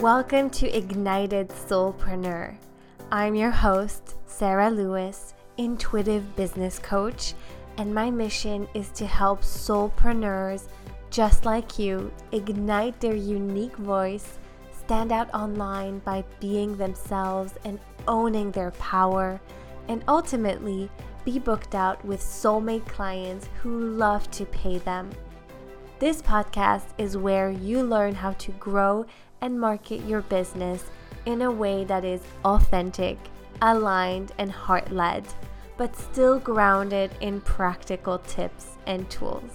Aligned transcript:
Welcome 0.00 0.48
to 0.52 0.66
Ignited 0.74 1.50
Soulpreneur. 1.50 2.56
I'm 3.12 3.34
your 3.34 3.50
host, 3.50 4.16
Sarah 4.24 4.70
Lewis, 4.70 5.34
intuitive 5.58 6.34
business 6.36 6.78
coach, 6.78 7.34
and 7.76 7.94
my 7.94 8.10
mission 8.10 8.66
is 8.72 8.88
to 8.92 9.04
help 9.04 9.42
soulpreneurs 9.42 10.68
just 11.10 11.44
like 11.44 11.78
you 11.78 12.10
ignite 12.32 12.98
their 12.98 13.14
unique 13.14 13.76
voice, 13.76 14.38
stand 14.72 15.12
out 15.12 15.28
online 15.34 15.98
by 15.98 16.24
being 16.40 16.78
themselves 16.78 17.52
and 17.66 17.78
owning 18.08 18.52
their 18.52 18.70
power, 18.70 19.38
and 19.88 20.02
ultimately 20.08 20.88
be 21.26 21.38
booked 21.38 21.74
out 21.74 22.02
with 22.06 22.22
soulmate 22.22 22.86
clients 22.86 23.50
who 23.60 23.78
love 23.78 24.30
to 24.30 24.46
pay 24.46 24.78
them. 24.78 25.10
This 25.98 26.22
podcast 26.22 26.86
is 26.96 27.18
where 27.18 27.50
you 27.50 27.82
learn 27.82 28.14
how 28.14 28.32
to 28.32 28.52
grow 28.52 29.04
and 29.40 29.60
market 29.60 30.04
your 30.04 30.22
business 30.22 30.84
in 31.26 31.42
a 31.42 31.50
way 31.50 31.84
that 31.84 32.04
is 32.04 32.20
authentic, 32.44 33.18
aligned, 33.62 34.32
and 34.38 34.50
heart 34.50 34.90
led, 34.90 35.24
but 35.76 35.96
still 35.96 36.38
grounded 36.38 37.10
in 37.20 37.40
practical 37.40 38.18
tips 38.18 38.76
and 38.86 39.08
tools. 39.10 39.50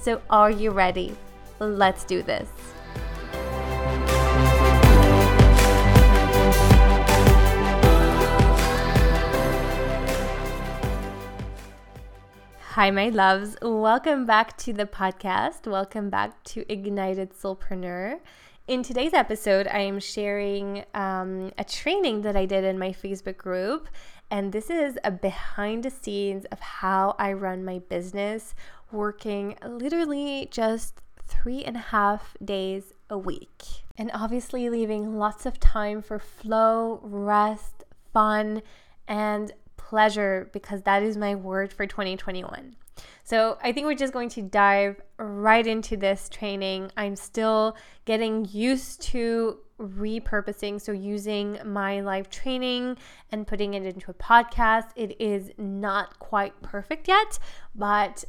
So, 0.00 0.20
are 0.30 0.50
you 0.50 0.70
ready? 0.70 1.16
Let's 1.58 2.04
do 2.04 2.22
this. 2.22 2.48
Hi, 12.74 12.90
my 12.90 13.08
loves. 13.08 13.56
Welcome 13.62 14.26
back 14.26 14.58
to 14.58 14.72
the 14.72 14.84
podcast. 14.84 15.70
Welcome 15.70 16.10
back 16.10 16.42
to 16.42 16.70
Ignited 16.70 17.32
Soulpreneur. 17.32 18.18
In 18.66 18.82
today's 18.82 19.12
episode, 19.12 19.66
I 19.66 19.80
am 19.80 20.00
sharing 20.00 20.86
um, 20.94 21.52
a 21.58 21.64
training 21.64 22.22
that 22.22 22.34
I 22.34 22.46
did 22.46 22.64
in 22.64 22.78
my 22.78 22.92
Facebook 22.92 23.36
group. 23.36 23.88
And 24.30 24.54
this 24.54 24.70
is 24.70 24.98
a 25.04 25.10
behind 25.10 25.82
the 25.82 25.90
scenes 25.90 26.46
of 26.46 26.60
how 26.60 27.14
I 27.18 27.34
run 27.34 27.62
my 27.62 27.80
business, 27.80 28.54
working 28.90 29.58
literally 29.62 30.48
just 30.50 31.02
three 31.28 31.62
and 31.62 31.76
a 31.76 31.80
half 31.80 32.38
days 32.42 32.94
a 33.10 33.18
week. 33.18 33.64
And 33.98 34.10
obviously, 34.14 34.70
leaving 34.70 35.18
lots 35.18 35.44
of 35.44 35.60
time 35.60 36.00
for 36.00 36.18
flow, 36.18 37.00
rest, 37.02 37.84
fun, 38.14 38.62
and 39.06 39.52
pleasure 39.76 40.48
because 40.54 40.84
that 40.84 41.02
is 41.02 41.18
my 41.18 41.34
word 41.34 41.70
for 41.70 41.86
2021. 41.86 42.76
So 43.24 43.58
I 43.62 43.72
think 43.72 43.86
we're 43.86 43.94
just 43.94 44.12
going 44.12 44.28
to 44.30 44.42
dive 44.42 45.00
right 45.18 45.66
into 45.66 45.96
this 45.96 46.28
training. 46.28 46.90
I'm 46.96 47.16
still 47.16 47.76
getting 48.04 48.46
used 48.50 49.02
to 49.02 49.58
repurposing, 49.80 50.80
so 50.80 50.92
using 50.92 51.58
my 51.64 52.00
live 52.00 52.30
training 52.30 52.96
and 53.32 53.46
putting 53.46 53.74
it 53.74 53.84
into 53.84 54.10
a 54.10 54.14
podcast. 54.14 54.90
It 54.94 55.20
is 55.20 55.50
not 55.58 56.18
quite 56.18 56.60
perfect 56.62 57.08
yet, 57.08 57.38
but 57.74 58.24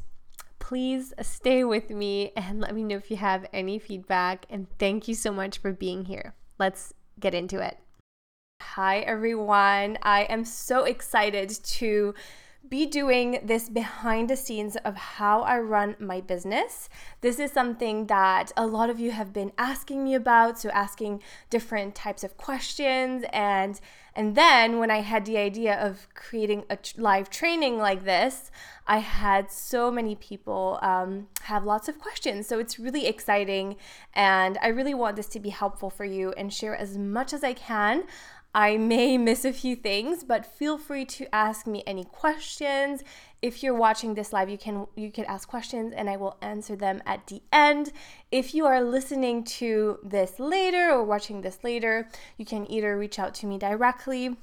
please 0.59 1.13
stay 1.21 1.63
with 1.63 1.89
me 1.89 2.31
and 2.35 2.59
let 2.59 2.73
me 2.73 2.83
know 2.83 2.95
if 2.97 3.11
you 3.11 3.17
have 3.17 3.45
any 3.53 3.77
feedback. 3.77 4.45
And 4.49 4.67
thank 4.79 5.07
you 5.07 5.13
so 5.13 5.31
much 5.31 5.59
for 5.59 5.71
being 5.71 6.05
here. 6.05 6.33
Let's 6.57 6.93
get 7.19 7.35
into 7.35 7.59
it. 7.59 7.77
Hi, 8.61 8.99
everyone. 8.99 9.97
I 10.01 10.23
am 10.23 10.45
so 10.45 10.85
excited 10.85 11.49
to 11.49 12.15
be 12.69 12.85
doing 12.85 13.39
this 13.43 13.69
behind 13.69 14.29
the 14.29 14.35
scenes 14.35 14.75
of 14.77 14.95
how 14.95 15.41
I 15.41 15.59
run 15.59 15.95
my 15.99 16.21
business. 16.21 16.89
This 17.21 17.39
is 17.39 17.51
something 17.51 18.07
that 18.07 18.51
a 18.57 18.65
lot 18.65 18.89
of 18.89 18.99
you 18.99 19.11
have 19.11 19.33
been 19.33 19.51
asking 19.57 20.03
me 20.03 20.15
about, 20.15 20.59
so 20.59 20.69
asking 20.69 21.21
different 21.49 21.95
types 21.95 22.23
of 22.23 22.37
questions 22.37 23.25
and 23.31 23.79
and 24.17 24.33
then 24.33 24.79
when 24.79 24.89
I 24.89 25.01
had 25.01 25.25
the 25.25 25.37
idea 25.37 25.75
of 25.75 26.07
creating 26.13 26.63
a 26.69 26.77
live 26.95 27.29
training 27.29 27.77
like 27.77 28.05
this, 28.05 28.49
I 28.87 28.99
had 28.99 29.51
so 29.51 29.91
many 29.91 30.15
people 30.15 30.79
um, 30.81 31.27
have 31.41 31.65
lots 31.65 31.89
of 31.89 31.99
questions. 31.99 32.47
So 32.47 32.57
it's 32.57 32.79
really 32.79 33.07
exciting, 33.07 33.75
and 34.13 34.57
I 34.61 34.67
really 34.67 34.93
want 34.93 35.17
this 35.17 35.27
to 35.29 35.39
be 35.41 35.49
helpful 35.49 35.89
for 35.89 36.05
you 36.05 36.33
and 36.37 36.53
share 36.53 36.75
as 36.75 36.97
much 36.97 37.33
as 37.33 37.43
I 37.43 37.53
can. 37.53 38.03
I 38.55 38.77
may 38.77 39.17
miss 39.17 39.43
a 39.43 39.51
few 39.51 39.75
things, 39.75 40.23
but 40.23 40.45
feel 40.45 40.77
free 40.77 41.03
to 41.17 41.35
ask 41.35 41.67
me 41.67 41.83
any 41.85 42.05
questions. 42.05 43.03
If 43.41 43.61
you're 43.61 43.75
watching 43.75 44.13
this 44.13 44.31
live, 44.31 44.49
you 44.49 44.57
can 44.57 44.87
you 44.95 45.11
can 45.11 45.25
ask 45.25 45.45
questions 45.45 45.93
and 45.93 46.09
I 46.09 46.15
will 46.15 46.37
answer 46.41 46.77
them 46.77 47.03
at 47.05 47.27
the 47.27 47.41
end. 47.51 47.91
If 48.31 48.55
you 48.55 48.65
are 48.65 48.81
listening 48.81 49.43
to 49.59 49.99
this 50.01 50.39
later 50.39 50.89
or 50.89 51.03
watching 51.03 51.41
this 51.41 51.65
later, 51.65 52.07
you 52.37 52.45
can 52.45 52.65
either 52.71 52.97
reach 52.97 53.19
out 53.19 53.35
to 53.35 53.45
me 53.45 53.57
directly 53.57 54.37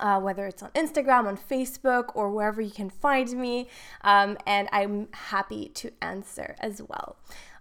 uh, 0.00 0.20
whether 0.20 0.46
it's 0.46 0.62
on 0.62 0.70
Instagram, 0.70 1.26
on 1.26 1.36
Facebook, 1.36 2.10
or 2.14 2.30
wherever 2.30 2.60
you 2.60 2.70
can 2.70 2.90
find 2.90 3.32
me. 3.32 3.68
Um, 4.02 4.36
and 4.46 4.68
I'm 4.72 5.08
happy 5.12 5.68
to 5.74 5.92
answer 6.02 6.56
as 6.60 6.82
well. 6.82 7.16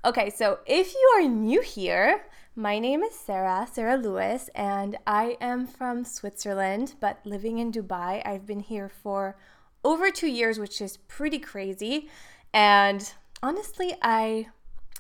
Okay, 0.06 0.30
so 0.30 0.60
if 0.68 0.94
you 0.94 1.14
are 1.18 1.28
new 1.28 1.62
here, 1.62 2.22
my 2.56 2.78
name 2.78 3.02
is 3.02 3.16
Sarah, 3.16 3.68
Sarah 3.70 3.98
Lewis, 3.98 4.48
and 4.54 4.96
I 5.08 5.38
am 5.42 5.66
from 5.66 6.06
Switzerland, 6.06 6.94
but 7.00 7.20
living 7.26 7.58
in 7.58 7.72
Dubai. 7.72 8.22
I've 8.24 8.46
been 8.46 8.60
here 8.60 8.90
for 8.90 9.38
over 9.84 10.12
two 10.12 10.28
years, 10.28 10.60
which 10.60 10.82
is 10.82 10.98
pretty 10.98 11.40
crazy. 11.40 12.10
And 12.54 13.12
honestly, 13.42 13.96
I 14.02 14.50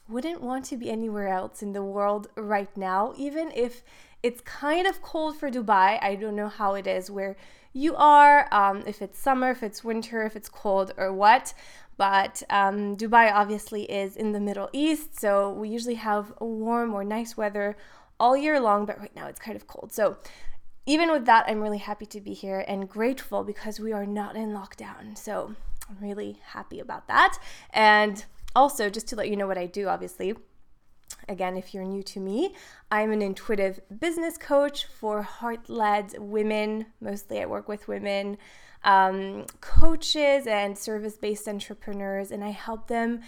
wouldn't 0.09 0.41
want 0.41 0.65
to 0.65 0.77
be 0.77 0.89
anywhere 0.89 1.27
else 1.27 1.61
in 1.61 1.73
the 1.73 1.83
world 1.83 2.27
right 2.35 2.75
now, 2.75 3.13
even 3.17 3.51
if 3.55 3.83
it's 4.23 4.41
kind 4.41 4.87
of 4.87 5.03
cold 5.03 5.37
for 5.37 5.51
Dubai. 5.51 5.99
I 6.01 6.15
don't 6.15 6.35
know 6.35 6.49
how 6.49 6.73
it 6.73 6.87
is 6.87 7.11
where 7.11 7.37
you 7.71 7.95
are, 7.95 8.51
um, 8.51 8.83
if 8.87 9.03
it's 9.03 9.19
summer, 9.19 9.51
if 9.51 9.61
it's 9.61 9.83
winter, 9.83 10.25
if 10.25 10.35
it's 10.35 10.49
cold, 10.49 10.91
or 10.97 11.13
what. 11.13 11.53
But 11.97 12.43
um, 12.49 12.95
Dubai 12.95 13.31
obviously 13.33 13.83
is 13.83 14.15
in 14.15 14.31
the 14.31 14.39
Middle 14.39 14.69
East, 14.71 15.19
so 15.19 15.51
we 15.51 15.69
usually 15.69 15.95
have 15.95 16.31
warm 16.39 16.93
or 16.93 17.03
nice 17.03 17.35
weather 17.35 17.75
all 18.19 18.37
year 18.37 18.59
long, 18.59 18.85
but 18.85 18.99
right 18.99 19.15
now 19.15 19.27
it's 19.27 19.39
kind 19.39 19.55
of 19.55 19.67
cold. 19.67 19.91
So 19.91 20.17
even 20.85 21.11
with 21.11 21.25
that, 21.25 21.45
I'm 21.47 21.61
really 21.61 21.79
happy 21.79 22.05
to 22.05 22.21
be 22.21 22.33
here 22.33 22.63
and 22.67 22.87
grateful 22.87 23.43
because 23.43 23.79
we 23.79 23.91
are 23.93 24.05
not 24.05 24.35
in 24.35 24.53
lockdown. 24.53 25.17
So 25.17 25.55
I'm 25.89 25.97
really 25.99 26.39
happy 26.45 26.79
about 26.79 27.07
that. 27.07 27.37
And 27.71 28.23
also, 28.55 28.89
just 28.89 29.07
to 29.09 29.15
let 29.15 29.29
you 29.29 29.35
know 29.35 29.47
what 29.47 29.57
I 29.57 29.65
do, 29.65 29.87
obviously, 29.87 30.35
again, 31.27 31.57
if 31.57 31.73
you're 31.73 31.83
new 31.83 32.03
to 32.03 32.19
me, 32.19 32.55
I'm 32.89 33.11
an 33.11 33.21
intuitive 33.21 33.81
business 33.99 34.37
coach 34.37 34.85
for 34.85 35.21
heart 35.23 35.69
led 35.69 36.15
women. 36.19 36.87
Mostly 37.01 37.41
I 37.41 37.45
work 37.45 37.67
with 37.67 37.87
women 37.87 38.37
um, 38.87 39.45
coaches 39.61 40.47
and 40.47 40.75
service 40.77 41.17
based 41.17 41.47
entrepreneurs, 41.47 42.31
and 42.31 42.43
I 42.43 42.49
help 42.49 42.87
them 42.87 43.19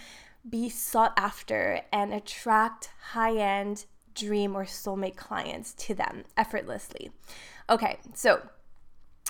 be 0.48 0.70
sought 0.70 1.12
after 1.16 1.82
and 1.92 2.14
attract 2.14 2.90
high 3.12 3.36
end 3.36 3.84
dream 4.14 4.56
or 4.56 4.64
soulmate 4.64 5.16
clients 5.16 5.74
to 5.74 5.94
them 5.94 6.24
effortlessly. 6.36 7.10
Okay, 7.68 7.98
so 8.14 8.42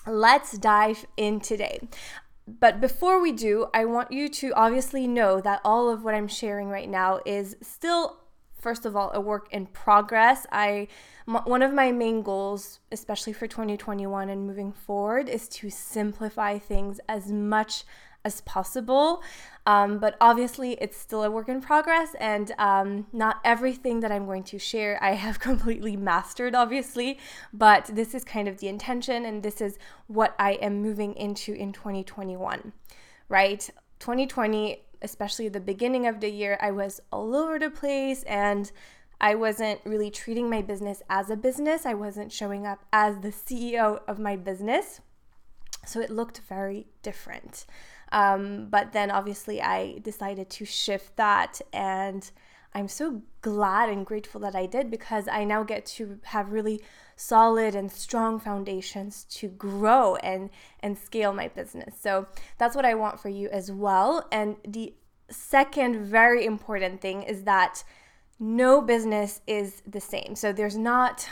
let's 0.07 0.57
dive 0.57 1.05
in 1.17 1.41
today. 1.41 1.81
But 2.47 2.81
before 2.81 3.21
we 3.21 3.33
do, 3.33 3.67
I 3.75 3.85
want 3.85 4.13
you 4.13 4.29
to 4.29 4.53
obviously 4.55 5.07
know 5.07 5.41
that 5.41 5.61
all 5.65 5.91
of 5.91 6.05
what 6.05 6.15
I'm 6.15 6.29
sharing 6.29 6.69
right 6.69 6.89
now 6.89 7.21
is 7.27 7.57
still 7.61 8.20
first 8.61 8.87
of 8.87 8.95
all 8.95 9.11
a 9.15 9.21
work 9.21 9.49
in 9.51 9.67
progress. 9.67 10.47
I 10.53 10.89
one 11.27 11.63
of 11.63 11.73
my 11.73 11.93
main 11.93 12.23
goals, 12.23 12.81
especially 12.91 13.33
for 13.33 13.47
2021 13.47 14.29
and 14.29 14.47
moving 14.47 14.73
forward, 14.73 15.29
is 15.29 15.49
to 15.49 15.71
simplify 15.71 16.59
things 16.59 17.01
as 17.09 17.31
much 17.31 17.85
as 18.25 18.41
possible. 18.43 19.23
Um, 19.67 19.99
but 19.99 20.17
obviously, 20.21 20.73
it's 20.81 20.97
still 20.97 21.23
a 21.23 21.31
work 21.31 21.49
in 21.49 21.61
progress, 21.61 22.15
and 22.19 22.53
um, 22.59 23.07
not 23.13 23.41
everything 23.45 24.01
that 24.01 24.11
I'm 24.11 24.27
going 24.27 24.45
to 24.45 24.59
share 24.59 24.99
I 25.03 25.13
have 25.13 25.39
completely 25.51 25.97
mastered, 25.97 26.55
obviously. 26.55 27.19
But 27.53 27.91
this 27.93 28.15
is 28.15 28.25
kind 28.25 28.49
of 28.49 28.59
the 28.59 28.69
intention, 28.69 29.25
and 29.25 29.43
this 29.43 29.61
is 29.61 29.79
what 30.07 30.35
I 30.39 30.53
am 30.53 30.83
moving 30.83 31.15
into 31.15 31.53
in 31.53 31.73
2021, 31.73 32.73
right? 33.29 33.71
2020 34.01 34.83
especially 35.03 35.49
the 35.49 35.61
beginning 35.61 36.07
of 36.07 36.21
the 36.21 36.31
year, 36.31 36.59
I 36.61 36.71
was 36.71 37.01
all 37.11 37.35
over 37.35 37.59
the 37.59 37.71
place 37.71 38.23
and 38.25 38.71
I 39.21 39.35
wasn't 39.35 39.81
really 39.85 40.11
treating 40.11 40.49
my 40.49 40.63
business 40.63 41.03
as 41.11 41.31
a 41.31 41.37
business. 41.37 41.85
I 41.85 41.95
wasn't 41.95 42.33
showing 42.33 42.67
up 42.67 42.85
as 42.93 43.21
the 43.21 43.29
CEO 43.29 44.01
of 44.09 44.19
my 44.19 44.37
business. 44.37 45.01
So 45.87 46.01
it 46.01 46.11
looked 46.11 46.41
very 46.49 46.87
different. 47.03 47.67
Um, 48.13 48.69
but 48.71 48.93
then 48.93 49.11
obviously 49.11 49.63
I 49.63 49.99
decided 50.03 50.51
to 50.51 50.65
shift 50.65 51.17
that 51.17 51.61
and 51.73 52.31
I'm 52.73 52.89
so 52.89 53.23
glad 53.43 53.89
and 53.89 54.07
grateful 54.07 54.41
that 54.43 54.55
I 54.55 54.67
did 54.67 54.91
because 54.91 55.27
I 55.29 55.45
now 55.45 55.65
get 55.65 55.87
to 55.87 56.21
have 56.25 56.53
really 56.53 56.81
solid 57.21 57.75
and 57.75 57.93
strong 57.93 58.41
foundations 58.41 59.25
to 59.25 59.49
grow 59.49 60.17
and 60.17 60.49
and 60.81 60.97
scale 60.97 61.33
my 61.35 61.49
business. 61.49 61.95
So 62.01 62.27
that's 62.57 62.75
what 62.75 62.87
I 62.87 62.95
want 62.95 63.21
for 63.21 63.29
you 63.29 63.49
as 63.51 63.71
well. 63.71 64.27
And 64.33 64.57
the 64.67 64.95
second 65.29 66.07
very 66.07 66.47
important 66.47 67.01
thing 67.03 67.23
is 67.23 67.45
that 67.45 67.85
no 68.39 68.81
business 68.81 69.43
is 69.47 69.83
the 69.87 70.01
same. 70.01 70.35
So 70.35 70.51
there's 70.51 70.79
not 70.79 71.29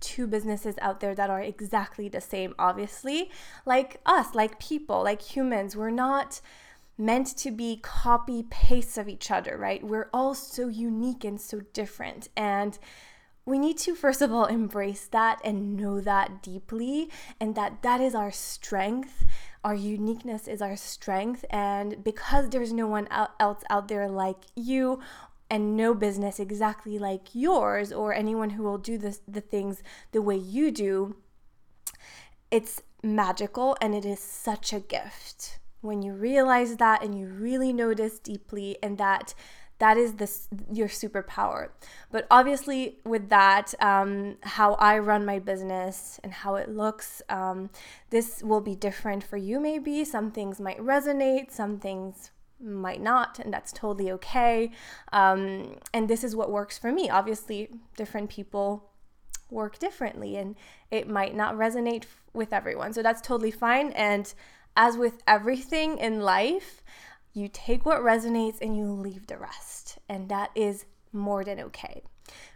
two 0.00 0.26
businesses 0.26 0.74
out 0.82 0.98
there 0.98 1.14
that 1.14 1.30
are 1.30 1.40
exactly 1.40 2.08
the 2.08 2.20
same, 2.20 2.54
obviously. 2.58 3.30
Like 3.64 4.00
us, 4.04 4.34
like 4.34 4.58
people, 4.58 5.04
like 5.04 5.22
humans, 5.22 5.76
we're 5.76 5.90
not 5.90 6.40
meant 6.98 7.36
to 7.38 7.50
be 7.52 7.78
copy 7.82 8.44
pastes 8.50 8.98
of 8.98 9.08
each 9.08 9.30
other, 9.30 9.56
right? 9.56 9.82
We're 9.82 10.10
all 10.12 10.34
so 10.34 10.66
unique 10.66 11.24
and 11.24 11.40
so 11.40 11.60
different. 11.72 12.28
And 12.36 12.78
we 13.46 13.58
need 13.58 13.76
to 13.78 13.94
first 13.94 14.22
of 14.22 14.32
all 14.32 14.46
embrace 14.46 15.06
that 15.06 15.40
and 15.44 15.76
know 15.76 16.00
that 16.00 16.42
deeply 16.42 17.10
and 17.40 17.54
that 17.54 17.82
that 17.82 18.00
is 18.00 18.14
our 18.14 18.30
strength. 18.30 19.26
Our 19.62 19.74
uniqueness 19.74 20.48
is 20.48 20.62
our 20.62 20.76
strength. 20.76 21.44
And 21.50 22.02
because 22.02 22.50
there's 22.50 22.72
no 22.72 22.86
one 22.86 23.08
else 23.10 23.62
out 23.70 23.88
there 23.88 24.08
like 24.08 24.44
you 24.54 25.00
and 25.50 25.76
no 25.76 25.94
business 25.94 26.40
exactly 26.40 26.98
like 26.98 27.34
yours 27.34 27.92
or 27.92 28.14
anyone 28.14 28.50
who 28.50 28.62
will 28.62 28.78
do 28.78 28.96
this, 28.98 29.20
the 29.28 29.40
things 29.40 29.82
the 30.12 30.22
way 30.22 30.36
you 30.36 30.70
do, 30.70 31.16
it's 32.50 32.82
magical 33.02 33.76
and 33.80 33.94
it 33.94 34.04
is 34.04 34.20
such 34.20 34.72
a 34.72 34.80
gift. 34.80 35.58
When 35.82 36.00
you 36.00 36.14
realize 36.14 36.76
that 36.78 37.02
and 37.02 37.18
you 37.18 37.26
really 37.26 37.72
notice 37.72 38.18
deeply 38.18 38.78
and 38.82 38.96
that 38.96 39.34
that 39.84 39.96
is 39.96 40.14
this 40.14 40.48
your 40.72 40.88
superpower 40.88 41.68
but 42.10 42.26
obviously 42.30 42.80
with 43.04 43.28
that 43.28 43.74
um, 43.90 44.36
how 44.56 44.74
i 44.74 44.98
run 44.98 45.22
my 45.26 45.38
business 45.38 46.18
and 46.24 46.32
how 46.32 46.54
it 46.54 46.68
looks 46.68 47.20
um, 47.28 47.58
this 48.10 48.42
will 48.42 48.60
be 48.70 48.74
different 48.74 49.22
for 49.22 49.36
you 49.36 49.60
maybe 49.60 50.04
some 50.04 50.30
things 50.30 50.58
might 50.58 50.78
resonate 50.78 51.50
some 51.50 51.78
things 51.78 52.30
might 52.60 53.02
not, 53.02 53.38
and 53.38 53.52
that's 53.52 53.72
totally 53.72 54.10
okay. 54.12 54.70
Um, 55.12 55.76
and 55.92 56.08
this 56.08 56.24
is 56.24 56.34
what 56.34 56.50
works 56.50 56.78
for 56.78 56.90
me. 56.92 57.10
Obviously, 57.10 57.68
different 57.96 58.30
people 58.30 58.90
work 59.50 59.78
differently, 59.78 60.36
and 60.36 60.56
it 60.90 61.08
might 61.08 61.34
not 61.34 61.54
resonate 61.54 62.04
with 62.32 62.52
everyone. 62.52 62.92
So 62.92 63.02
that's 63.02 63.20
totally 63.20 63.50
fine. 63.50 63.92
And 63.92 64.32
as 64.76 64.96
with 64.96 65.22
everything 65.26 65.98
in 65.98 66.20
life, 66.20 66.82
you 67.34 67.48
take 67.52 67.84
what 67.84 68.00
resonates 68.00 68.60
and 68.62 68.76
you 68.76 68.86
leave 68.86 69.26
the 69.26 69.36
rest. 69.36 69.98
And 70.08 70.28
that 70.28 70.50
is 70.54 70.86
more 71.12 71.44
than 71.44 71.60
okay. 71.60 72.02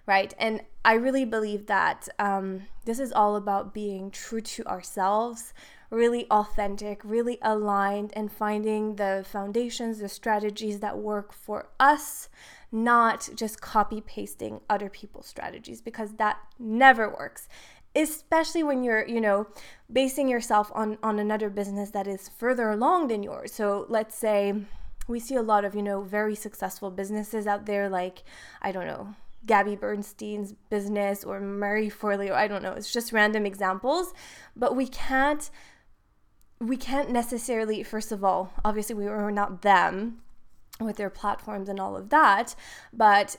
Right. 0.06 0.32
And 0.38 0.62
I 0.84 0.94
really 0.94 1.26
believe 1.26 1.66
that 1.66 2.08
um, 2.19 2.62
this 2.86 2.98
is 2.98 3.12
all 3.12 3.36
about 3.36 3.75
being 3.75 4.10
true 4.10 4.40
to 4.40 4.64
ourselves, 4.64 5.52
really 5.90 6.26
authentic, 6.30 7.02
really 7.04 7.38
aligned, 7.42 8.12
and 8.16 8.32
finding 8.32 8.96
the 8.96 9.26
foundations, 9.28 9.98
the 9.98 10.08
strategies 10.08 10.81
that 10.81 10.96
work 10.96 11.34
for 11.34 11.69
us, 11.78 12.31
not 12.72 13.28
just 13.34 13.60
copy 13.60 14.00
pasting 14.00 14.60
other 14.70 14.88
people's 14.88 15.26
strategies 15.26 15.82
because 15.82 16.14
that 16.14 16.38
never 16.58 17.08
works. 17.08 17.48
Especially 17.94 18.62
when 18.62 18.82
you're, 18.85 19.06
you 19.06 19.20
know, 19.20 19.46
basing 19.90 20.29
yourself 20.29 20.70
on 20.75 20.99
on 21.02 21.19
another 21.19 21.50
business 21.50 21.90
that 21.90 22.06
is 22.06 22.29
further 22.29 22.70
along 22.70 23.08
than 23.08 23.23
yours. 23.23 23.52
So 23.52 23.87
let's 23.88 24.17
say 24.17 24.55
we 25.08 25.19
see 25.19 25.35
a 25.35 25.43
lot 25.43 25.64
of, 25.64 25.75
you 25.75 25.82
know, 25.82 26.02
very 26.02 26.35
successful 26.35 26.90
businesses 26.90 27.46
out 27.46 27.67
there 27.67 27.88
like 27.88 28.23
I 28.62 28.73
don't 28.73 28.87
know, 28.87 29.14
Gabby 29.46 29.76
Bernstein's 29.76 30.52
business 30.70 31.25
or 31.25 31.40
Marie 31.40 31.90
Forleo. 31.90 32.32
I 32.32 32.46
don't 32.46 32.62
know. 32.62 32.73
It's 32.73 32.93
just 32.93 33.12
random 33.12 33.46
examples. 33.46 34.12
But 34.55 34.76
we 34.76 34.87
can't 34.87 35.50
we 36.61 36.76
can't 36.76 37.11
necessarily, 37.11 37.82
first 37.82 38.11
of 38.12 38.25
all, 38.25 38.52
obviously, 38.64 38.94
we 38.94 39.05
were 39.06 39.31
not 39.31 39.62
them 39.62 40.23
with 40.81 40.96
their 40.96 41.11
platforms 41.11 41.69
and 41.69 41.81
all 41.81 41.96
of 41.96 42.11
that, 42.11 42.55
but 42.93 43.37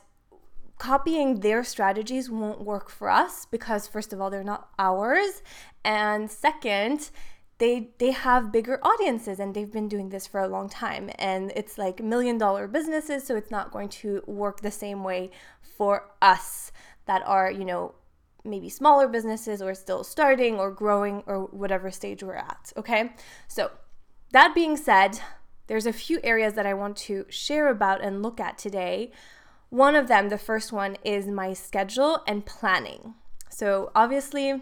copying 0.80 1.42
their 1.42 1.64
strategies 1.64 2.30
won't 2.30 2.62
work 2.62 2.90
for 2.90 3.10
us 3.10 3.46
because, 3.46 3.88
first 3.88 4.12
of 4.12 4.20
all, 4.20 4.31
they're 4.31 4.44
not 4.44 4.70
ours. 4.80 5.44
And 5.86 6.31
second, 6.31 7.12
they 7.60 7.92
they 8.00 8.12
have 8.12 8.52
bigger 8.52 8.80
audiences 8.81 9.40
and 9.40 9.54
they've 9.54 9.72
been 9.72 9.88
doing 9.88 10.10
this 10.10 10.26
for 10.26 10.40
a 10.40 10.48
long 10.48 10.70
time 10.70 11.12
and 11.20 11.52
it's 11.58 11.78
like 11.78 12.02
million 12.02 12.38
dollar 12.38 12.70
businesses 12.70 13.26
so 13.26 13.36
it's 13.36 13.52
not 13.52 13.70
going 13.70 13.90
to 13.90 14.24
work 14.26 14.62
the 14.62 14.72
same 14.72 15.04
way 15.04 15.30
for 15.78 16.10
us 16.22 16.72
that 17.06 17.22
are 17.26 17.52
you 17.52 17.66
know 17.66 17.94
maybe 18.44 18.70
smaller 18.70 19.08
businesses 19.08 19.62
or 19.62 19.74
still 19.74 20.04
starting 20.04 20.60
or 20.60 20.72
growing 20.72 21.24
or 21.26 21.44
whatever 21.46 21.92
stage 21.92 22.24
we're 22.24 22.36
at. 22.36 22.72
Okay. 22.78 23.12
So, 23.48 23.72
that 24.31 24.54
being 24.54 24.78
said, 24.78 25.20
there's 25.68 25.86
a 25.86 25.94
few 25.94 26.20
areas 26.24 26.54
that 26.54 26.66
I 26.66 26.74
want 26.74 26.98
to 26.98 27.26
share 27.30 27.68
about 27.70 28.02
and 28.02 28.22
look 28.22 28.40
at 28.40 28.58
today. 28.58 29.12
One 29.69 29.95
of 29.95 30.07
them, 30.07 30.30
the 30.30 30.38
first 30.38 30.71
one, 30.71 30.98
is 31.04 31.27
my 31.27 31.54
schedule 31.54 32.24
and 32.27 32.45
planning. 32.45 33.16
So, 33.50 33.92
obviously, 33.95 34.62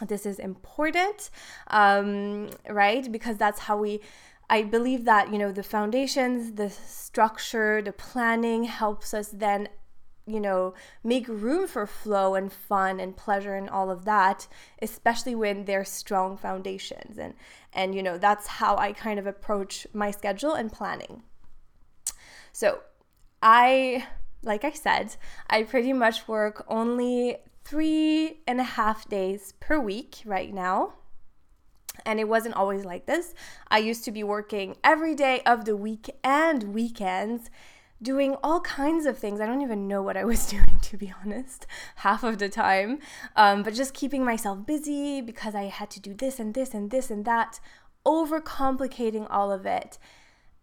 this 0.00 0.26
is 0.26 0.38
important, 0.38 1.30
um, 1.68 2.50
right? 2.68 3.10
Because 3.10 3.36
that's 3.36 3.60
how 3.60 3.78
we. 3.78 4.00
I 4.50 4.64
believe 4.64 5.06
that, 5.06 5.32
you 5.32 5.38
know, 5.38 5.50
the 5.50 5.62
foundations, 5.62 6.52
the 6.52 6.68
structure, 6.68 7.80
the 7.80 7.92
planning 7.92 8.64
helps 8.64 9.14
us 9.14 9.28
then 9.28 9.68
you 10.26 10.38
know, 10.38 10.74
make 11.02 11.26
room 11.26 11.66
for 11.66 11.86
flow 11.86 12.34
and 12.34 12.52
fun 12.52 13.00
and 13.00 13.16
pleasure 13.16 13.54
and 13.54 13.68
all 13.68 13.90
of 13.90 14.04
that, 14.04 14.46
especially 14.80 15.34
when 15.34 15.64
there's 15.64 15.88
strong 15.88 16.36
foundations. 16.36 17.18
And 17.18 17.34
and 17.72 17.94
you 17.94 18.02
know, 18.02 18.18
that's 18.18 18.46
how 18.46 18.76
I 18.76 18.92
kind 18.92 19.18
of 19.18 19.26
approach 19.26 19.86
my 19.92 20.10
schedule 20.10 20.54
and 20.54 20.70
planning. 20.70 21.22
So, 22.52 22.80
I 23.42 24.06
like 24.42 24.64
I 24.64 24.72
said, 24.72 25.16
I 25.48 25.62
pretty 25.62 25.92
much 25.92 26.26
work 26.26 26.64
only 26.68 27.36
three 27.64 28.40
and 28.46 28.60
a 28.60 28.64
half 28.64 29.08
days 29.08 29.54
per 29.60 29.78
week 29.78 30.22
right 30.24 30.52
now. 30.52 30.94
And 32.04 32.18
it 32.18 32.28
wasn't 32.28 32.56
always 32.56 32.84
like 32.84 33.06
this. 33.06 33.34
I 33.68 33.78
used 33.78 34.04
to 34.04 34.10
be 34.10 34.24
working 34.24 34.76
every 34.82 35.14
day 35.14 35.42
of 35.46 35.64
the 35.64 35.76
week 35.76 36.10
and 36.24 36.74
weekends 36.74 37.50
doing 38.00 38.34
all 38.42 38.60
kinds 38.60 39.06
of 39.06 39.16
things. 39.16 39.40
I 39.40 39.46
don't 39.46 39.62
even 39.62 39.86
know 39.86 40.02
what 40.02 40.16
I 40.16 40.24
was 40.24 40.46
doing, 40.50 40.80
to 40.82 40.96
be 40.96 41.12
honest, 41.22 41.66
half 41.96 42.24
of 42.24 42.38
the 42.38 42.48
time. 42.48 42.98
Um, 43.36 43.62
but 43.62 43.74
just 43.74 43.94
keeping 43.94 44.24
myself 44.24 44.66
busy 44.66 45.20
because 45.20 45.54
I 45.54 45.64
had 45.64 45.90
to 45.90 46.00
do 46.00 46.14
this 46.14 46.40
and 46.40 46.54
this 46.54 46.74
and 46.74 46.90
this 46.90 47.10
and 47.10 47.24
that, 47.24 47.60
overcomplicating 48.04 49.28
all 49.30 49.52
of 49.52 49.66
it. 49.66 49.98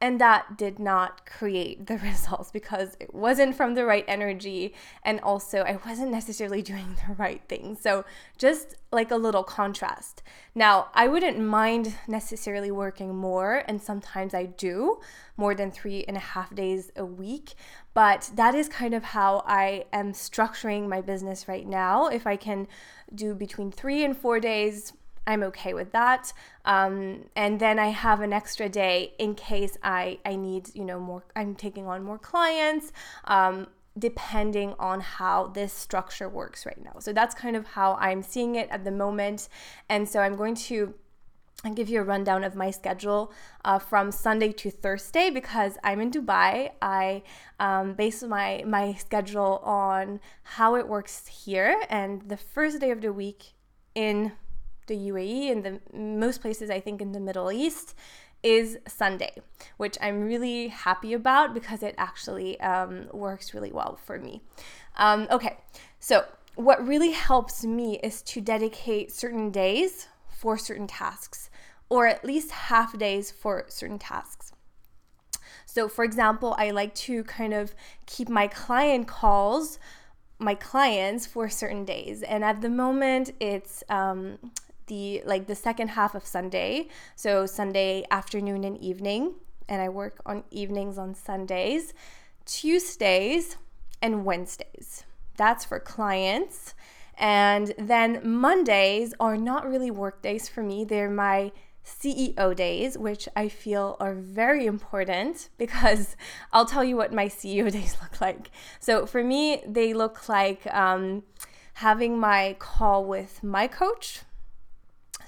And 0.01 0.19
that 0.21 0.57
did 0.57 0.79
not 0.79 1.25
create 1.25 1.87
the 1.87 1.97
results 2.09 2.51
because 2.51 2.95
it 2.99 3.13
wasn't 3.13 3.55
from 3.55 3.75
the 3.75 3.85
right 3.85 4.05
energy. 4.07 4.73
And 5.03 5.19
also, 5.19 5.59
I 5.59 5.77
wasn't 5.85 6.11
necessarily 6.11 6.61
doing 6.61 6.95
the 7.07 7.15
right 7.15 7.41
thing. 7.49 7.77
So, 7.79 8.05
just 8.37 8.75
like 8.91 9.11
a 9.11 9.17
little 9.17 9.43
contrast. 9.43 10.23
Now, 10.55 10.87
I 10.93 11.07
wouldn't 11.07 11.39
mind 11.39 11.95
necessarily 12.07 12.71
working 12.71 13.15
more, 13.15 13.63
and 13.67 13.81
sometimes 13.81 14.33
I 14.33 14.45
do 14.45 14.99
more 15.37 15.53
than 15.53 15.71
three 15.71 16.03
and 16.07 16.17
a 16.17 16.21
half 16.21 16.55
days 16.55 16.91
a 16.95 17.05
week. 17.05 17.53
But 17.93 18.31
that 18.35 18.55
is 18.55 18.69
kind 18.69 18.93
of 18.93 19.03
how 19.03 19.43
I 19.45 19.85
am 19.91 20.13
structuring 20.13 20.87
my 20.87 21.01
business 21.01 21.47
right 21.47 21.67
now. 21.67 22.07
If 22.07 22.25
I 22.25 22.35
can 22.35 22.67
do 23.13 23.33
between 23.35 23.71
three 23.71 24.03
and 24.03 24.17
four 24.17 24.39
days, 24.39 24.93
I'm 25.27 25.43
okay 25.43 25.73
with 25.73 25.91
that. 25.91 26.33
Um, 26.65 27.25
and 27.35 27.59
then 27.59 27.79
I 27.79 27.87
have 27.87 28.21
an 28.21 28.33
extra 28.33 28.69
day 28.69 29.13
in 29.19 29.35
case 29.35 29.77
I, 29.83 30.19
I 30.25 30.35
need, 30.35 30.75
you 30.75 30.85
know, 30.85 30.99
more, 30.99 31.23
I'm 31.35 31.55
taking 31.55 31.85
on 31.85 32.03
more 32.03 32.17
clients, 32.17 32.91
um, 33.25 33.67
depending 33.97 34.75
on 34.79 35.01
how 35.01 35.47
this 35.47 35.73
structure 35.73 36.29
works 36.29 36.65
right 36.65 36.83
now. 36.83 36.99
So 36.99 37.13
that's 37.13 37.35
kind 37.35 37.55
of 37.55 37.67
how 37.67 37.95
I'm 37.95 38.23
seeing 38.23 38.55
it 38.55 38.69
at 38.69 38.83
the 38.83 38.91
moment. 38.91 39.49
And 39.89 40.07
so 40.07 40.19
I'm 40.19 40.35
going 40.35 40.55
to 40.55 40.93
and 41.63 41.75
give 41.75 41.89
you 41.89 41.99
a 41.99 42.03
rundown 42.03 42.43
of 42.43 42.55
my 42.55 42.71
schedule 42.71 43.33
uh, 43.65 43.79
from 43.79 44.11
Sunday 44.11 44.51
to 44.53 44.71
Thursday 44.71 45.29
because 45.29 45.77
I'm 45.83 45.99
in 45.99 46.11
Dubai. 46.11 46.71
I 46.81 47.23
um, 47.59 47.93
base 47.93 48.23
my 48.23 48.63
my 48.65 48.93
schedule 48.93 49.59
on 49.63 50.21
how 50.43 50.75
it 50.75 50.87
works 50.87 51.27
here, 51.27 51.81
and 51.89 52.29
the 52.29 52.37
first 52.37 52.79
day 52.79 52.91
of 52.91 53.01
the 53.01 53.11
week 53.11 53.53
in 53.93 54.31
the 54.89 54.97
UAE 54.97 55.49
and 55.51 55.63
the 55.63 55.79
most 55.97 56.41
places 56.41 56.69
I 56.69 56.81
think 56.81 57.01
in 57.01 57.13
the 57.13 57.19
Middle 57.21 57.51
East 57.51 57.95
is 58.43 58.77
Sunday, 58.87 59.33
which 59.77 59.97
I'm 60.01 60.21
really 60.21 60.67
happy 60.67 61.13
about 61.13 61.53
because 61.53 61.83
it 61.83 61.95
actually 61.97 62.59
um, 62.59 63.07
works 63.13 63.53
really 63.53 63.71
well 63.71 63.97
for 64.05 64.19
me. 64.19 64.41
Um, 64.97 65.27
okay, 65.31 65.57
so 65.99 66.25
what 66.55 66.85
really 66.85 67.11
helps 67.11 67.63
me 67.63 67.99
is 67.99 68.21
to 68.23 68.41
dedicate 68.41 69.11
certain 69.11 69.49
days 69.51 70.07
for 70.27 70.57
certain 70.57 70.87
tasks, 70.87 71.49
or 71.89 72.07
at 72.07 72.23
least 72.23 72.51
half 72.51 72.97
days 72.97 73.31
for 73.31 73.65
certain 73.67 73.99
tasks. 73.99 74.53
So, 75.65 75.87
for 75.87 76.03
example, 76.03 76.55
I 76.57 76.71
like 76.71 76.95
to 76.95 77.23
kind 77.25 77.53
of 77.53 77.75
keep 78.05 78.27
my 78.27 78.47
client 78.47 79.07
calls, 79.07 79.79
my 80.39 80.55
clients 80.55 81.25
for 81.25 81.49
certain 81.49 81.85
days. 81.85 82.23
And 82.23 82.43
at 82.43 82.61
the 82.61 82.69
moment, 82.69 83.31
it's 83.39 83.83
um, 83.89 84.39
the 84.89 85.23
like 85.25 85.47
the 85.47 85.55
second 85.55 85.89
half 85.89 86.13
of 86.13 86.25
Sunday. 86.25 86.89
So 87.15 87.45
Sunday 87.45 88.03
afternoon 88.11 88.65
and 88.65 88.77
evening, 88.79 89.35
and 89.69 89.81
I 89.81 89.87
work 89.87 90.19
on 90.25 90.43
evenings 90.51 90.97
on 90.97 91.15
Sundays. 91.15 91.93
Tuesdays 92.45 93.55
and 94.01 94.25
Wednesdays. 94.25 95.05
That's 95.37 95.63
for 95.63 95.79
clients. 95.79 96.73
And 97.17 97.73
then 97.77 98.21
Mondays 98.23 99.13
are 99.19 99.37
not 99.37 99.69
really 99.69 99.91
work 99.91 100.21
days 100.21 100.49
for 100.49 100.63
me. 100.63 100.83
They're 100.83 101.09
my 101.09 101.51
CEO 101.85 102.55
days, 102.55 102.97
which 102.97 103.27
I 103.35 103.49
feel 103.49 103.97
are 103.99 104.13
very 104.13 104.65
important 104.65 105.49
because 105.57 106.15
I'll 106.53 106.65
tell 106.65 106.83
you 106.83 106.95
what 106.95 107.13
my 107.13 107.27
CEO 107.27 107.71
days 107.77 107.97
look 108.01 108.21
like. 108.21 108.51
So 108.79 109.05
for 109.05 109.23
me, 109.23 109.61
they 109.67 109.93
look 109.93 110.29
like 110.29 110.65
um, 110.73 111.23
having 111.75 112.19
my 112.19 112.55
call 112.59 113.05
with 113.05 113.43
my 113.43 113.67
coach. 113.67 114.21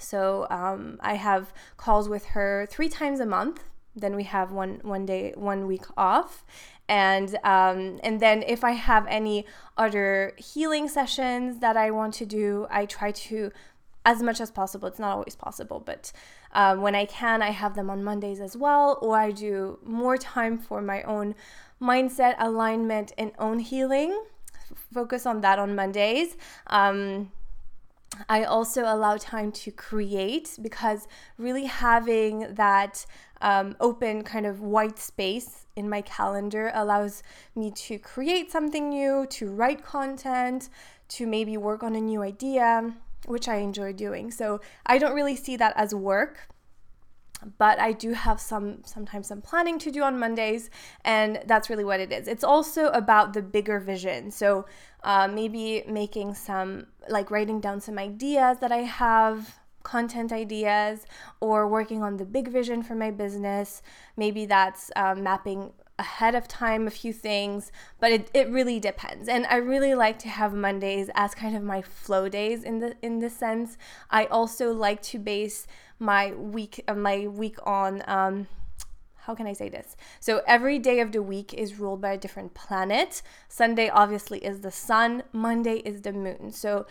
So 0.02 0.46
um, 0.50 0.98
I 1.00 1.14
have 1.14 1.52
calls 1.76 2.08
with 2.08 2.26
her 2.26 2.66
three 2.70 2.88
times 2.88 3.20
a 3.20 3.26
month. 3.26 3.64
Then 3.94 4.16
we 4.16 4.24
have 4.24 4.52
one 4.52 4.80
one 4.82 5.04
day 5.04 5.32
one 5.36 5.66
week 5.66 5.84
off, 5.98 6.44
and 6.88 7.36
um, 7.44 8.00
and 8.02 8.20
then 8.20 8.42
if 8.46 8.64
I 8.64 8.70
have 8.70 9.06
any 9.06 9.44
other 9.76 10.32
healing 10.38 10.88
sessions 10.88 11.58
that 11.58 11.76
I 11.76 11.90
want 11.90 12.14
to 12.14 12.26
do, 12.26 12.66
I 12.70 12.86
try 12.86 13.12
to 13.12 13.52
as 14.04 14.22
much 14.22 14.40
as 14.40 14.50
possible. 14.50 14.88
It's 14.88 14.98
not 14.98 15.12
always 15.12 15.36
possible, 15.36 15.80
but 15.80 16.10
um, 16.52 16.80
when 16.80 16.94
I 16.94 17.04
can, 17.04 17.42
I 17.42 17.50
have 17.50 17.74
them 17.74 17.90
on 17.90 18.02
Mondays 18.02 18.40
as 18.40 18.56
well, 18.56 18.98
or 19.00 19.18
I 19.18 19.30
do 19.30 19.78
more 19.84 20.16
time 20.16 20.58
for 20.58 20.80
my 20.80 21.02
own 21.02 21.34
mindset 21.80 22.34
alignment 22.38 23.12
and 23.18 23.32
own 23.38 23.58
healing. 23.58 24.18
Focus 24.92 25.26
on 25.26 25.40
that 25.42 25.58
on 25.58 25.74
Mondays. 25.74 26.36
Um, 26.66 27.30
I 28.28 28.44
also 28.44 28.82
allow 28.82 29.16
time 29.16 29.52
to 29.52 29.70
create 29.70 30.58
because 30.60 31.06
really 31.38 31.64
having 31.64 32.54
that 32.54 33.04
um, 33.40 33.76
open 33.80 34.22
kind 34.22 34.46
of 34.46 34.60
white 34.60 34.98
space 34.98 35.66
in 35.76 35.88
my 35.88 36.00
calendar 36.02 36.70
allows 36.74 37.22
me 37.54 37.70
to 37.72 37.98
create 37.98 38.50
something 38.50 38.88
new, 38.88 39.26
to 39.30 39.48
write 39.50 39.84
content, 39.84 40.68
to 41.08 41.26
maybe 41.26 41.56
work 41.56 41.82
on 41.82 41.94
a 41.94 42.00
new 42.00 42.22
idea, 42.22 42.94
which 43.26 43.48
I 43.48 43.56
enjoy 43.56 43.92
doing. 43.92 44.30
So 44.30 44.60
I 44.86 44.98
don't 44.98 45.14
really 45.14 45.36
see 45.36 45.56
that 45.56 45.74
as 45.76 45.94
work. 45.94 46.48
But 47.58 47.78
I 47.80 47.92
do 47.92 48.12
have 48.12 48.40
some 48.40 48.82
sometimes 48.84 49.28
some 49.28 49.40
planning 49.40 49.78
to 49.80 49.90
do 49.90 50.02
on 50.02 50.18
Mondays, 50.18 50.70
and 51.04 51.40
that's 51.46 51.68
really 51.68 51.84
what 51.84 52.00
it 52.00 52.12
is. 52.12 52.28
It's 52.28 52.44
also 52.44 52.88
about 52.88 53.32
the 53.32 53.42
bigger 53.42 53.80
vision. 53.80 54.30
So 54.30 54.66
uh, 55.02 55.28
maybe 55.28 55.84
making 55.86 56.34
some 56.34 56.86
like 57.08 57.30
writing 57.30 57.60
down 57.60 57.80
some 57.80 57.98
ideas 57.98 58.58
that 58.60 58.72
I 58.72 58.82
have 58.82 59.58
content 59.82 60.32
ideas 60.32 61.04
or 61.40 61.66
working 61.66 62.02
on 62.02 62.16
the 62.16 62.24
big 62.24 62.48
vision 62.48 62.82
for 62.82 62.94
my 62.94 63.10
business. 63.10 63.82
Maybe 64.16 64.46
that's 64.46 64.90
um, 64.96 65.22
mapping 65.22 65.72
ahead 65.98 66.34
of 66.34 66.48
time 66.48 66.86
a 66.86 66.90
few 66.90 67.12
things, 67.12 67.70
but 68.00 68.10
it, 68.10 68.30
it 68.34 68.48
really 68.48 68.80
depends. 68.80 69.28
And 69.28 69.46
I 69.46 69.56
really 69.56 69.94
like 69.94 70.18
to 70.20 70.28
have 70.28 70.52
Mondays 70.52 71.10
as 71.14 71.34
kind 71.34 71.56
of 71.56 71.62
my 71.62 71.82
flow 71.82 72.28
days 72.28 72.64
in 72.64 72.78
the 72.80 72.96
in 73.02 73.20
this 73.20 73.36
sense. 73.36 73.76
I 74.10 74.26
also 74.26 74.72
like 74.72 75.02
to 75.02 75.18
base 75.18 75.66
my 76.02 76.32
week 76.32 76.82
uh, 76.88 76.94
my 76.94 77.28
week 77.28 77.56
on 77.64 78.02
um, 78.06 78.46
how 79.22 79.36
can 79.36 79.46
I 79.46 79.52
say 79.52 79.68
this? 79.68 79.96
So 80.18 80.42
every 80.48 80.80
day 80.80 80.98
of 80.98 81.12
the 81.12 81.22
week 81.22 81.54
is 81.54 81.78
ruled 81.78 82.00
by 82.00 82.12
a 82.12 82.18
different 82.18 82.54
planet. 82.54 83.22
Sunday 83.48 83.88
obviously 83.88 84.40
is 84.44 84.60
the 84.60 84.72
sun, 84.72 85.22
Monday 85.32 85.76
is 85.76 86.02
the 86.02 86.12
moon. 86.12 86.50
So 86.50 86.86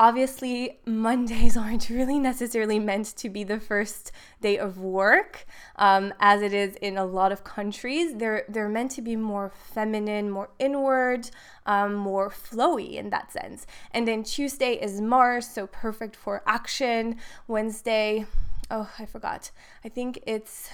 obviously 0.00 0.78
mondays 0.86 1.56
aren't 1.62 1.90
really 1.90 2.18
necessarily 2.18 2.78
meant 2.78 3.14
to 3.16 3.28
be 3.28 3.44
the 3.44 3.60
first 3.60 4.10
day 4.40 4.58
of 4.58 4.78
work. 4.78 5.44
Um, 5.76 6.12
as 6.18 6.42
it 6.42 6.54
is 6.54 6.74
in 6.76 6.96
a 6.96 7.04
lot 7.04 7.30
of 7.30 7.44
countries 7.44 8.14
they're 8.16 8.44
they're 8.48 8.68
meant 8.68 8.90
to 8.92 9.02
be 9.02 9.14
more 9.14 9.52
feminine 9.74 10.30
more 10.30 10.50
inward 10.58 11.30
um, 11.66 11.94
more 11.94 12.30
flowy 12.30 12.94
in 12.94 13.10
that 13.10 13.30
sense. 13.30 13.66
And 13.92 14.08
then 14.08 14.24
tuesday 14.24 14.72
is 14.72 15.00
mars 15.00 15.46
so 15.46 15.66
perfect 15.66 16.16
for 16.16 16.42
action. 16.46 17.16
Wednesday 17.46 18.26
oh 18.70 18.90
i 18.98 19.04
forgot. 19.04 19.50
I 19.84 19.90
think 19.90 20.22
it's 20.26 20.70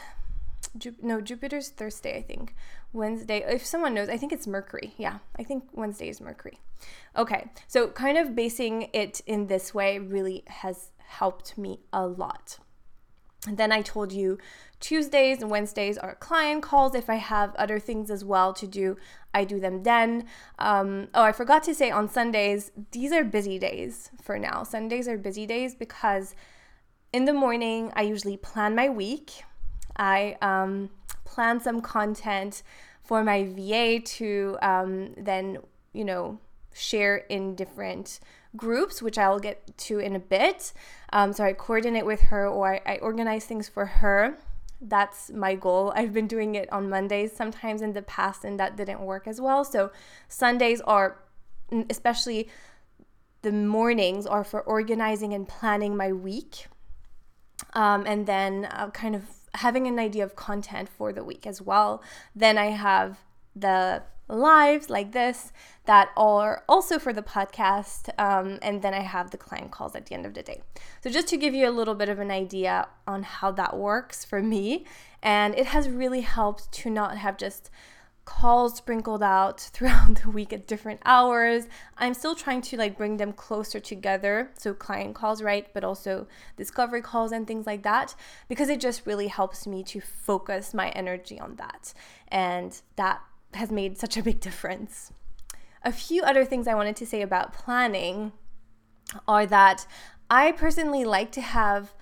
no 1.02 1.20
jupiter's 1.20 1.68
thursday 1.68 2.16
i 2.16 2.22
think 2.22 2.54
wednesday 2.92 3.44
if 3.48 3.64
someone 3.64 3.94
knows 3.94 4.08
i 4.08 4.16
think 4.16 4.32
it's 4.32 4.46
mercury 4.46 4.94
yeah 4.96 5.18
i 5.38 5.42
think 5.42 5.64
wednesday 5.72 6.08
is 6.08 6.20
mercury 6.20 6.58
Okay, 7.16 7.46
so 7.66 7.88
kind 7.88 8.18
of 8.18 8.34
basing 8.34 8.88
it 8.92 9.20
in 9.26 9.46
this 9.46 9.72
way 9.72 9.98
really 9.98 10.44
has 10.46 10.90
helped 10.98 11.56
me 11.56 11.80
a 11.92 12.06
lot. 12.06 12.58
Then 13.50 13.70
I 13.70 13.80
told 13.80 14.12
you 14.12 14.38
Tuesdays 14.80 15.40
and 15.40 15.50
Wednesdays 15.50 15.96
are 15.96 16.16
client 16.16 16.62
calls. 16.62 16.94
If 16.94 17.08
I 17.08 17.14
have 17.14 17.54
other 17.54 17.78
things 17.78 18.10
as 18.10 18.24
well 18.24 18.52
to 18.54 18.66
do, 18.66 18.96
I 19.32 19.44
do 19.44 19.60
them 19.60 19.84
then. 19.84 20.26
Um, 20.58 21.08
oh, 21.14 21.22
I 21.22 21.32
forgot 21.32 21.62
to 21.64 21.74
say 21.74 21.90
on 21.90 22.08
Sundays, 22.08 22.72
these 22.90 23.12
are 23.12 23.24
busy 23.24 23.58
days 23.58 24.10
for 24.20 24.38
now. 24.38 24.64
Sundays 24.64 25.06
are 25.08 25.16
busy 25.16 25.46
days 25.46 25.74
because 25.74 26.34
in 27.12 27.24
the 27.24 27.32
morning, 27.32 27.92
I 27.94 28.02
usually 28.02 28.36
plan 28.36 28.74
my 28.74 28.88
week. 28.88 29.44
I 29.96 30.36
um, 30.42 30.90
plan 31.24 31.60
some 31.60 31.80
content 31.80 32.62
for 33.02 33.22
my 33.22 33.44
VA 33.44 34.00
to 34.00 34.58
um, 34.62 35.14
then, 35.16 35.58
you 35.92 36.04
know, 36.04 36.38
share 36.74 37.16
in 37.16 37.54
different 37.54 38.20
groups, 38.56 39.00
which 39.00 39.18
I'll 39.18 39.38
get 39.38 39.76
to 39.78 39.98
in 39.98 40.16
a 40.16 40.18
bit. 40.18 40.72
Um, 41.12 41.32
so 41.32 41.44
I 41.44 41.52
coordinate 41.52 42.04
with 42.04 42.20
her 42.22 42.46
or 42.48 42.74
I, 42.74 42.94
I 42.94 42.96
organize 42.98 43.44
things 43.44 43.68
for 43.68 43.86
her. 43.86 44.38
That's 44.80 45.30
my 45.30 45.54
goal. 45.54 45.92
I've 45.96 46.12
been 46.12 46.26
doing 46.26 46.54
it 46.54 46.70
on 46.72 46.90
Mondays 46.90 47.32
sometimes 47.32 47.80
in 47.80 47.92
the 47.94 48.02
past, 48.02 48.44
and 48.44 48.60
that 48.60 48.76
didn't 48.76 49.00
work 49.00 49.26
as 49.26 49.40
well. 49.40 49.64
So 49.64 49.90
Sundays 50.28 50.82
are, 50.82 51.18
especially 51.88 52.48
the 53.40 53.52
mornings, 53.52 54.26
are 54.26 54.44
for 54.44 54.60
organizing 54.60 55.32
and 55.32 55.48
planning 55.48 55.96
my 55.96 56.12
week. 56.12 56.66
Um, 57.72 58.04
and 58.06 58.26
then 58.26 58.66
uh, 58.70 58.90
kind 58.90 59.14
of 59.14 59.24
having 59.56 59.86
an 59.86 59.98
idea 59.98 60.24
of 60.24 60.36
content 60.36 60.88
for 60.88 61.12
the 61.12 61.24
week 61.24 61.46
as 61.46 61.60
well. 61.60 62.02
Then 62.34 62.58
I 62.58 62.66
have 62.66 63.18
the 63.54 64.02
lives 64.28 64.90
like 64.90 65.12
this 65.12 65.52
that 65.84 66.08
are 66.16 66.64
also 66.68 66.98
for 66.98 67.12
the 67.12 67.22
podcast. 67.22 68.08
Um, 68.18 68.58
and 68.62 68.82
then 68.82 68.92
I 68.92 69.00
have 69.00 69.30
the 69.30 69.38
client 69.38 69.70
calls 69.70 69.94
at 69.94 70.06
the 70.06 70.14
end 70.14 70.26
of 70.26 70.34
the 70.34 70.42
day. 70.42 70.62
So, 71.02 71.10
just 71.10 71.28
to 71.28 71.36
give 71.36 71.54
you 71.54 71.68
a 71.68 71.70
little 71.70 71.94
bit 71.94 72.08
of 72.08 72.18
an 72.18 72.30
idea 72.30 72.88
on 73.06 73.22
how 73.22 73.50
that 73.52 73.76
works 73.76 74.24
for 74.24 74.42
me, 74.42 74.84
and 75.22 75.54
it 75.54 75.66
has 75.66 75.88
really 75.88 76.22
helped 76.22 76.70
to 76.72 76.90
not 76.90 77.18
have 77.18 77.36
just 77.36 77.70
calls 78.26 78.76
sprinkled 78.76 79.22
out 79.22 79.60
throughout 79.72 80.16
the 80.16 80.30
week 80.30 80.52
at 80.52 80.66
different 80.66 81.00
hours. 81.06 81.66
I'm 81.96 82.12
still 82.12 82.34
trying 82.34 82.60
to 82.62 82.76
like 82.76 82.98
bring 82.98 83.16
them 83.16 83.32
closer 83.32 83.80
together. 83.80 84.50
So 84.58 84.74
client 84.74 85.14
calls, 85.14 85.40
right? 85.40 85.66
But 85.72 85.84
also 85.84 86.26
discovery 86.58 87.00
calls 87.00 87.32
and 87.32 87.46
things 87.46 87.66
like 87.66 87.82
that 87.84 88.14
because 88.48 88.68
it 88.68 88.80
just 88.80 89.06
really 89.06 89.28
helps 89.28 89.66
me 89.66 89.82
to 89.84 90.00
focus 90.00 90.74
my 90.74 90.90
energy 90.90 91.40
on 91.40 91.56
that. 91.56 91.94
And 92.28 92.78
that 92.96 93.22
has 93.54 93.70
made 93.70 93.96
such 93.96 94.18
a 94.18 94.22
big 94.22 94.40
difference. 94.48 95.12
A 95.82 95.92
few 95.92 96.22
other 96.22 96.44
things 96.44 96.68
I 96.68 96.74
wanted 96.74 96.96
to 96.96 97.06
say 97.06 97.22
about 97.22 97.54
planning 97.54 98.32
are 99.26 99.46
that 99.46 99.86
I 100.28 100.50
personally 100.50 101.04
like 101.04 101.30
to 101.32 101.40
have, 101.40 101.94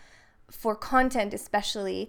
for 0.51 0.75
content 0.75 1.35
especially, 1.35 2.09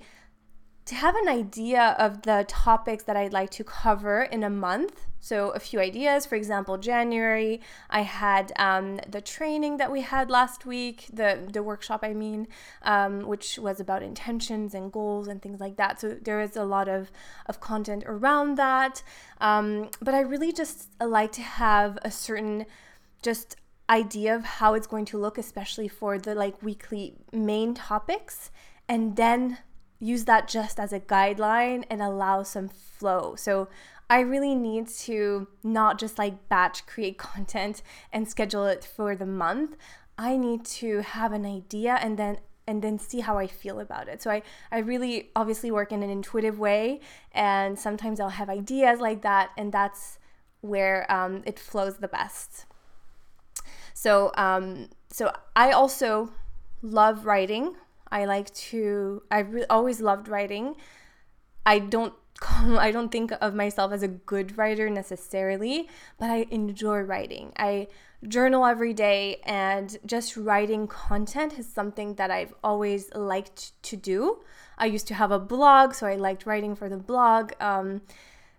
to 0.85 0.95
have 0.95 1.15
an 1.15 1.27
idea 1.27 1.95
of 1.97 2.21
the 2.21 2.45
topics 2.47 3.03
that 3.05 3.17
I'd 3.17 3.33
like 3.33 3.49
to 3.51 3.63
cover 3.63 4.21
in 4.21 4.43
a 4.43 4.49
month. 4.49 5.07
So, 5.19 5.49
a 5.49 5.59
few 5.59 5.79
ideas. 5.79 6.27
For 6.27 6.35
example, 6.35 6.77
January, 6.77 7.59
I 7.89 8.01
had 8.01 8.53
um, 8.57 8.99
the 9.09 9.21
training 9.21 9.77
that 9.77 9.91
we 9.91 10.01
had 10.01 10.29
last 10.29 10.67
week, 10.67 11.07
the, 11.11 11.39
the 11.51 11.63
workshop, 11.63 12.01
I 12.03 12.13
mean, 12.13 12.47
um, 12.83 13.21
which 13.21 13.57
was 13.57 13.79
about 13.79 14.03
intentions 14.03 14.75
and 14.75 14.91
goals 14.91 15.27
and 15.27 15.41
things 15.41 15.59
like 15.59 15.77
that. 15.77 15.99
So, 15.99 16.09
there 16.21 16.41
is 16.41 16.55
a 16.55 16.63
lot 16.63 16.87
of, 16.87 17.11
of 17.47 17.59
content 17.59 18.03
around 18.05 18.55
that. 18.59 19.01
Um, 19.41 19.89
but 19.99 20.13
I 20.13 20.19
really 20.19 20.51
just 20.51 20.89
like 21.01 21.31
to 21.33 21.41
have 21.41 21.97
a 22.03 22.11
certain 22.11 22.67
just 23.23 23.55
idea 23.89 24.35
of 24.35 24.43
how 24.43 24.75
it's 24.75 24.85
going 24.85 25.05
to 25.05 25.17
look, 25.17 25.39
especially 25.39 25.87
for 25.87 26.19
the 26.19 26.35
like 26.35 26.61
weekly 26.61 27.15
main 27.31 27.73
topics. 27.73 28.51
And 28.87 29.15
then 29.15 29.57
use 30.05 30.25
that 30.25 30.47
just 30.47 30.79
as 30.79 30.93
a 30.93 30.99
guideline 30.99 31.83
and 31.89 32.01
allow 32.01 32.43
some 32.43 32.69
flow. 32.69 33.35
So 33.35 33.67
I 34.09 34.19
really 34.19 34.53
need 34.53 34.87
to 34.87 35.47
not 35.63 35.97
just 35.99 36.17
like 36.19 36.47
batch 36.47 36.85
create 36.85 37.17
content 37.29 37.81
and 38.13 38.27
schedule 38.27 38.65
it 38.65 38.85
for 38.85 39.15
the 39.15 39.25
month. 39.25 39.75
I 40.17 40.37
need 40.37 40.63
to 40.65 41.01
have 41.01 41.33
an 41.33 41.45
idea 41.45 41.97
and 42.01 42.17
then 42.17 42.37
and 42.67 42.81
then 42.81 42.97
see 42.97 43.19
how 43.19 43.37
I 43.37 43.45
feel 43.45 43.79
about 43.79 44.07
it. 44.07 44.23
So 44.23 44.31
I, 44.31 44.41
I 44.71 44.79
really 44.79 45.29
obviously 45.35 45.69
work 45.69 45.91
in 45.91 46.01
an 46.01 46.09
intuitive 46.09 46.57
way 46.57 46.99
and 47.31 47.77
sometimes 47.77 48.19
I'll 48.19 48.29
have 48.29 48.49
ideas 48.49 48.99
like 48.99 49.21
that 49.21 49.51
and 49.55 49.71
that's 49.71 50.17
where 50.61 51.05
um, 51.11 51.43
it 51.45 51.59
flows 51.59 51.97
the 51.97 52.07
best. 52.07 52.65
So 53.93 54.31
um, 54.35 54.89
so 55.11 55.31
I 55.55 55.71
also 55.71 56.31
love 56.81 57.25
writing 57.25 57.75
I 58.11 58.25
like 58.25 58.53
to, 58.53 59.23
I 59.31 59.39
re- 59.39 59.65
always 59.69 60.01
loved 60.01 60.27
writing. 60.27 60.75
I 61.65 61.79
don't 61.79 62.13
I 62.41 62.91
don't 62.91 63.11
think 63.11 63.31
of 63.39 63.55
myself 63.55 63.91
as 63.91 64.03
a 64.03 64.07
good 64.07 64.57
writer 64.57 64.89
necessarily, 64.89 65.89
but 66.19 66.29
I 66.29 66.47
enjoy 66.51 66.99
writing. 66.99 67.53
I 67.57 67.87
journal 68.27 68.65
every 68.65 68.93
day, 68.93 69.41
and 69.45 69.97
just 70.05 70.35
writing 70.35 70.87
content 70.87 71.57
is 71.59 71.71
something 71.71 72.15
that 72.15 72.31
I've 72.31 72.53
always 72.63 73.13
liked 73.13 73.81
to 73.83 73.95
do. 73.95 74.43
I 74.77 74.87
used 74.87 75.07
to 75.07 75.13
have 75.13 75.31
a 75.31 75.39
blog, 75.39 75.93
so 75.93 76.07
I 76.07 76.15
liked 76.15 76.45
writing 76.45 76.75
for 76.75 76.89
the 76.89 76.97
blog. 76.97 77.53
Um, 77.61 78.01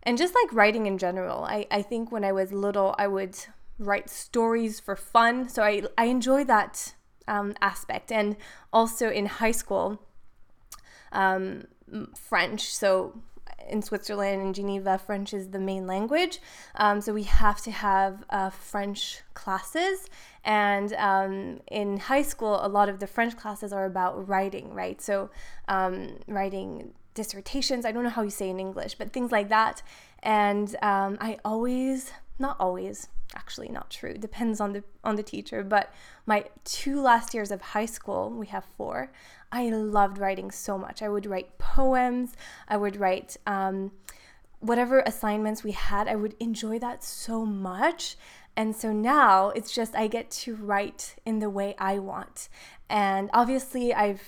and 0.03 0.17
just 0.17 0.35
like 0.35 0.55
writing 0.55 0.87
in 0.87 0.99
general. 0.99 1.45
I, 1.45 1.67
I 1.71 1.83
think 1.83 2.13
when 2.13 2.25
I 2.25 2.33
was 2.33 2.53
little, 2.53 2.95
I 2.97 3.09
would 3.09 3.37
write 3.79 4.09
stories 4.09 4.79
for 4.79 4.95
fun. 4.95 5.49
So 5.49 5.63
I, 5.65 5.83
I 5.99 6.05
enjoy 6.05 6.45
that 6.45 6.95
um, 7.29 7.55
aspect. 7.61 8.13
And 8.13 8.37
also 8.73 9.11
in 9.11 9.27
high 9.27 9.53
school, 9.53 10.01
um, 11.13 11.65
French. 12.15 12.75
So 12.75 13.21
in 13.69 13.83
Switzerland 13.83 14.43
and 14.43 14.55
Geneva, 14.55 14.99
French 14.99 15.33
is 15.35 15.49
the 15.49 15.59
main 15.59 15.87
language. 15.87 16.41
Um, 16.77 17.01
so 17.01 17.13
we 17.13 17.25
have 17.25 17.61
to 17.63 17.71
have 17.71 18.25
uh, 18.31 18.51
French 18.51 19.23
classes. 19.35 20.07
And 20.45 20.93
um, 20.95 21.61
in 21.71 21.99
high 21.99 22.23
school, 22.23 22.59
a 22.63 22.69
lot 22.69 22.89
of 22.89 23.01
the 23.01 23.07
French 23.07 23.37
classes 23.37 23.73
are 23.73 23.85
about 23.85 24.29
writing, 24.29 24.73
right? 24.75 25.01
So 25.01 25.31
um, 25.69 26.19
writing 26.29 26.93
dissertations, 27.15 27.85
I 27.85 27.93
don't 27.93 28.05
know 28.05 28.11
how 28.11 28.23
you 28.23 28.31
say 28.31 28.49
in 28.49 28.61
English, 28.61 28.95
but 28.95 29.13
things 29.13 29.33
like 29.33 29.49
that. 29.49 29.83
And 30.23 30.77
um, 30.83 31.19
I 31.21 31.39
always, 31.45 32.13
not 32.39 32.57
always, 32.61 33.09
actually 33.35 33.69
not 33.69 33.91
true. 33.91 34.15
Depends 34.15 34.61
on 34.61 34.73
the 34.73 34.85
on 35.05 35.17
the 35.17 35.23
teacher 35.23 35.63
but 35.63 35.93
my 36.27 36.45
two 36.65 37.01
last 37.01 37.35
years 37.35 37.51
of 37.51 37.61
high 37.61 37.87
school 37.87 38.31
we 38.31 38.47
have 38.47 38.65
four 38.77 39.11
i 39.53 39.69
loved 39.69 40.19
writing 40.19 40.51
so 40.51 40.79
much. 40.79 41.03
I 41.03 41.09
would 41.09 41.27
write 41.27 41.59
poems 41.59 42.35
i 42.69 42.77
would 42.77 42.97
write 42.97 43.37
um, 43.47 43.93
whatever 44.61 45.01
assignments 45.01 45.63
we 45.65 45.73
had 45.73 46.09
i 46.09 46.15
would 46.15 46.35
enjoy 46.41 46.79
that 46.79 47.03
so 47.05 47.45
much. 47.45 48.17
And 48.59 48.75
so 48.75 48.91
now 48.93 49.51
it's 49.51 49.75
just 49.75 49.95
i 49.95 50.07
get 50.07 50.31
to 50.43 50.55
write 50.55 51.17
in 51.25 51.41
the 51.41 51.51
way 51.51 51.75
i 51.79 51.99
want. 51.99 52.49
And 52.89 53.31
obviously 53.33 53.93
i've 53.93 54.23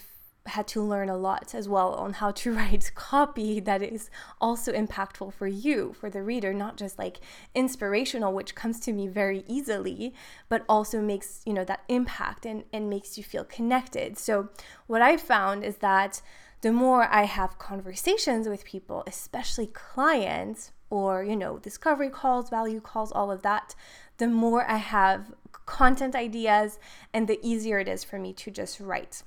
had 0.49 0.67
to 0.69 0.83
learn 0.83 1.09
a 1.09 1.17
lot 1.17 1.55
as 1.55 1.69
well 1.69 1.95
on 1.95 2.15
how 2.15 2.31
to 2.33 2.53
write 2.57 2.91
copy 2.95 3.61
that 3.61 3.83
is 3.83 4.11
also 4.41 4.73
impactful 4.73 5.33
for 5.33 5.47
you, 5.47 5.95
for 5.99 6.11
the 6.11 6.23
reader, 6.23 6.53
not 6.53 6.77
just 6.77 6.99
like 6.99 7.19
inspirational, 7.55 8.33
which 8.33 8.55
comes 8.55 8.81
to 8.81 8.93
me 8.93 9.07
very 9.07 9.45
easily, 9.47 10.15
but 10.49 10.65
also 10.69 11.01
makes, 11.01 11.43
you 11.45 11.53
know, 11.53 11.65
that 11.65 11.85
impact 11.89 12.47
and, 12.47 12.65
and 12.73 12.91
makes 12.91 13.17
you 13.17 13.25
feel 13.25 13.45
connected. 13.45 14.19
So 14.19 14.49
what 14.87 15.03
I 15.03 15.17
found 15.17 15.65
is 15.65 15.77
that 15.77 16.23
the 16.61 16.73
more 16.73 17.05
I 17.05 17.25
have 17.25 17.59
conversations 17.59 18.49
with 18.49 18.65
people, 18.65 19.05
especially 19.07 19.67
clients 19.69 20.73
or, 20.91 21.23
you 21.23 21.37
know, 21.37 21.59
discovery 21.59 22.11
calls, 22.11 22.51
value 22.51 22.81
calls, 22.81 23.13
all 23.13 23.31
of 23.31 23.43
that, 23.43 23.75
the 24.17 24.27
more 24.27 24.69
I 24.69 24.77
have 24.77 25.33
content 25.67 26.17
ideas 26.17 26.79
and 27.13 27.29
the 27.29 27.39
easier 27.43 27.79
it 27.79 27.89
is 27.89 28.03
for 28.03 28.19
me 28.19 28.33
to 28.33 28.51
just 28.51 28.81
write. 28.81 29.23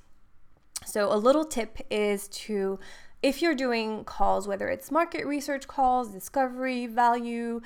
So, 0.84 1.12
a 1.12 1.16
little 1.16 1.44
tip 1.44 1.78
is 1.90 2.28
to, 2.28 2.78
if 3.22 3.42
you're 3.42 3.54
doing 3.54 4.04
calls, 4.04 4.48
whether 4.48 4.68
it's 4.68 4.90
market 4.90 5.26
research 5.26 5.68
calls, 5.68 6.08
discovery, 6.08 6.86
value, 6.86 7.60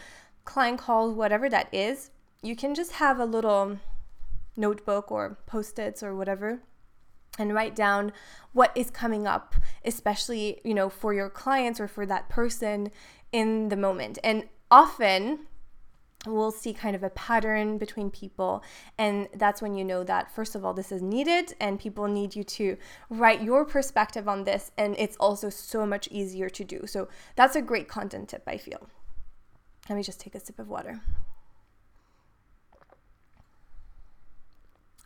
client 0.45 0.79
calls, 0.79 1.15
whatever 1.15 1.49
that 1.49 1.69
is, 1.73 2.11
you 2.43 2.55
can 2.55 2.75
just 2.75 2.93
have 2.93 3.19
a 3.19 3.25
little 3.25 3.79
notebook 4.57 5.11
or 5.11 5.39
post 5.47 5.79
its 5.79 6.03
or 6.03 6.15
whatever 6.15 6.61
and 7.39 7.53
write 7.53 7.77
down 7.77 8.11
what 8.55 8.73
is 8.75 8.89
coming 8.91 9.27
up 9.27 9.55
especially 9.85 10.59
you 10.65 10.73
know 10.73 10.89
for 10.89 11.13
your 11.13 11.29
clients 11.29 11.79
or 11.79 11.87
for 11.87 12.07
that 12.07 12.31
person 12.31 12.91
in 13.33 13.69
the 13.69 13.77
moment. 13.77 14.19
And 14.25 14.45
often 14.71 15.41
we'll 16.27 16.51
see 16.51 16.73
kind 16.73 16.97
of 16.97 17.03
a 17.03 17.11
pattern 17.11 17.79
between 17.79 18.11
people. 18.11 18.63
And 18.99 19.29
that's 19.35 19.63
when 19.63 19.75
you 19.75 19.85
know 19.85 20.05
that, 20.05 20.31
first 20.31 20.55
of 20.55 20.65
all, 20.65 20.75
this 20.75 20.93
is 20.93 21.03
needed 21.03 21.55
and 21.61 21.79
people 21.79 22.07
need 22.09 22.37
you 22.37 22.45
to 22.45 22.77
write 23.11 23.43
your 23.43 23.65
perspective 23.65 24.29
on 24.29 24.45
this. 24.45 24.73
And 24.77 24.95
it's 24.99 25.17
also 25.19 25.51
so 25.51 25.87
much 25.87 26.09
easier 26.11 26.49
to 26.51 26.65
do. 26.65 26.87
So 26.87 27.09
that's 27.35 27.57
a 27.57 27.63
great 27.63 27.89
content 27.89 28.29
tip, 28.29 28.43
I 28.47 28.57
feel. 28.57 28.89
Let 29.89 29.97
me 29.97 30.03
just 30.03 30.21
take 30.21 30.35
a 30.35 30.41
sip 30.41 30.59
of 30.59 30.69
water. 30.69 31.01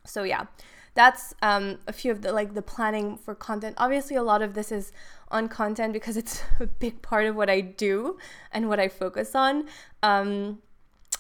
So, 0.07 0.23
yeah, 0.23 0.47
that's 0.95 1.35
um, 1.43 1.79
a 1.87 1.93
few 1.93 2.11
of 2.11 2.23
the 2.23 2.33
like 2.33 2.55
the 2.55 2.63
planning 2.63 3.17
for 3.17 3.35
content. 3.35 3.77
Obviously, 3.79 4.17
a 4.17 4.23
lot 4.23 4.43
of 4.43 4.55
this 4.55 4.73
is 4.73 4.93
on 5.31 5.49
content 5.49 5.93
because 5.93 6.17
it's 6.17 6.43
a 6.61 6.67
big 6.67 7.03
part 7.03 7.27
of 7.27 7.37
what 7.37 7.49
I 7.49 7.61
do 7.61 8.19
and 8.53 8.69
what 8.69 8.81
I 8.81 8.89
focus 8.89 9.35
on. 9.35 9.67
Um, 10.03 10.59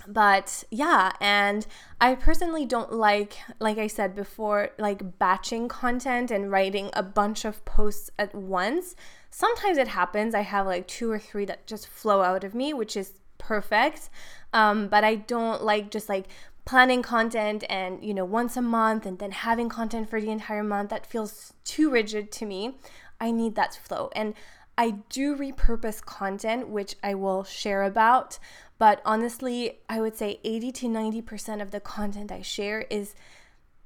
but 0.06 0.64
yeah 0.70 1.12
and 1.20 1.66
i 2.00 2.14
personally 2.14 2.64
don't 2.64 2.92
like 2.92 3.38
like 3.58 3.76
i 3.76 3.86
said 3.86 4.14
before 4.14 4.70
like 4.78 5.18
batching 5.18 5.68
content 5.68 6.30
and 6.30 6.50
writing 6.50 6.90
a 6.94 7.02
bunch 7.02 7.44
of 7.44 7.64
posts 7.64 8.10
at 8.18 8.34
once. 8.34 8.94
Sometimes 9.30 9.78
it 9.78 9.88
happens 9.88 10.34
i 10.34 10.40
have 10.40 10.66
like 10.66 10.86
two 10.86 11.10
or 11.10 11.18
three 11.18 11.44
that 11.44 11.66
just 11.66 11.86
flow 11.86 12.22
out 12.22 12.44
of 12.44 12.54
me 12.54 12.72
which 12.72 12.96
is 12.96 13.12
perfect. 13.38 14.10
Um, 14.52 14.88
but 14.88 15.04
i 15.04 15.14
don't 15.14 15.62
like 15.62 15.90
just 15.90 16.08
like 16.08 16.26
planning 16.64 17.02
content 17.02 17.64
and 17.68 18.04
you 18.04 18.14
know 18.14 18.24
once 18.24 18.56
a 18.56 18.62
month 18.62 19.06
and 19.06 19.18
then 19.18 19.32
having 19.32 19.68
content 19.68 20.08
for 20.08 20.20
the 20.20 20.30
entire 20.30 20.62
month. 20.62 20.90
That 20.90 21.06
feels 21.06 21.52
too 21.64 21.90
rigid 21.90 22.30
to 22.32 22.46
me. 22.46 22.76
I 23.20 23.30
need 23.30 23.54
that 23.56 23.74
flow. 23.74 24.10
And 24.14 24.34
I 24.78 24.92
do 25.10 25.36
repurpose 25.36 26.02
content, 26.02 26.68
which 26.68 26.96
I 27.02 27.14
will 27.14 27.44
share 27.44 27.82
about, 27.82 28.38
but 28.80 29.02
honestly, 29.04 29.80
I 29.90 30.00
would 30.00 30.16
say 30.16 30.40
80 30.42 30.72
to 30.72 30.86
90% 30.86 31.60
of 31.60 31.70
the 31.70 31.80
content 31.80 32.32
I 32.32 32.40
share 32.40 32.86
is 32.88 33.14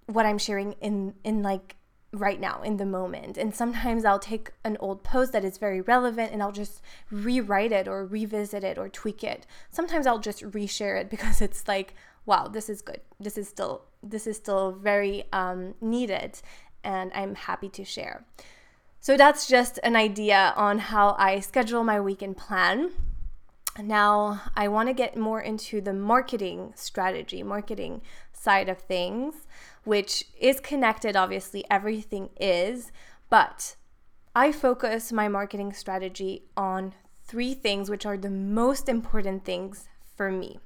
what 0.07 0.25
I'm 0.25 0.39
sharing 0.39 0.77
in 0.81 1.15
in 1.25 1.43
like 1.43 1.75
right 2.13 2.39
now 2.39 2.63
in 2.63 2.77
the 2.77 2.87
moment. 2.87 3.37
And 3.37 3.53
sometimes 3.53 4.05
I'll 4.05 4.21
take 4.21 4.53
an 4.63 4.77
old 4.79 5.03
post 5.03 5.33
that 5.33 5.45
is 5.45 5.59
very 5.59 5.81
relevant 5.81 6.31
and 6.31 6.41
I'll 6.41 6.53
just 6.53 6.81
rewrite 7.11 7.73
it 7.73 7.89
or 7.89 8.07
revisit 8.07 8.63
it 8.63 8.79
or 8.79 8.89
tweak 8.89 9.25
it. 9.25 9.49
Sometimes 9.69 10.07
I'll 10.07 10.21
just 10.21 10.45
reshare 10.45 11.01
it 11.01 11.11
because 11.15 11.43
it's 11.43 11.67
like, 11.67 11.95
wow, 12.25 12.47
this 12.47 12.69
is 12.69 12.81
good. 12.81 13.01
This 13.19 13.37
is 13.37 13.49
still 13.49 13.83
this 14.01 14.29
is 14.29 14.37
still 14.37 14.71
very 14.71 15.25
um, 15.33 15.75
needed, 15.81 16.41
and 16.85 17.11
I'm 17.17 17.35
happy 17.35 17.69
to 17.71 17.85
share. 17.85 18.25
So 19.01 19.17
that's 19.17 19.49
just 19.49 19.81
an 19.83 19.97
idea 19.97 20.55
on 20.57 20.79
how 20.79 21.17
I 21.19 21.41
schedule 21.41 21.83
my 21.83 22.01
weekend 22.01 22.37
plan. 22.37 22.93
Now, 23.83 24.43
I 24.55 24.69
want 24.69 24.89
to 24.89 24.95
get 24.95 25.17
more 25.17 25.41
into 25.41 25.81
the 25.81 25.93
marketing 25.93 26.73
strategy, 26.77 27.43
marketing 27.43 28.03
side 28.33 28.69
of 28.69 28.79
things, 28.79 29.47
which 29.83 30.27
is 30.39 30.61
connected, 30.61 31.17
obviously, 31.17 31.65
everything 31.71 32.31
is, 32.39 32.93
but 33.31 33.75
I 34.35 34.53
focus 34.53 35.13
my 35.13 35.29
marketing 35.29 35.73
strategy 35.73 36.45
on 36.57 36.95
three 37.25 37.55
things, 37.55 37.91
which 37.91 38.07
are 38.07 38.17
the 38.17 38.31
most 38.31 38.89
important 38.89 39.45
things 39.45 39.89
for 40.17 40.31
me. 40.31 40.61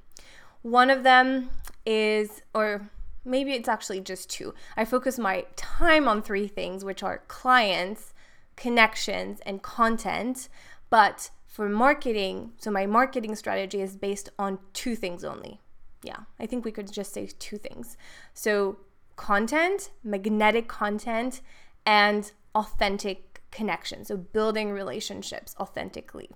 One 0.61 0.89
of 0.89 1.03
them 1.03 1.49
is, 1.85 2.41
or 2.53 2.89
maybe 3.25 3.53
it's 3.53 3.69
actually 3.69 4.01
just 4.01 4.29
two. 4.29 4.53
I 4.77 4.85
focus 4.85 5.17
my 5.17 5.45
time 5.55 6.07
on 6.07 6.21
three 6.21 6.47
things, 6.47 6.83
which 6.83 7.01
are 7.01 7.23
clients, 7.27 8.13
connections, 8.55 9.39
and 9.45 9.63
content, 9.63 10.49
but 10.89 11.31
for 11.49 11.67
marketing, 11.67 12.51
so 12.57 12.69
my 12.69 12.85
marketing 12.85 13.35
strategy 13.35 13.81
is 13.81 13.95
based 13.95 14.29
on 14.37 14.59
two 14.71 14.95
things 14.95 15.23
only. 15.23 15.59
Yeah, 16.03 16.19
I 16.39 16.45
think 16.45 16.63
we 16.63 16.71
could 16.71 16.93
just 16.93 17.11
say 17.11 17.27
two 17.39 17.57
things. 17.57 17.97
So, 18.35 18.77
content, 19.15 19.89
magnetic 20.03 20.67
content, 20.67 21.41
and 21.87 22.31
authentic 22.53 23.41
connection. 23.49 24.05
So, 24.05 24.15
building 24.15 24.71
relationships 24.71 25.55
authentically. 25.59 26.29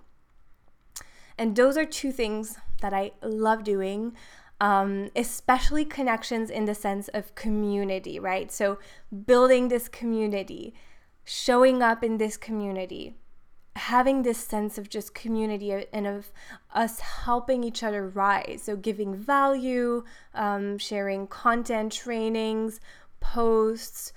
And 1.37 1.55
those 1.55 1.77
are 1.77 1.85
two 1.85 2.11
things 2.11 2.57
that 2.81 2.91
I 2.91 3.11
love 3.21 3.63
doing, 3.63 4.13
um, 4.59 5.11
especially 5.15 5.85
connections 5.85 6.49
in 6.49 6.65
the 6.65 6.75
sense 6.75 7.07
of 7.09 7.35
community, 7.35 8.19
right? 8.19 8.51
So, 8.51 8.79
building 9.27 9.67
this 9.67 9.87
community, 9.87 10.73
showing 11.23 11.83
up 11.83 12.03
in 12.03 12.17
this 12.17 12.35
community, 12.35 13.15
having 13.75 14.21
this 14.21 14.37
sense 14.37 14.77
of 14.77 14.89
just 14.89 15.13
community 15.13 15.85
and 15.91 16.05
of 16.05 16.31
us 16.73 16.99
helping 16.99 17.63
each 17.63 17.83
other 17.83 18.07
rise. 18.07 18.61
So, 18.63 18.75
giving 18.75 19.15
value, 19.15 20.03
um, 20.33 20.77
sharing 20.77 21.27
content, 21.27 21.91
trainings, 21.91 22.79
posts, 23.19 24.13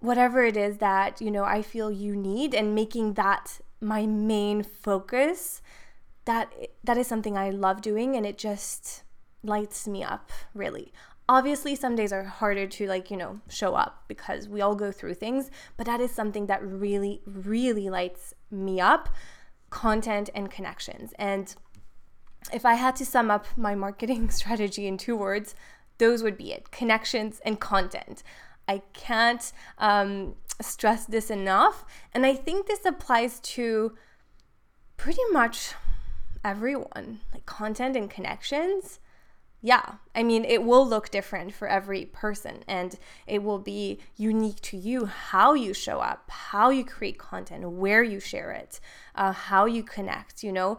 whatever 0.00 0.44
it 0.44 0.56
is 0.56 0.78
that, 0.78 1.20
you 1.20 1.30
know, 1.30 1.44
I 1.44 1.62
feel 1.62 1.90
you 1.90 2.14
need, 2.14 2.54
and 2.54 2.74
making 2.74 3.14
that 3.14 3.60
my 3.80 4.06
main 4.06 4.62
focus. 4.62 5.62
That, 6.26 6.52
that 6.82 6.98
is 6.98 7.06
something 7.06 7.38
I 7.38 7.50
love 7.50 7.80
doing, 7.80 8.16
and 8.16 8.26
it 8.26 8.36
just 8.36 9.04
lights 9.44 9.86
me 9.86 10.02
up, 10.02 10.30
really. 10.54 10.92
Obviously, 11.28 11.74
some 11.74 11.96
days 11.96 12.12
are 12.12 12.24
harder 12.24 12.66
to, 12.68 12.86
like, 12.86 13.10
you 13.10 13.16
know, 13.16 13.40
show 13.48 13.74
up 13.74 14.04
because 14.06 14.48
we 14.48 14.60
all 14.60 14.76
go 14.76 14.92
through 14.92 15.14
things, 15.14 15.50
but 15.76 15.86
that 15.86 16.00
is 16.00 16.12
something 16.12 16.46
that 16.46 16.62
really, 16.64 17.20
really 17.26 17.90
lights 17.90 18.34
me 18.50 18.80
up. 18.80 19.08
content 19.68 20.30
and 20.34 20.50
connections. 20.50 21.12
And 21.18 21.54
if 22.52 22.64
I 22.64 22.74
had 22.74 22.94
to 22.96 23.04
sum 23.04 23.30
up 23.30 23.46
my 23.56 23.74
marketing 23.74 24.30
strategy 24.40 24.86
in 24.86 24.96
two 24.96 25.16
words, 25.16 25.54
those 25.98 26.22
would 26.22 26.36
be 26.36 26.52
it 26.52 26.70
connections 26.70 27.40
and 27.44 27.58
content. 27.60 28.22
I 28.68 28.82
can't 28.92 29.52
um, 29.78 30.36
stress 30.60 31.04
this 31.06 31.30
enough. 31.30 31.84
And 32.12 32.26
I 32.26 32.34
think 32.34 32.66
this 32.66 32.84
applies 32.84 33.40
to 33.40 33.94
pretty 34.96 35.22
much 35.32 35.74
everyone 36.44 37.20
like 37.32 37.46
content 37.46 37.96
and 37.96 38.10
connections. 38.10 39.00
Yeah, 39.62 39.94
I 40.14 40.22
mean, 40.22 40.44
it 40.44 40.62
will 40.62 40.86
look 40.86 41.10
different 41.10 41.54
for 41.54 41.66
every 41.66 42.04
person 42.04 42.62
and 42.68 42.96
it 43.26 43.42
will 43.42 43.58
be 43.58 43.98
unique 44.16 44.60
to 44.62 44.76
you 44.76 45.06
how 45.06 45.54
you 45.54 45.74
show 45.74 45.98
up, 46.00 46.30
how 46.30 46.70
you 46.70 46.84
create 46.84 47.18
content, 47.18 47.68
where 47.68 48.02
you 48.02 48.20
share 48.20 48.52
it, 48.52 48.80
uh, 49.14 49.32
how 49.32 49.64
you 49.64 49.82
connect, 49.82 50.44
you 50.44 50.52
know 50.52 50.78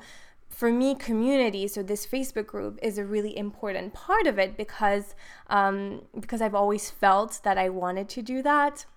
for 0.57 0.71
me, 0.71 0.95
community, 0.95 1.67
so 1.67 1.83
this 1.83 2.07
Facebook 2.07 2.47
group 2.47 2.79
is 2.81 2.97
a 2.97 3.05
really 3.05 3.37
important 3.37 3.93
part 3.93 4.25
of 4.25 4.39
it 4.39 4.57
because 4.57 5.13
um, 5.51 6.01
because 6.19 6.41
I've 6.41 6.55
always 6.55 6.89
felt 6.89 7.41
that 7.43 7.59
I 7.59 7.69
wanted 7.69 8.09
to 8.09 8.23
do 8.23 8.41
that. 8.41 8.87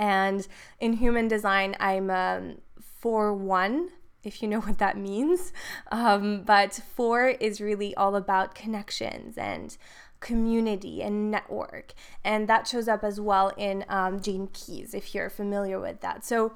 And 0.00 0.48
in 0.80 0.94
human 0.94 1.28
design, 1.28 1.76
I'm 1.78 2.10
um, 2.10 2.56
four 2.80 3.32
one, 3.32 3.90
if 4.28 4.40
you 4.42 4.48
know 4.48 4.60
what 4.68 4.78
that 4.78 4.96
means. 4.96 5.52
Um, 5.90 6.42
but 6.44 6.80
four 6.94 7.28
is 7.28 7.60
really 7.60 7.94
all 7.96 8.14
about 8.14 8.54
connections 8.54 9.36
and 9.36 9.76
community 10.20 11.02
and 11.02 11.30
network, 11.30 11.94
and 12.24 12.48
that 12.48 12.66
shows 12.66 12.88
up 12.88 13.02
as 13.02 13.20
well 13.20 13.52
in 13.56 13.84
um, 13.88 14.20
Gene 14.20 14.48
Keys, 14.52 14.94
if 14.94 15.14
you're 15.14 15.30
familiar 15.30 15.80
with 15.80 16.00
that. 16.00 16.24
So 16.24 16.52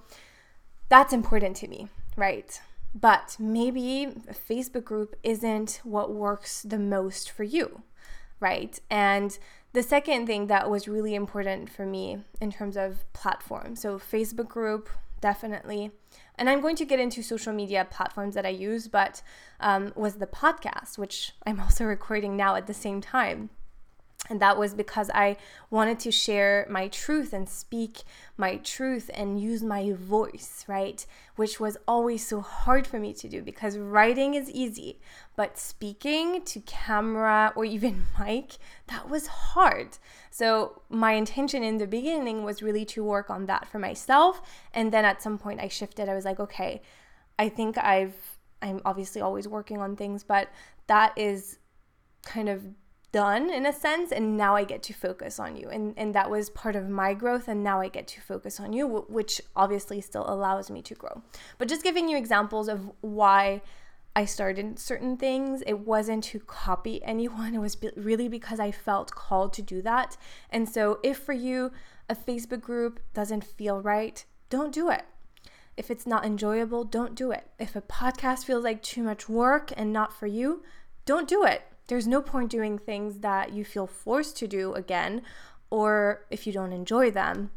that's 0.89 1.13
important 1.13 1.57
to 1.59 1.69
me, 1.69 1.89
right? 2.17 2.61
But 2.95 3.37
maybe 3.39 4.05
a 4.05 4.35
Facebook 4.35 4.85
group 4.85 5.17
isn't 5.23 5.81
what 5.83 6.13
works 6.13 6.63
the 6.63 6.79
most 6.79 7.31
for 7.31 7.45
you, 7.45 7.83
right? 8.41 8.79
And 8.91 9.39
the 9.73 9.83
second 9.83 10.27
thing 10.27 10.49
that 10.49 10.69
was 10.69 10.87
really 10.87 11.15
important 11.15 11.71
for 11.71 11.87
me 11.87 12.25
in 12.41 12.53
terms 12.53 12.77
of 12.77 13.11
platform 13.15 13.75
so, 13.77 13.99
Facebook 13.99 14.49
group, 14.49 14.91
definitely. 15.21 15.93
And 16.43 16.51
I'm 16.51 16.61
going 16.61 16.75
to 16.75 16.85
get 16.85 16.99
into 16.99 17.23
social 17.23 17.53
media 17.53 17.87
platforms 17.89 18.35
that 18.35 18.45
I 18.45 18.49
use, 18.49 18.89
but 18.89 19.23
um, 19.61 19.93
was 19.95 20.17
the 20.17 20.27
podcast, 20.27 20.99
which 20.99 21.35
I'm 21.47 21.61
also 21.61 21.85
recording 21.97 22.37
now 22.37 22.57
at 22.57 22.67
the 22.67 22.75
same 22.75 23.01
time. 23.01 23.51
And 24.31 24.41
that 24.41 24.57
was 24.57 24.73
because 24.73 25.11
I 25.13 25.37
wanted 25.69 25.99
to 26.01 26.13
share 26.13 26.65
my 26.71 26.87
truth 26.87 27.33
and 27.33 27.49
speak 27.49 28.03
my 28.37 28.57
truth 28.59 29.11
and 29.13 29.41
use 29.41 29.65
my 29.65 29.93
voice, 29.93 30.65
right? 30.69 31.05
Which 31.35 31.59
was 31.59 31.77
always 31.89 32.25
so 32.25 32.41
hard 32.41 32.87
for 32.87 33.01
me 33.01 33.15
to 33.15 33.29
do 33.29 33.43
because 33.43 33.77
writing 33.77 34.35
is 34.35 34.49
easy, 34.49 35.01
but 35.35 35.59
speaking 35.59 36.43
to 36.43 36.61
camera 36.61 37.53
or 37.57 37.65
even 37.65 38.07
mic, 38.19 38.59
that 38.87 39.09
was 39.11 39.27
hard. 39.27 39.99
So, 40.31 40.83
my 40.89 41.13
intention 41.13 41.65
in 41.65 41.79
the 41.79 41.89
beginning 41.89 42.45
was 42.45 42.63
really 42.63 42.85
to 42.87 43.03
work 43.03 43.29
on 43.29 43.47
that 43.47 43.67
for 43.67 43.81
myself. 43.81 44.41
And 44.73 44.93
then 44.93 45.05
at 45.05 45.21
some 45.21 45.37
point, 45.37 45.61
I 45.61 45.67
shifted. 45.67 46.09
I 46.09 46.15
was 46.15 46.25
like, 46.25 46.39
okay, 46.39 46.81
I 47.41 47.49
think 47.49 47.77
I've, 47.77 48.15
I'm 48.63 48.81
obviously 48.85 49.21
always 49.21 49.49
working 49.49 49.81
on 49.81 49.97
things, 49.97 50.23
but 50.23 50.49
that 50.87 51.13
is 51.19 51.59
kind 52.25 52.49
of 52.49 52.65
done 53.13 53.51
in 53.51 53.67
a 53.67 53.73
sense 53.73 54.11
and 54.11 54.37
now 54.39 54.57
i 54.57 54.65
get 54.65 54.83
to 54.83 54.93
focus 54.95 55.39
on 55.39 55.55
you. 55.55 55.69
And 55.69 55.95
and 55.97 56.15
that 56.15 56.31
was 56.31 56.51
part 56.51 56.75
of 56.75 56.89
my 56.89 57.15
growth 57.15 57.47
and 57.47 57.63
now 57.63 57.81
i 57.81 57.89
get 57.89 58.09
to 58.09 58.21
focus 58.21 58.59
on 58.59 58.73
you 58.73 58.87
which 58.87 59.41
obviously 59.55 60.01
still 60.01 60.25
allows 60.29 60.71
me 60.71 60.83
to 60.83 60.95
grow. 60.95 61.23
But 61.59 61.69
just 61.69 61.85
giving 61.85 62.09
you 62.09 62.17
examples 62.17 62.69
of 62.69 62.91
why 63.03 63.61
i 64.17 64.25
started 64.25 64.79
certain 64.79 65.17
things 65.17 65.63
it 65.67 65.81
wasn't 65.81 66.25
to 66.25 66.39
copy 66.41 67.03
anyone 67.05 67.55
it 67.59 67.59
was 67.59 67.77
really 67.97 68.29
because 68.29 68.59
i 68.59 68.71
felt 68.71 69.15
called 69.15 69.53
to 69.53 69.63
do 69.63 69.83
that. 69.83 70.17
And 70.51 70.69
so 70.69 70.99
if 71.03 71.19
for 71.19 71.35
you 71.35 71.71
a 72.09 72.17
facebook 72.17 72.63
group 72.63 73.01
doesn't 73.13 73.45
feel 73.45 73.81
right 73.81 74.25
don't 74.49 74.73
do 74.73 74.91
it. 74.91 75.05
If 75.77 75.91
it's 75.91 76.07
not 76.07 76.25
enjoyable 76.25 76.85
don't 76.85 77.15
do 77.15 77.31
it. 77.31 77.49
If 77.59 77.77
a 77.77 77.83
podcast 77.83 78.45
feels 78.47 78.65
like 78.65 78.83
too 78.83 79.03
much 79.03 79.29
work 79.29 79.71
and 79.77 79.93
not 79.93 80.19
for 80.19 80.27
you 80.27 80.63
don't 81.05 81.29
do 81.29 81.45
it 81.45 81.63
there's 81.93 82.09
no 82.09 82.23
point 82.23 82.51
doing 82.51 82.79
things 82.79 83.19
that 83.19 83.53
you 83.53 83.67
feel 83.67 83.87
forced 83.87 84.35
to 84.39 84.49
do 84.49 84.73
again, 84.73 85.21
or 85.69 86.25
if 86.31 86.47
you 86.47 86.53
don't 86.55 86.73
enjoy 86.73 87.11
them 87.11 87.51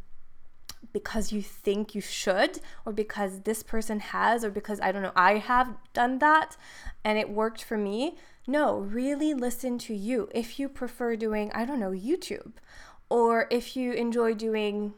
because 0.91 1.31
you 1.31 1.41
think 1.41 1.95
you 1.95 2.01
should, 2.01 2.59
or 2.85 2.91
because 2.91 3.43
this 3.43 3.63
person 3.63 4.01
has, 4.01 4.43
or 4.43 4.49
because 4.49 4.81
I 4.81 4.91
don't 4.91 5.03
know, 5.03 5.13
I 5.15 5.37
have 5.37 5.77
done 5.93 6.19
that 6.19 6.57
and 7.05 7.17
it 7.17 7.29
worked 7.29 7.63
for 7.63 7.77
me. 7.77 8.17
No, 8.45 8.79
really 8.79 9.33
listen 9.33 9.77
to 9.87 9.95
you. 9.95 10.27
If 10.35 10.59
you 10.59 10.67
prefer 10.67 11.15
doing, 11.15 11.49
I 11.53 11.63
don't 11.63 11.79
know, 11.79 11.91
YouTube, 11.91 12.55
or 13.09 13.47
if 13.49 13.77
you 13.77 13.93
enjoy 13.93 14.33
doing 14.33 14.95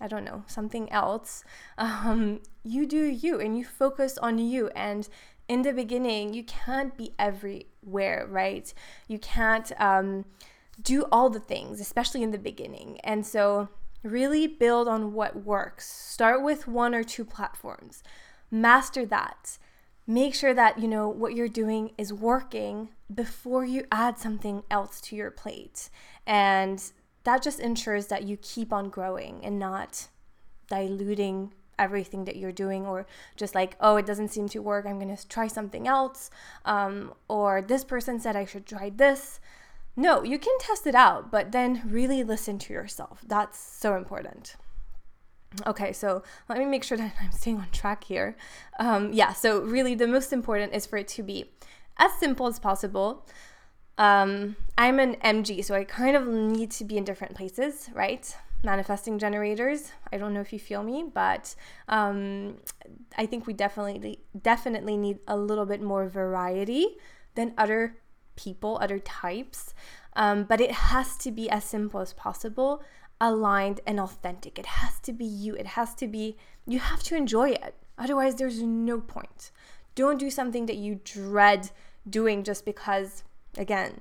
I 0.00 0.08
don't 0.08 0.24
know, 0.24 0.42
something 0.48 0.90
else, 0.90 1.44
um, 1.78 2.40
you 2.64 2.84
do 2.84 3.04
you 3.04 3.38
and 3.38 3.56
you 3.56 3.64
focus 3.64 4.18
on 4.18 4.38
you. 4.38 4.70
And 4.74 5.08
in 5.48 5.62
the 5.62 5.72
beginning, 5.72 6.34
you 6.34 6.42
can't 6.42 6.96
be 6.96 7.12
everywhere, 7.86 8.26
right? 8.28 8.72
You 9.08 9.18
can't 9.18 9.72
um, 9.78 10.24
do 10.82 11.04
all 11.12 11.30
the 11.30 11.40
things, 11.40 11.80
especially 11.80 12.22
in 12.22 12.32
the 12.32 12.38
beginning. 12.38 12.98
And 13.04 13.26
so, 13.26 13.68
really 14.02 14.46
build 14.46 14.88
on 14.88 15.12
what 15.12 15.44
works. 15.44 15.90
Start 15.90 16.42
with 16.42 16.68
one 16.68 16.94
or 16.94 17.02
two 17.04 17.24
platforms, 17.24 18.02
master 18.50 19.06
that. 19.06 19.58
Make 20.06 20.34
sure 20.34 20.54
that 20.54 20.78
you 20.78 20.86
know 20.86 21.08
what 21.08 21.34
you're 21.34 21.48
doing 21.48 21.90
is 21.98 22.12
working 22.12 22.90
before 23.12 23.64
you 23.64 23.84
add 23.90 24.18
something 24.18 24.62
else 24.70 25.00
to 25.02 25.16
your 25.16 25.32
plate. 25.32 25.90
And 26.24 26.80
that 27.24 27.42
just 27.42 27.58
ensures 27.58 28.06
that 28.06 28.22
you 28.22 28.36
keep 28.36 28.72
on 28.72 28.88
growing 28.88 29.44
and 29.44 29.58
not 29.58 30.06
diluting 30.68 31.54
everything 31.78 32.24
that 32.24 32.36
you're 32.36 32.52
doing 32.52 32.86
or 32.86 33.06
just 33.36 33.54
like 33.54 33.76
oh 33.80 33.96
it 33.96 34.06
doesn't 34.06 34.28
seem 34.28 34.48
to 34.48 34.60
work 34.60 34.86
i'm 34.86 35.00
to 35.00 35.28
try 35.28 35.46
something 35.46 35.86
else 35.86 36.30
um, 36.64 37.12
or 37.28 37.62
this 37.62 37.84
person 37.84 38.18
said 38.18 38.36
i 38.36 38.44
should 38.44 38.66
try 38.66 38.90
this 38.90 39.40
no 39.96 40.22
you 40.22 40.38
can 40.38 40.56
test 40.58 40.86
it 40.86 40.94
out 40.94 41.30
but 41.30 41.52
then 41.52 41.82
really 41.86 42.22
listen 42.22 42.58
to 42.58 42.72
yourself 42.72 43.22
that's 43.26 43.58
so 43.58 43.96
important 43.96 44.56
Okay, 45.64 45.92
so 45.92 46.22
let 46.48 46.58
me 46.58 46.64
make 46.64 46.84
sure 46.84 46.98
that 46.98 47.14
I'm 47.20 47.32
staying 47.32 47.58
on 47.58 47.70
track 47.70 48.04
here. 48.04 48.36
Um, 48.78 49.12
yeah, 49.12 49.32
so 49.32 49.60
really 49.60 49.94
the 49.94 50.06
most 50.06 50.32
important 50.32 50.74
is 50.74 50.86
for 50.86 50.98
it 50.98 51.08
to 51.08 51.22
be 51.22 51.50
as 51.96 52.12
simple 52.14 52.46
as 52.46 52.58
possible. 52.58 53.26
Um, 53.98 54.56
I'm 54.76 54.98
an 54.98 55.16
MG, 55.24 55.64
so 55.64 55.74
I 55.74 55.84
kind 55.84 56.16
of 56.16 56.26
need 56.26 56.70
to 56.72 56.84
be 56.84 56.98
in 56.98 57.04
different 57.04 57.34
places, 57.34 57.88
right? 57.94 58.36
Manifesting 58.66 59.18
generators. 59.18 59.92
I 60.12 60.18
don't 60.18 60.34
know 60.34 60.40
if 60.40 60.52
you 60.52 60.58
feel 60.58 60.82
me, 60.82 61.06
but 61.14 61.54
um, 61.88 62.58
I 63.16 63.24
think 63.24 63.46
we 63.46 63.54
definitely 63.54 64.20
definitely 64.42 64.98
need 64.98 65.20
a 65.26 65.36
little 65.38 65.64
bit 65.64 65.80
more 65.80 66.06
variety 66.08 66.98
than 67.34 67.54
other 67.56 67.96
people, 68.34 68.78
other 68.82 68.98
types. 68.98 69.72
Um, 70.14 70.44
but 70.44 70.60
it 70.60 70.72
has 70.72 71.16
to 71.18 71.30
be 71.30 71.48
as 71.48 71.64
simple 71.64 72.00
as 72.00 72.12
possible, 72.12 72.82
aligned 73.20 73.80
and 73.86 73.98
authentic. 73.98 74.58
It 74.58 74.66
has 74.66 75.00
to 75.00 75.12
be 75.12 75.24
you. 75.24 75.54
It 75.54 75.68
has 75.68 75.94
to 75.94 76.06
be 76.06 76.36
you 76.66 76.80
have 76.80 77.02
to 77.04 77.16
enjoy 77.16 77.50
it. 77.50 77.74
Otherwise, 77.96 78.34
there's 78.34 78.62
no 78.62 79.00
point. 79.00 79.50
Don't 79.94 80.18
do 80.18 80.30
something 80.30 80.66
that 80.66 80.76
you 80.76 81.00
dread 81.04 81.70
doing 82.08 82.44
just 82.44 82.64
because, 82.64 83.24
again, 83.56 84.00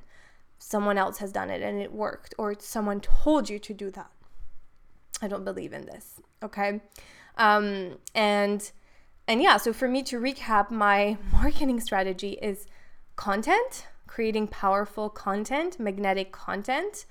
someone 0.60 0.98
else 0.98 1.20
has 1.20 1.32
done 1.32 1.50
it 1.50 1.62
and 1.62 1.80
it 1.80 1.94
worked, 1.94 2.34
or 2.38 2.56
someone 2.60 3.00
told 3.00 3.50
you 3.50 3.60
to 3.60 3.74
do 3.74 3.90
that. 3.92 4.10
I 5.26 5.28
don't 5.28 5.44
believe 5.44 5.74
in 5.74 5.86
this. 5.86 6.22
Okay. 6.44 6.82
Um, 7.38 7.98
and 8.14 8.72
and 9.28 9.42
yeah, 9.42 9.58
so 9.58 9.74
for 9.74 9.88
me 9.88 10.04
to 10.04 10.20
recap, 10.20 10.70
my 10.70 11.18
marketing 11.32 11.80
strategy 11.80 12.38
is 12.42 12.68
content, 13.16 13.88
creating 14.08 14.48
powerful 14.48 15.10
content, 15.10 15.80
magnetic 15.80 16.32
content, 16.32 17.06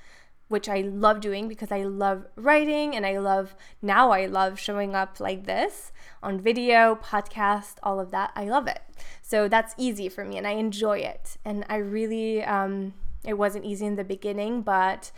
which 0.49 0.69
I 0.69 0.83
love 0.83 1.21
doing 1.21 1.49
because 1.49 1.73
I 1.73 1.83
love 1.83 2.27
writing 2.37 2.95
and 2.95 3.05
I 3.05 3.19
love 3.19 3.57
now 3.83 4.13
I 4.13 4.27
love 4.27 4.61
showing 4.61 4.95
up 4.95 5.19
like 5.19 5.47
this 5.47 5.91
on 6.23 6.41
video, 6.41 6.95
podcast, 6.95 7.77
all 7.83 7.99
of 7.99 8.13
that. 8.13 8.31
I 8.37 8.45
love 8.45 8.69
it. 8.69 8.83
So 9.23 9.49
that's 9.49 9.75
easy 9.77 10.09
for 10.09 10.25
me 10.25 10.39
and 10.39 10.47
I 10.47 10.53
enjoy 10.53 10.99
it. 10.99 11.37
And 11.45 11.65
I 11.69 11.77
really, 11.77 12.45
um, 12.45 12.95
it 13.25 13.35
wasn't 13.35 13.65
easy 13.65 13.87
in 13.87 13.97
the 13.97 14.05
beginning, 14.05 14.63
but 14.63 15.11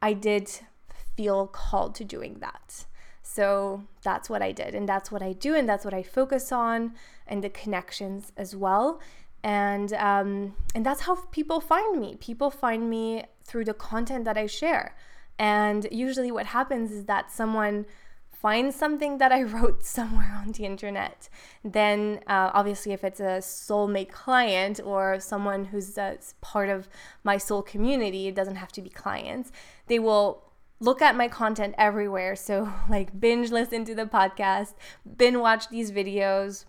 I 0.00 0.12
did 0.12 0.60
feel 1.16 1.46
called 1.46 1.94
to 1.96 2.04
doing 2.04 2.38
that. 2.40 2.86
So 3.22 3.82
that's 4.02 4.30
what 4.30 4.40
I 4.40 4.52
did, 4.52 4.74
and 4.74 4.88
that's 4.88 5.10
what 5.10 5.22
I 5.22 5.32
do, 5.32 5.54
and 5.54 5.68
that's 5.68 5.84
what 5.84 5.92
I 5.92 6.02
focus 6.02 6.52
on, 6.52 6.94
and 7.26 7.42
the 7.42 7.50
connections 7.50 8.32
as 8.36 8.54
well. 8.54 9.00
And 9.42 9.92
um, 9.94 10.54
and 10.74 10.86
that's 10.86 11.02
how 11.02 11.16
people 11.32 11.60
find 11.60 12.00
me. 12.00 12.16
People 12.20 12.50
find 12.50 12.88
me 12.88 13.24
through 13.44 13.64
the 13.64 13.74
content 13.74 14.24
that 14.24 14.36
I 14.36 14.46
share. 14.46 14.96
And 15.38 15.86
usually, 15.90 16.30
what 16.30 16.46
happens 16.46 16.92
is 16.92 17.04
that 17.04 17.30
someone 17.30 17.86
finds 18.30 18.76
something 18.76 19.18
that 19.18 19.32
I 19.32 19.42
wrote 19.54 19.84
somewhere 19.84 20.32
on 20.40 20.52
the 20.52 20.64
internet. 20.64 21.28
Then, 21.64 22.20
uh, 22.26 22.50
obviously, 22.54 22.92
if 22.92 23.04
it's 23.04 23.20
a 23.20 23.40
soulmate 23.40 24.10
client 24.10 24.80
or 24.84 25.20
someone 25.20 25.66
who's 25.66 25.98
uh, 25.98 26.16
part 26.40 26.68
of 26.68 26.88
my 27.24 27.38
soul 27.38 27.62
community, 27.62 28.28
it 28.28 28.34
doesn't 28.34 28.56
have 28.56 28.72
to 28.72 28.82
be 28.82 28.90
clients, 28.90 29.52
they 29.88 29.98
will 29.98 30.45
look 30.80 31.00
at 31.02 31.16
my 31.16 31.28
content 31.28 31.74
everywhere. 31.78 32.36
So, 32.36 32.72
like, 32.88 33.18
binge 33.18 33.50
listen 33.50 33.84
to 33.84 33.94
the 33.94 34.06
podcast, 34.06 34.74
binge 35.16 35.36
watch 35.36 35.68
these 35.68 35.90
videos 35.90 36.64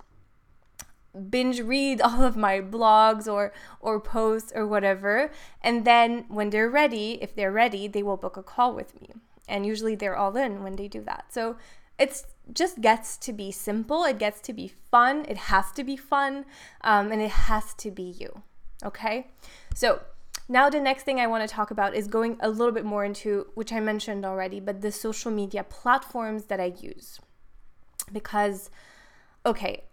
binge 1.29 1.59
read 1.61 2.01
all 2.07 2.23
of 2.23 2.37
my 2.37 2.61
blogs 2.61 3.31
or 3.31 3.53
or 3.79 3.99
posts 3.99 4.51
or 4.55 4.65
whatever. 4.67 5.31
And 5.61 5.85
then 5.85 6.25
when 6.27 6.49
they're 6.49 6.69
ready 6.69 7.19
if 7.21 7.35
they're 7.35 7.51
ready 7.51 7.87
they 7.87 8.03
will 8.03 8.17
book 8.17 8.37
a 8.37 8.43
call 8.43 8.73
with 8.73 8.99
me. 9.01 9.09
And 9.47 9.65
usually 9.65 9.95
they're 9.95 10.15
all 10.15 10.35
in 10.35 10.63
when 10.63 10.75
they 10.75 10.87
do 10.87 11.01
that. 11.03 11.25
So 11.29 11.57
it's 11.97 12.25
just 12.53 12.81
gets 12.81 13.17
to 13.17 13.33
be 13.33 13.51
simple. 13.51 14.03
It 14.03 14.19
gets 14.19 14.41
to 14.41 14.53
be 14.53 14.71
fun. 14.91 15.25
It 15.27 15.37
has 15.37 15.71
to 15.73 15.83
be 15.83 15.95
fun. 15.95 16.45
Um, 16.81 17.11
and 17.11 17.21
it 17.21 17.31
has 17.31 17.73
to 17.75 17.89
be 17.89 18.03
you. 18.03 18.43
Okay? 18.83 19.27
So 19.73 20.01
now 20.47 20.69
the 20.69 20.79
next 20.79 21.03
thing 21.03 21.19
i 21.19 21.27
want 21.27 21.47
to 21.47 21.53
talk 21.53 21.71
about 21.71 21.95
is 21.95 22.07
going 22.07 22.37
a 22.39 22.49
little 22.49 22.73
bit 22.73 22.85
more 22.85 23.03
into 23.03 23.47
which 23.55 23.71
i 23.71 23.79
mentioned 23.79 24.25
already 24.25 24.59
but 24.59 24.81
the 24.81 24.91
social 24.91 25.31
media 25.31 25.63
platforms 25.63 26.45
that 26.45 26.59
i 26.59 26.73
use 26.79 27.19
because 28.11 28.69
okay 29.45 29.83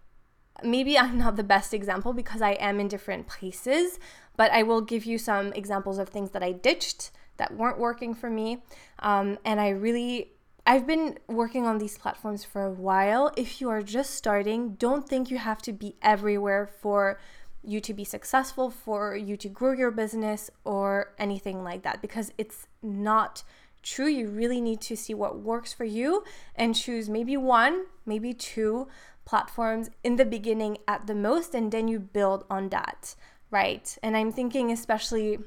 maybe 0.62 0.98
I'm 0.98 1.18
not 1.24 1.36
the 1.36 1.44
best 1.44 1.74
example 1.74 2.12
because 2.12 2.42
I 2.42 2.52
am 2.52 2.78
in 2.78 2.88
different 2.88 3.26
places, 3.26 3.98
but 4.36 4.50
I 4.52 4.62
will 4.62 4.80
give 4.80 5.04
you 5.04 5.18
some 5.18 5.52
examples 5.52 5.98
of 5.98 6.08
things 6.08 6.30
that 6.30 6.42
I 6.42 6.52
ditched 6.52 7.10
that 7.36 7.56
weren't 7.56 7.78
working 7.78 8.14
for 8.14 8.30
me. 8.30 8.62
Um, 9.00 9.38
and 9.44 9.60
I 9.60 9.70
really, 9.70 10.32
I've 10.66 10.86
been 10.86 11.18
working 11.26 11.66
on 11.66 11.78
these 11.78 11.98
platforms 11.98 12.44
for 12.44 12.64
a 12.64 12.70
while. 12.70 13.32
If 13.36 13.60
you 13.60 13.68
are 13.70 13.82
just 13.82 14.14
starting, 14.14 14.74
don't 14.74 15.08
think 15.08 15.30
you 15.30 15.38
have 15.38 15.60
to 15.62 15.72
be 15.72 15.96
everywhere 16.00 16.66
for 16.66 17.18
you 17.66 17.80
to 17.80 17.94
be 17.94 18.04
successful, 18.04 18.70
for 18.70 19.16
you 19.16 19.36
to 19.36 19.48
grow 19.48 19.72
your 19.72 19.90
business, 19.90 20.50
or 20.64 21.14
anything 21.18 21.62
like 21.62 21.82
that, 21.82 22.02
because 22.02 22.32
it's 22.38 22.66
not 22.82 23.42
true. 23.82 24.06
You 24.06 24.28
really 24.28 24.60
need 24.60 24.80
to 24.82 24.96
see 24.96 25.14
what 25.14 25.40
works 25.40 25.72
for 25.72 25.84
you 25.84 26.24
and 26.54 26.74
choose 26.74 27.08
maybe 27.08 27.36
one, 27.36 27.84
maybe 28.06 28.32
two 28.32 28.88
platforms 29.24 29.90
in 30.02 30.16
the 30.16 30.24
beginning 30.24 30.78
at 30.86 31.06
the 31.06 31.14
most, 31.14 31.54
and 31.54 31.72
then 31.72 31.88
you 31.88 31.98
build 31.98 32.44
on 32.50 32.68
that, 32.70 33.14
right? 33.50 33.96
And 34.02 34.16
I'm 34.16 34.32
thinking, 34.32 34.70
especially 34.70 35.38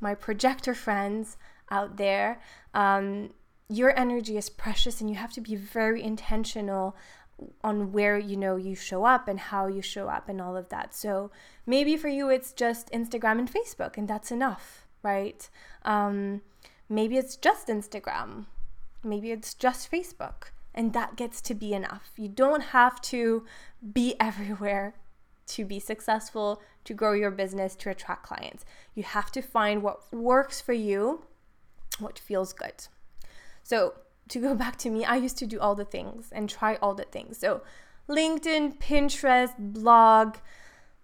my 0.00 0.14
projector 0.14 0.74
friends 0.74 1.36
out 1.70 1.96
there, 1.96 2.40
um, 2.74 3.30
your 3.68 3.98
energy 3.98 4.36
is 4.36 4.50
precious, 4.50 5.00
and 5.00 5.08
you 5.08 5.16
have 5.16 5.32
to 5.32 5.40
be 5.40 5.56
very 5.56 6.02
intentional 6.02 6.94
on 7.62 7.92
where 7.92 8.18
you 8.18 8.36
know 8.36 8.56
you 8.56 8.74
show 8.74 9.04
up 9.04 9.28
and 9.28 9.38
how 9.38 9.66
you 9.66 9.82
show 9.82 10.08
up 10.08 10.28
and 10.28 10.40
all 10.40 10.56
of 10.56 10.68
that. 10.68 10.94
So 10.94 11.30
maybe 11.66 11.96
for 11.96 12.08
you 12.08 12.30
it's 12.30 12.52
just 12.52 12.90
Instagram 12.90 13.38
and 13.38 13.52
Facebook 13.52 13.96
and 13.96 14.08
that's 14.08 14.30
enough, 14.30 14.86
right? 15.02 15.48
Um, 15.84 16.42
maybe 16.88 17.16
it's 17.16 17.36
just 17.36 17.68
Instagram. 17.68 18.46
Maybe 19.02 19.30
it's 19.32 19.54
just 19.54 19.90
Facebook 19.90 20.50
and 20.74 20.92
that 20.92 21.16
gets 21.16 21.40
to 21.42 21.54
be 21.54 21.72
enough. 21.72 22.12
You 22.16 22.28
don't 22.28 22.62
have 22.62 23.00
to 23.02 23.44
be 23.92 24.14
everywhere 24.20 24.94
to 25.46 25.64
be 25.64 25.78
successful, 25.78 26.62
to 26.84 26.94
grow 26.94 27.12
your 27.12 27.30
business, 27.30 27.74
to 27.76 27.90
attract 27.90 28.26
clients. 28.26 28.64
You 28.94 29.02
have 29.02 29.30
to 29.32 29.42
find 29.42 29.82
what 29.82 30.12
works 30.12 30.60
for 30.60 30.72
you, 30.72 31.24
what 31.98 32.18
feels 32.18 32.52
good. 32.52 32.86
So, 33.62 33.94
to 34.28 34.38
go 34.38 34.54
back 34.64 34.76
to 34.78 34.90
me, 34.90 35.04
I 35.04 35.16
used 35.16 35.38
to 35.38 35.46
do 35.46 35.60
all 35.60 35.74
the 35.74 35.84
things 35.84 36.28
and 36.32 36.48
try 36.48 36.76
all 36.76 36.94
the 36.94 37.04
things. 37.04 37.38
So, 37.38 37.62
LinkedIn, 38.08 38.78
Pinterest, 38.78 39.54
blog, 39.58 40.36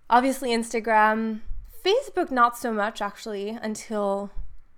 obviously 0.08 0.50
Instagram, 0.50 1.40
Facebook, 1.84 2.30
not 2.30 2.58
so 2.58 2.72
much 2.72 3.00
actually 3.00 3.50
until 3.50 4.30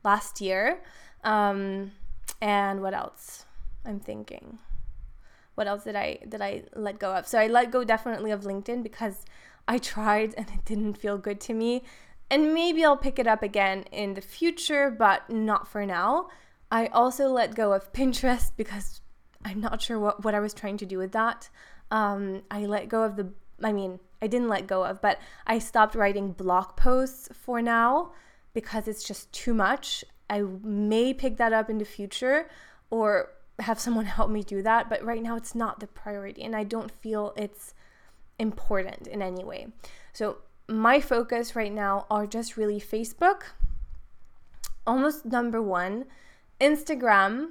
last 0.05 0.41
year. 0.41 0.83
Um, 1.25 1.93
and 2.41 2.81
what 2.81 2.95
else? 2.95 3.45
I'm 3.85 3.99
thinking 3.99 4.61
what 5.55 5.67
else 5.67 5.85
did 5.85 5.97
I 5.97 6.19
did 6.29 6.41
I 6.41 6.65
let 6.75 6.99
go 6.99 7.15
of? 7.15 7.27
So 7.27 7.39
I 7.39 7.47
let 7.47 7.71
go 7.71 7.85
definitely 7.85 8.31
of 8.31 8.43
LinkedIn 8.43 8.83
because 8.83 9.25
I 9.69 9.79
tried 9.79 10.35
and 10.37 10.49
it 10.55 10.65
didn't 10.65 10.95
feel 10.95 11.19
good 11.19 11.41
to 11.43 11.55
me. 11.55 11.85
And 12.31 12.55
maybe 12.55 12.83
I'll 12.85 12.97
pick 12.97 13.19
it 13.19 13.27
up 13.27 13.43
again 13.43 13.85
in 13.93 14.15
the 14.15 14.23
future, 14.23 14.91
but 14.91 15.29
not 15.29 15.69
for 15.69 15.85
now. 15.85 16.29
I 16.73 16.87
also 16.87 17.29
let 17.29 17.55
go 17.55 17.75
of 17.75 17.93
Pinterest 17.93 18.51
because 18.57 19.03
I'm 19.45 19.61
not 19.61 19.83
sure 19.83 19.99
what, 19.99 20.25
what 20.25 20.35
I 20.35 20.41
was 20.41 20.55
trying 20.55 20.79
to 20.79 20.87
do 20.87 20.97
with 20.97 21.13
that. 21.13 21.51
Um, 21.91 22.43
I 22.51 22.65
let 22.65 22.89
go 22.89 23.03
of 23.03 23.17
the, 23.17 23.31
I 23.63 23.73
mean, 23.73 24.01
I 24.23 24.27
didn't 24.27 24.49
let 24.49 24.67
go 24.67 24.83
of, 24.83 25.03
but 25.03 25.19
I 25.47 25.59
stopped 25.59 25.95
writing 25.95 26.33
blog 26.33 26.75
posts 26.75 27.29
for 27.35 27.61
now 27.61 28.13
because 28.55 28.89
it's 28.89 29.05
just 29.05 29.31
too 29.33 29.53
much. 29.53 30.03
I 30.31 30.41
may 30.41 31.13
pick 31.13 31.37
that 31.37 31.53
up 31.53 31.69
in 31.69 31.77
the 31.77 31.85
future 31.85 32.49
or 32.89 33.33
have 33.59 33.79
someone 33.79 34.05
help 34.19 34.31
me 34.31 34.43
do 34.43 34.63
that, 34.63 34.89
but 34.89 35.05
right 35.05 35.23
now 35.23 35.37
it's 35.37 35.55
not 35.55 35.79
the 35.79 35.87
priority 35.87 36.43
and 36.43 36.57
I 36.57 36.65
don't 36.65 36.91
feel 36.91 37.35
it's 37.37 37.75
important 38.39 39.07
in 39.07 39.21
any 39.21 39.45
way. 39.45 39.67
So, 40.15 40.39
my 40.69 41.01
focus 41.01 41.55
right 41.55 41.73
now 41.73 42.07
are 42.09 42.27
just 42.27 42.57
really 42.57 42.81
Facebook, 42.81 43.43
almost 44.87 45.27
number 45.27 45.61
one, 45.61 46.07
Instagram, 46.63 47.49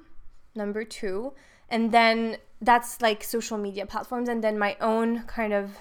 number 0.55 0.85
two, 0.85 1.33
and 1.69 1.91
then 1.91 2.37
that's 2.61 3.01
like 3.01 3.23
social 3.23 3.57
media 3.57 3.85
platforms, 3.85 4.29
and 4.29 4.43
then 4.43 4.57
my 4.57 4.77
own 4.79 5.23
kind 5.23 5.53
of, 5.53 5.77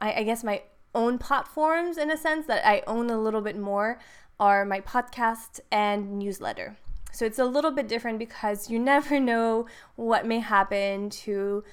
I, 0.00 0.20
I 0.20 0.22
guess, 0.22 0.44
my 0.44 0.62
own 0.94 1.18
platforms 1.18 1.98
in 1.98 2.10
a 2.10 2.16
sense 2.16 2.46
that 2.46 2.66
I 2.66 2.82
own 2.86 3.10
a 3.10 3.20
little 3.20 3.40
bit 3.40 3.58
more 3.58 3.98
are 4.38 4.64
my 4.64 4.80
podcast 4.80 5.60
and 5.70 6.18
newsletter. 6.18 6.76
So 7.12 7.26
it's 7.26 7.38
a 7.38 7.44
little 7.44 7.70
bit 7.70 7.88
different 7.88 8.18
because 8.18 8.70
you 8.70 8.78
never 8.92 9.18
know 9.18 9.66
what 9.96 10.26
may 10.26 10.38
happen 10.38 11.10
to 11.10 11.64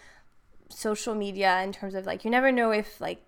social 0.69 1.15
media 1.15 1.61
in 1.61 1.71
terms 1.71 1.95
of 1.95 2.05
like, 2.05 2.23
you 2.25 2.31
never 2.31 2.51
know 2.51 2.71
if 2.71 2.99
like 2.99 3.21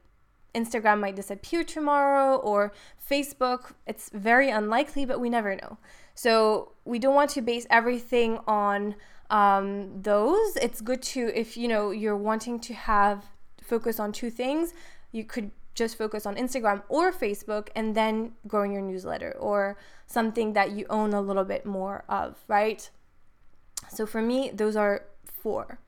Instagram 0.54 1.00
might 1.00 1.16
disappear 1.16 1.64
tomorrow 1.64 2.36
or 2.36 2.74
Facebook. 3.10 3.74
It's 3.88 4.10
very 4.14 4.50
unlikely, 4.50 5.06
but 5.06 5.20
we 5.20 5.30
never 5.30 5.56
know. 5.56 5.78
So 6.22 6.74
we 6.86 7.00
don't 7.00 7.16
want 7.16 7.32
to 7.32 7.42
base 7.42 7.66
everything 7.72 8.38
on 8.46 8.94
um, 9.32 10.04
those. 10.04 10.56
It's 10.58 10.80
good 10.80 11.02
to, 11.14 11.32
if 11.34 11.58
you 11.58 11.68
know, 11.68 11.90
you're 11.90 12.16
wanting 12.16 12.60
to 12.60 12.76
have 12.76 13.26
focus 13.60 14.00
on 14.00 14.12
two 14.12 14.30
things, 14.30 14.72
you 15.12 15.24
could 15.24 15.50
just 15.74 15.98
focus 15.98 16.28
on 16.28 16.36
Instagram 16.36 16.84
or 16.90 17.12
Facebook 17.12 17.70
and 17.76 17.96
then 17.96 18.34
growing 18.48 18.72
your 18.72 18.84
newsletter 18.84 19.36
or 19.40 19.78
something 20.06 20.54
that 20.54 20.70
you 20.70 20.86
own 20.92 21.12
a 21.16 21.22
little 21.22 21.44
bit 21.44 21.66
more 21.66 22.04
of, 22.08 22.38
right? 22.48 22.88
So 23.90 24.06
for 24.06 24.22
me, 24.22 24.52
those 24.54 24.76
are 24.76 25.06
four. 25.26 25.80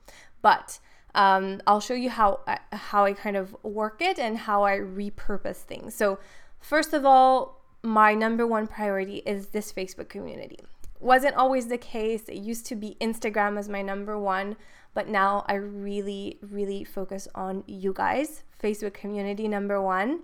But 0.42 0.80
um, 1.14 1.60
I'll 1.64 1.78
show 1.78 1.94
you 1.94 2.10
how 2.10 2.40
how 2.72 3.04
I 3.04 3.12
kind 3.12 3.36
of 3.36 3.56
work 3.62 4.02
it 4.02 4.18
and 4.18 4.36
how 4.36 4.64
I 4.64 4.78
repurpose 4.78 5.58
things. 5.58 5.94
So 5.94 6.18
first 6.58 6.92
of 6.92 7.06
all, 7.06 7.53
my 7.84 8.14
number 8.14 8.46
one 8.46 8.66
priority 8.66 9.16
is 9.26 9.48
this 9.48 9.70
Facebook 9.70 10.08
community. 10.08 10.58
Wasn't 11.00 11.34
always 11.36 11.68
the 11.68 11.76
case. 11.76 12.30
It 12.30 12.38
used 12.38 12.64
to 12.66 12.74
be 12.74 12.96
Instagram 12.98 13.58
as 13.58 13.68
my 13.68 13.82
number 13.82 14.18
one, 14.18 14.56
but 14.94 15.06
now 15.06 15.44
I 15.48 15.54
really, 15.56 16.38
really 16.40 16.82
focus 16.82 17.28
on 17.34 17.62
you 17.66 17.92
guys, 17.92 18.42
Facebook 18.62 18.94
community 18.94 19.48
number 19.48 19.82
one. 19.82 20.22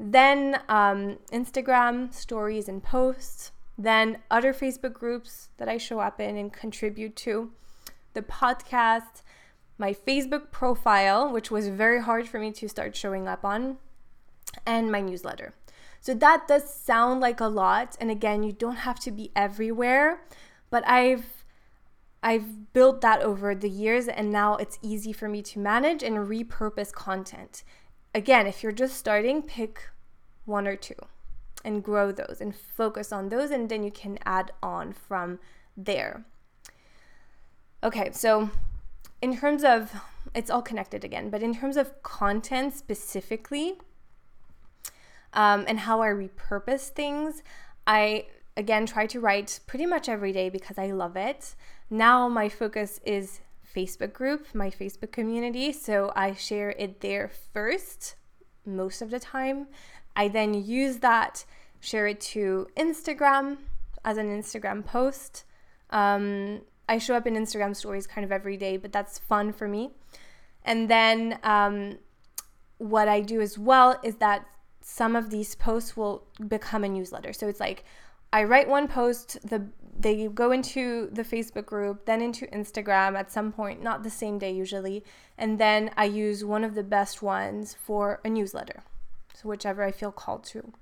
Then 0.00 0.60
um, 0.70 1.18
Instagram 1.32 2.14
stories 2.14 2.66
and 2.66 2.82
posts. 2.82 3.52
Then 3.76 4.18
other 4.30 4.54
Facebook 4.54 4.94
groups 4.94 5.50
that 5.58 5.68
I 5.68 5.76
show 5.76 6.00
up 6.00 6.18
in 6.18 6.38
and 6.38 6.50
contribute 6.50 7.14
to. 7.16 7.50
The 8.14 8.22
podcast, 8.22 9.22
my 9.76 9.92
Facebook 9.92 10.50
profile, 10.50 11.30
which 11.30 11.50
was 11.50 11.68
very 11.68 12.00
hard 12.00 12.26
for 12.26 12.38
me 12.38 12.52
to 12.52 12.68
start 12.68 12.96
showing 12.96 13.28
up 13.28 13.44
on, 13.44 13.76
and 14.64 14.90
my 14.90 15.02
newsletter. 15.02 15.52
So 16.02 16.14
that 16.14 16.48
does 16.48 16.68
sound 16.68 17.20
like 17.20 17.40
a 17.40 17.46
lot. 17.46 17.96
And 18.00 18.10
again, 18.10 18.42
you 18.42 18.52
don't 18.52 18.78
have 18.78 18.98
to 19.00 19.12
be 19.12 19.30
everywhere, 19.36 20.20
but 20.68 20.82
I've 20.86 21.44
I've 22.24 22.72
built 22.72 23.00
that 23.02 23.22
over 23.22 23.54
the 23.54 23.70
years 23.70 24.08
and 24.08 24.30
now 24.30 24.56
it's 24.56 24.80
easy 24.82 25.12
for 25.12 25.28
me 25.28 25.42
to 25.42 25.60
manage 25.60 26.02
and 26.02 26.16
repurpose 26.16 26.92
content. 26.92 27.62
Again, 28.14 28.48
if 28.48 28.62
you're 28.62 28.72
just 28.72 28.96
starting, 28.96 29.42
pick 29.42 29.90
one 30.44 30.66
or 30.66 30.76
two 30.76 30.96
and 31.64 31.84
grow 31.84 32.10
those 32.10 32.38
and 32.40 32.54
focus 32.54 33.12
on 33.12 33.28
those 33.28 33.52
and 33.52 33.68
then 33.68 33.84
you 33.84 33.92
can 33.92 34.18
add 34.24 34.50
on 34.60 34.92
from 34.92 35.38
there. 35.76 36.24
Okay, 37.84 38.10
so 38.12 38.50
in 39.20 39.36
terms 39.36 39.62
of 39.62 39.92
it's 40.34 40.50
all 40.50 40.62
connected 40.62 41.04
again, 41.04 41.30
but 41.30 41.44
in 41.44 41.54
terms 41.54 41.76
of 41.76 42.02
content 42.02 42.74
specifically, 42.74 43.78
um, 45.34 45.64
and 45.68 45.80
how 45.80 46.02
I 46.02 46.08
repurpose 46.08 46.88
things. 46.88 47.42
I 47.86 48.26
again 48.56 48.86
try 48.86 49.06
to 49.06 49.20
write 49.20 49.60
pretty 49.66 49.86
much 49.86 50.08
every 50.08 50.32
day 50.32 50.48
because 50.48 50.78
I 50.78 50.90
love 50.90 51.16
it. 51.16 51.54
Now 51.90 52.28
my 52.28 52.48
focus 52.48 53.00
is 53.04 53.40
Facebook 53.74 54.12
group, 54.12 54.46
my 54.54 54.70
Facebook 54.70 55.12
community. 55.12 55.72
So 55.72 56.12
I 56.14 56.34
share 56.34 56.70
it 56.70 57.00
there 57.00 57.30
first, 57.52 58.16
most 58.66 59.02
of 59.02 59.10
the 59.10 59.20
time. 59.20 59.68
I 60.14 60.28
then 60.28 60.54
use 60.54 60.98
that, 60.98 61.44
share 61.80 62.06
it 62.06 62.20
to 62.20 62.68
Instagram 62.76 63.58
as 64.04 64.18
an 64.18 64.28
Instagram 64.28 64.84
post. 64.84 65.44
Um, 65.90 66.62
I 66.88 66.98
show 66.98 67.14
up 67.14 67.26
in 67.26 67.34
Instagram 67.34 67.74
stories 67.74 68.06
kind 68.06 68.24
of 68.24 68.32
every 68.32 68.56
day, 68.56 68.76
but 68.76 68.92
that's 68.92 69.18
fun 69.18 69.52
for 69.52 69.68
me. 69.68 69.90
And 70.64 70.88
then 70.88 71.38
um, 71.42 71.98
what 72.78 73.08
I 73.08 73.20
do 73.20 73.40
as 73.40 73.58
well 73.58 73.98
is 74.02 74.16
that 74.16 74.46
some 74.92 75.16
of 75.16 75.30
these 75.30 75.54
posts 75.54 75.96
will 75.96 76.22
become 76.48 76.84
a 76.84 76.88
newsletter. 76.88 77.32
So 77.32 77.48
it's 77.48 77.60
like 77.60 77.82
I 78.30 78.44
write 78.44 78.68
one 78.68 78.88
post, 78.88 79.38
the 79.42 79.68
they 79.98 80.26
go 80.28 80.52
into 80.52 81.08
the 81.10 81.22
Facebook 81.22 81.64
group, 81.64 82.04
then 82.04 82.20
into 82.20 82.46
Instagram 82.48 83.14
at 83.18 83.32
some 83.32 83.52
point, 83.52 83.82
not 83.82 84.02
the 84.02 84.10
same 84.10 84.38
day 84.38 84.52
usually, 84.52 85.02
and 85.38 85.58
then 85.58 85.90
I 85.96 86.04
use 86.04 86.44
one 86.44 86.62
of 86.62 86.74
the 86.74 86.82
best 86.82 87.22
ones 87.22 87.74
for 87.74 88.20
a 88.22 88.28
newsletter. 88.28 88.82
So 89.32 89.48
whichever 89.48 89.82
I 89.82 89.92
feel 89.92 90.12
called 90.12 90.44
to. 90.52 90.72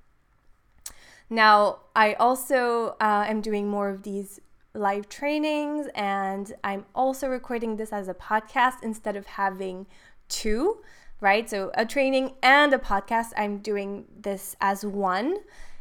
Now, 1.29 1.79
I 1.95 2.13
also 2.13 2.97
uh, 2.99 3.23
am 3.27 3.39
doing 3.39 3.69
more 3.69 3.87
of 3.89 4.03
these 4.03 4.41
live 4.73 5.07
trainings, 5.07 5.87
and 5.95 6.51
I'm 6.65 6.85
also 6.93 7.29
recording 7.29 7.77
this 7.77 7.93
as 7.93 8.09
a 8.09 8.13
podcast 8.13 8.83
instead 8.83 9.15
of 9.15 9.25
having 9.25 9.87
two, 10.27 10.81
right? 11.21 11.49
So, 11.49 11.71
a 11.75 11.85
training 11.85 12.33
and 12.43 12.73
a 12.73 12.77
podcast, 12.77 13.27
I'm 13.37 13.59
doing 13.59 14.05
this 14.19 14.57
as 14.59 14.85
one. 14.85 15.37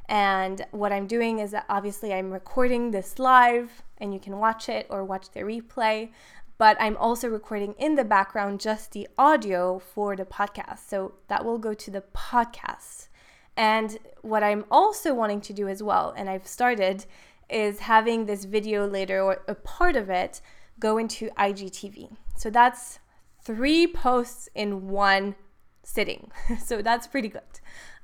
And 0.09 0.67
what 0.73 0.93
I'm 0.93 1.07
doing 1.07 1.39
is 1.39 1.55
obviously 1.69 2.13
I'm 2.13 2.31
recording 2.33 2.91
this 2.91 3.19
live 3.19 3.83
and 3.99 4.13
you 4.13 4.21
can 4.21 4.39
watch 4.39 4.69
it 4.69 4.87
or 4.91 5.05
watch 5.05 5.31
the 5.31 5.41
replay, 5.41 6.11
but 6.59 6.77
I'm 6.81 6.97
also 6.97 7.29
recording 7.29 7.75
in 7.79 7.95
the 7.95 8.05
background 8.05 8.61
just 8.61 8.91
the 8.91 9.07
audio 9.17 9.79
for 9.79 10.17
the 10.17 10.25
podcast. 10.25 10.89
So 10.89 11.15
that 11.29 11.45
will 11.45 11.59
go 11.59 11.75
to 11.75 11.91
the 11.91 12.03
podcast. 12.13 13.09
And 13.57 13.99
what 14.23 14.43
I'm 14.43 14.65
also 14.71 15.15
wanting 15.15 15.41
to 15.43 15.53
do 15.53 15.69
as 15.69 15.83
well, 15.83 16.13
and 16.17 16.29
I've 16.29 16.47
started, 16.47 17.07
is 17.49 17.81
having 17.81 18.27
this 18.27 18.45
video 18.45 18.87
later 18.87 19.21
or 19.21 19.43
a 19.47 19.55
part 19.55 19.97
of 19.97 20.11
it 20.11 20.41
go 20.81 20.99
into 20.99 21.31
IGTV. 21.39 22.17
So 22.37 22.51
that's 22.51 22.99
three 23.43 23.87
posts 23.87 24.49
in 24.55 24.89
one 24.89 25.35
sitting. 25.83 26.31
so 26.65 26.83
that's 26.83 27.07
pretty 27.07 27.29
good. 27.29 27.43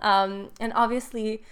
Um, 0.01 0.51
and 0.61 0.72
obviously, 0.75 1.42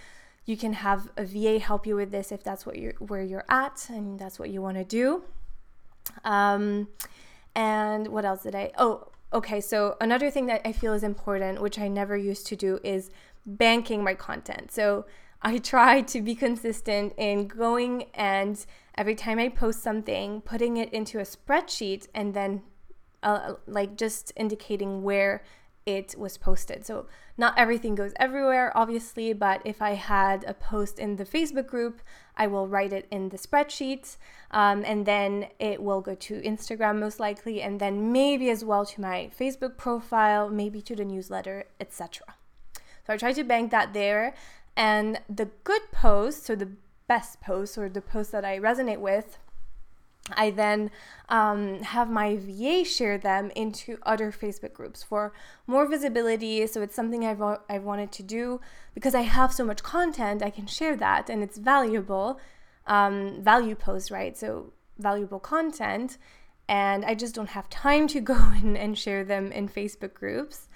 you 0.45 0.57
can 0.57 0.73
have 0.73 1.09
a 1.17 1.25
VA 1.25 1.59
help 1.59 1.87
you 1.87 1.95
with 1.95 2.11
this 2.11 2.31
if 2.31 2.43
that's 2.43 2.65
what 2.65 2.77
you're 2.77 2.93
where 2.99 3.23
you're 3.23 3.45
at 3.49 3.87
and 3.89 4.19
that's 4.19 4.37
what 4.37 4.49
you 4.49 4.61
want 4.61 4.77
to 4.77 4.83
do. 4.83 5.23
Um, 6.23 6.89
and 7.55 8.09
what 8.09 8.25
else 8.25 8.43
did 8.43 8.53
I? 8.53 8.71
Oh, 8.77 9.07
okay. 9.33 9.59
So 9.59 9.97
another 9.99 10.29
thing 10.29 10.45
that 10.47 10.61
I 10.65 10.71
feel 10.71 10.93
is 10.93 11.03
important, 11.03 11.61
which 11.61 11.79
I 11.79 11.87
never 11.87 12.15
used 12.15 12.45
to 12.47 12.55
do, 12.55 12.79
is 12.83 13.09
banking 13.45 14.03
my 14.03 14.13
content. 14.13 14.71
So 14.71 15.05
I 15.41 15.57
try 15.73 16.01
to 16.01 16.21
be 16.21 16.35
consistent 16.35 17.13
in 17.17 17.47
going 17.47 18.05
and 18.13 18.63
every 18.97 19.15
time 19.15 19.39
I 19.39 19.49
post 19.49 19.81
something, 19.81 20.41
putting 20.41 20.77
it 20.77 20.93
into 20.93 21.19
a 21.19 21.23
spreadsheet 21.23 22.07
and 22.13 22.33
then 22.33 22.61
uh, 23.25 23.55
like 23.67 23.97
just 23.97 24.31
indicating 24.37 25.03
where 25.03 25.43
it 25.85 26.15
was 26.17 26.37
posted. 26.37 26.85
So 26.85 27.07
not 27.37 27.57
everything 27.57 27.95
goes 27.95 28.13
everywhere, 28.15 28.71
obviously, 28.75 29.33
but 29.33 29.61
if 29.65 29.81
I 29.81 29.93
had 29.93 30.43
a 30.45 30.53
post 30.53 30.99
in 30.99 31.17
the 31.17 31.25
Facebook 31.25 31.67
group, 31.67 32.01
I 32.37 32.47
will 32.47 32.67
write 32.67 32.93
it 32.93 33.07
in 33.11 33.29
the 33.29 33.37
spreadsheet, 33.37 34.17
um, 34.51 34.83
and 34.85 35.05
then 35.05 35.47
it 35.59 35.81
will 35.81 36.01
go 36.01 36.15
to 36.15 36.41
Instagram 36.41 36.99
most 36.99 37.19
likely, 37.19 37.61
and 37.61 37.79
then 37.79 38.11
maybe 38.11 38.49
as 38.49 38.63
well 38.63 38.85
to 38.85 39.01
my 39.01 39.29
Facebook 39.37 39.77
profile, 39.77 40.49
maybe 40.49 40.81
to 40.81 40.95
the 40.95 41.05
newsletter, 41.05 41.65
etc. 41.79 42.35
So 43.05 43.13
I 43.13 43.17
try 43.17 43.33
to 43.33 43.43
bank 43.43 43.71
that 43.71 43.93
there, 43.93 44.33
and 44.75 45.19
the 45.29 45.49
good 45.63 45.91
posts, 45.91 46.47
so 46.47 46.55
the 46.55 46.71
best 47.07 47.41
posts, 47.41 47.77
or 47.77 47.89
the 47.89 48.01
posts 48.01 48.31
that 48.31 48.45
I 48.45 48.59
resonate 48.59 48.99
with, 48.99 49.37
I 50.33 50.49
then 50.49 50.89
um, 51.29 51.81
have 51.83 52.09
my 52.09 52.37
VA 52.37 52.83
share 52.83 53.17
them 53.17 53.51
into 53.55 53.97
other 54.03 54.31
Facebook 54.31 54.73
groups 54.73 55.03
for 55.03 55.33
more 55.67 55.87
visibility. 55.87 56.65
So 56.67 56.81
it's 56.81 56.95
something 56.95 57.23
I've, 57.23 57.41
I've 57.69 57.83
wanted 57.83 58.11
to 58.13 58.23
do 58.23 58.59
because 58.93 59.13
I 59.13 59.21
have 59.21 59.53
so 59.53 59.63
much 59.65 59.83
content, 59.83 60.41
I 60.41 60.49
can 60.49 60.65
share 60.65 60.95
that 60.95 61.29
and 61.29 61.43
it's 61.43 61.57
valuable. 61.57 62.39
Um, 62.87 63.41
value 63.41 63.75
post, 63.75 64.11
right? 64.11 64.37
So 64.37 64.73
valuable 64.97 65.39
content. 65.39 66.17
And 66.67 67.05
I 67.05 67.13
just 67.13 67.35
don't 67.35 67.49
have 67.49 67.69
time 67.69 68.07
to 68.09 68.19
go 68.33 68.51
in 68.61 68.75
and 68.75 68.97
share 68.97 69.23
them 69.23 69.51
in 69.51 69.69
Facebook 69.69 70.13
groups. 70.13 70.67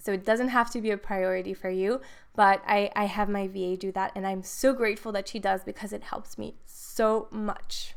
So 0.00 0.12
it 0.12 0.24
doesn't 0.24 0.48
have 0.48 0.70
to 0.70 0.80
be 0.80 0.90
a 0.92 0.96
priority 0.96 1.52
for 1.54 1.70
you, 1.70 2.00
but 2.36 2.62
I, 2.66 2.90
I 2.94 3.06
have 3.06 3.28
my 3.28 3.48
VA 3.48 3.76
do 3.76 3.90
that. 3.92 4.12
And 4.14 4.26
I'm 4.26 4.44
so 4.44 4.72
grateful 4.72 5.10
that 5.12 5.28
she 5.28 5.40
does 5.40 5.64
because 5.64 5.92
it 5.92 6.04
helps 6.04 6.38
me 6.38 6.54
so 6.64 7.26
much. 7.32 7.94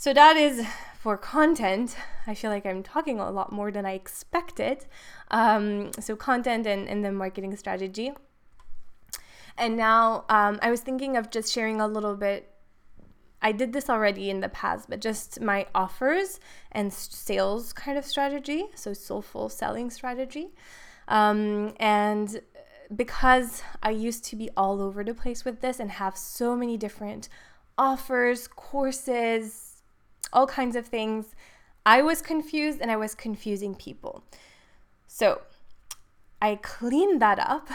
So 0.00 0.14
that 0.14 0.38
is 0.38 0.66
for 0.98 1.18
content. 1.18 1.94
I 2.26 2.32
feel 2.32 2.50
like 2.50 2.64
I'm 2.64 2.82
talking 2.82 3.20
a 3.20 3.30
lot 3.30 3.52
more 3.52 3.70
than 3.70 3.84
I 3.84 3.92
expected. 3.92 4.86
Um, 5.30 5.92
so 6.00 6.16
content 6.16 6.66
and, 6.66 6.88
and 6.88 7.04
the 7.04 7.12
marketing 7.12 7.54
strategy. 7.56 8.12
And 9.58 9.76
now 9.76 10.24
um, 10.30 10.58
I 10.62 10.70
was 10.70 10.80
thinking 10.80 11.18
of 11.18 11.30
just 11.30 11.52
sharing 11.52 11.82
a 11.82 11.86
little 11.86 12.16
bit. 12.16 12.50
I 13.42 13.52
did 13.52 13.74
this 13.74 13.90
already 13.90 14.30
in 14.30 14.40
the 14.40 14.48
past, 14.48 14.88
but 14.88 15.02
just 15.02 15.38
my 15.42 15.66
offers 15.74 16.40
and 16.72 16.90
sales 16.90 17.74
kind 17.74 17.98
of 17.98 18.06
strategy. 18.06 18.68
So 18.74 18.94
soulful 18.94 19.50
selling 19.50 19.90
strategy. 19.90 20.48
Um, 21.08 21.74
and 21.78 22.40
because 22.96 23.62
I 23.82 23.90
used 23.90 24.24
to 24.30 24.36
be 24.36 24.48
all 24.56 24.80
over 24.80 25.04
the 25.04 25.12
place 25.12 25.44
with 25.44 25.60
this 25.60 25.78
and 25.78 25.90
have 25.90 26.16
so 26.16 26.56
many 26.56 26.78
different 26.78 27.28
offers, 27.76 28.48
courses, 28.48 29.69
all 30.32 30.46
kinds 30.46 30.76
of 30.76 30.86
things. 30.86 31.34
I 31.86 32.02
was 32.02 32.20
confused 32.22 32.80
and 32.80 32.90
I 32.90 32.96
was 32.96 33.14
confusing 33.14 33.74
people. 33.74 34.24
So 35.06 35.40
I 36.42 36.56
cleaned 36.56 37.20
that 37.20 37.38
up, 37.38 37.68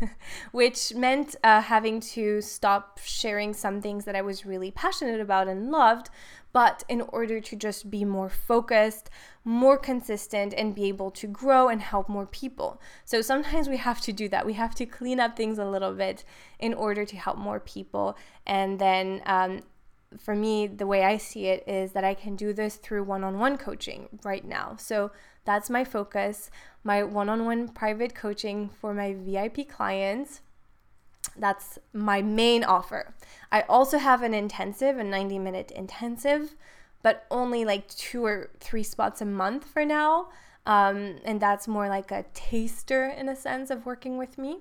which 0.52 0.94
meant 0.94 1.34
uh, 1.42 1.60
having 1.62 2.00
to 2.00 2.40
stop 2.40 3.00
sharing 3.02 3.52
some 3.52 3.80
things 3.80 4.04
that 4.04 4.14
I 4.14 4.22
was 4.22 4.46
really 4.46 4.70
passionate 4.70 5.20
about 5.20 5.48
and 5.48 5.72
loved, 5.72 6.08
but 6.52 6.84
in 6.88 7.00
order 7.00 7.40
to 7.40 7.56
just 7.56 7.90
be 7.90 8.04
more 8.04 8.28
focused, 8.28 9.10
more 9.44 9.76
consistent, 9.76 10.54
and 10.54 10.74
be 10.74 10.84
able 10.84 11.10
to 11.12 11.26
grow 11.26 11.68
and 11.68 11.80
help 11.80 12.08
more 12.08 12.26
people. 12.26 12.80
So 13.04 13.22
sometimes 13.22 13.68
we 13.68 13.78
have 13.78 14.00
to 14.02 14.12
do 14.12 14.28
that. 14.28 14.46
We 14.46 14.52
have 14.52 14.74
to 14.76 14.86
clean 14.86 15.18
up 15.18 15.36
things 15.36 15.58
a 15.58 15.64
little 15.64 15.92
bit 15.92 16.24
in 16.60 16.74
order 16.74 17.04
to 17.04 17.16
help 17.16 17.38
more 17.38 17.58
people. 17.58 18.16
And 18.46 18.78
then 18.78 19.22
um, 19.26 19.62
for 20.20 20.34
me, 20.34 20.66
the 20.66 20.86
way 20.86 21.04
I 21.04 21.16
see 21.16 21.46
it 21.46 21.64
is 21.66 21.92
that 21.92 22.04
I 22.04 22.14
can 22.14 22.36
do 22.36 22.52
this 22.52 22.76
through 22.76 23.04
one 23.04 23.24
on 23.24 23.38
one 23.38 23.56
coaching 23.56 24.08
right 24.24 24.44
now. 24.44 24.76
So 24.78 25.10
that's 25.44 25.70
my 25.70 25.84
focus, 25.84 26.50
my 26.84 27.02
one 27.02 27.28
on 27.28 27.44
one 27.44 27.68
private 27.68 28.14
coaching 28.14 28.70
for 28.80 28.94
my 28.94 29.14
VIP 29.14 29.68
clients. 29.68 30.40
That's 31.36 31.78
my 31.92 32.22
main 32.22 32.64
offer. 32.64 33.14
I 33.50 33.62
also 33.62 33.98
have 33.98 34.22
an 34.22 34.34
intensive, 34.34 34.98
a 34.98 35.04
90 35.04 35.38
minute 35.38 35.70
intensive, 35.70 36.54
but 37.02 37.26
only 37.30 37.64
like 37.64 37.88
two 37.88 38.24
or 38.24 38.50
three 38.60 38.82
spots 38.82 39.20
a 39.20 39.24
month 39.24 39.64
for 39.66 39.84
now. 39.84 40.28
Um, 40.66 41.16
and 41.24 41.40
that's 41.40 41.66
more 41.66 41.88
like 41.88 42.10
a 42.10 42.24
taster 42.34 43.06
in 43.08 43.28
a 43.28 43.36
sense 43.36 43.70
of 43.70 43.84
working 43.84 44.16
with 44.16 44.38
me. 44.38 44.58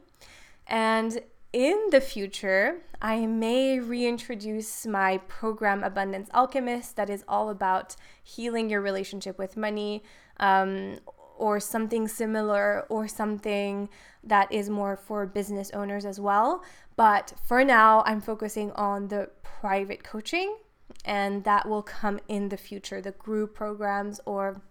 And 0.66 1.22
in 1.54 1.90
the 1.92 2.02
future, 2.02 2.82
I 3.02 3.26
may 3.26 3.80
reintroduce 3.80 4.86
my 4.86 5.18
program 5.28 5.84
Abundance 5.84 6.30
Alchemist 6.34 6.96
that 6.96 7.10
is 7.10 7.24
all 7.28 7.50
about 7.50 7.96
healing 8.24 8.70
your 8.70 8.82
relationship 8.82 9.38
with 9.38 9.58
money 9.58 10.04
um, 10.40 11.00
or 11.38 11.60
something 11.60 12.08
similar 12.08 12.86
or 12.90 13.08
something 13.08 13.90
that 14.24 14.52
is 14.52 14.70
more 14.70 14.96
for 14.96 15.26
business 15.26 15.72
owners 15.72 16.06
as 16.06 16.20
well. 16.20 16.64
But 16.96 17.34
for 17.44 17.66
now, 17.66 18.04
I'm 18.06 18.22
focusing 18.22 18.72
on 18.74 19.08
the 19.08 19.30
private 19.42 20.04
coaching 20.04 20.58
and 21.06 21.44
that 21.44 21.68
will 21.68 21.82
come 21.82 22.20
in 22.28 22.50
the 22.50 22.58
future 22.58 23.02
the 23.02 23.12
group 23.12 23.56
programs 23.56 24.20
or 24.26 24.62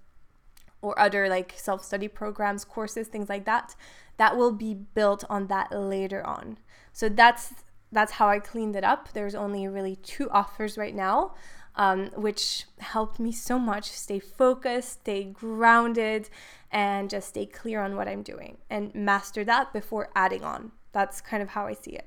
or 0.83 0.99
other 0.99 1.29
like 1.29 1.55
self-study 1.57 2.09
programs 2.09 2.65
courses 2.65 3.09
things 3.09 3.29
like 3.29 3.45
that 3.45 3.75
that 4.17 4.37
will 4.37 4.53
be 4.53 4.75
built 4.75 5.25
on 5.31 5.47
that 5.47 5.71
later 5.73 6.25
on 6.27 6.59
so 6.93 7.09
that's 7.09 7.55
that's 7.93 8.13
how 8.13 8.29
I 8.29 8.39
cleaned 8.39 8.77
it 8.77 8.85
up. 8.85 9.13
There's 9.13 9.35
only 9.35 9.67
really 9.67 9.97
two 9.97 10.31
offers 10.31 10.79
right 10.79 10.95
now, 10.95 11.35
um, 11.75 12.07
which 12.15 12.67
helped 12.79 13.19
me 13.19 13.33
so 13.33 13.59
much 13.59 13.91
stay 13.91 14.21
focused, 14.21 15.01
stay 15.01 15.25
grounded, 15.25 16.31
and 16.71 17.11
just 17.11 17.29
stay 17.29 17.47
clear 17.47 17.83
on 17.83 17.97
what 17.97 18.07
I'm 18.07 18.23
doing 18.23 18.59
and 18.69 18.95
master 18.95 19.45
that 19.45 19.73
before 19.73 20.11
adding 20.15 20.45
on. 20.45 20.73
That's 20.93 21.21
kind 21.21 21.43
of 21.43 21.51
how 21.51 21.67
I 21.67 21.75
see 21.75 21.93
it. 21.93 22.07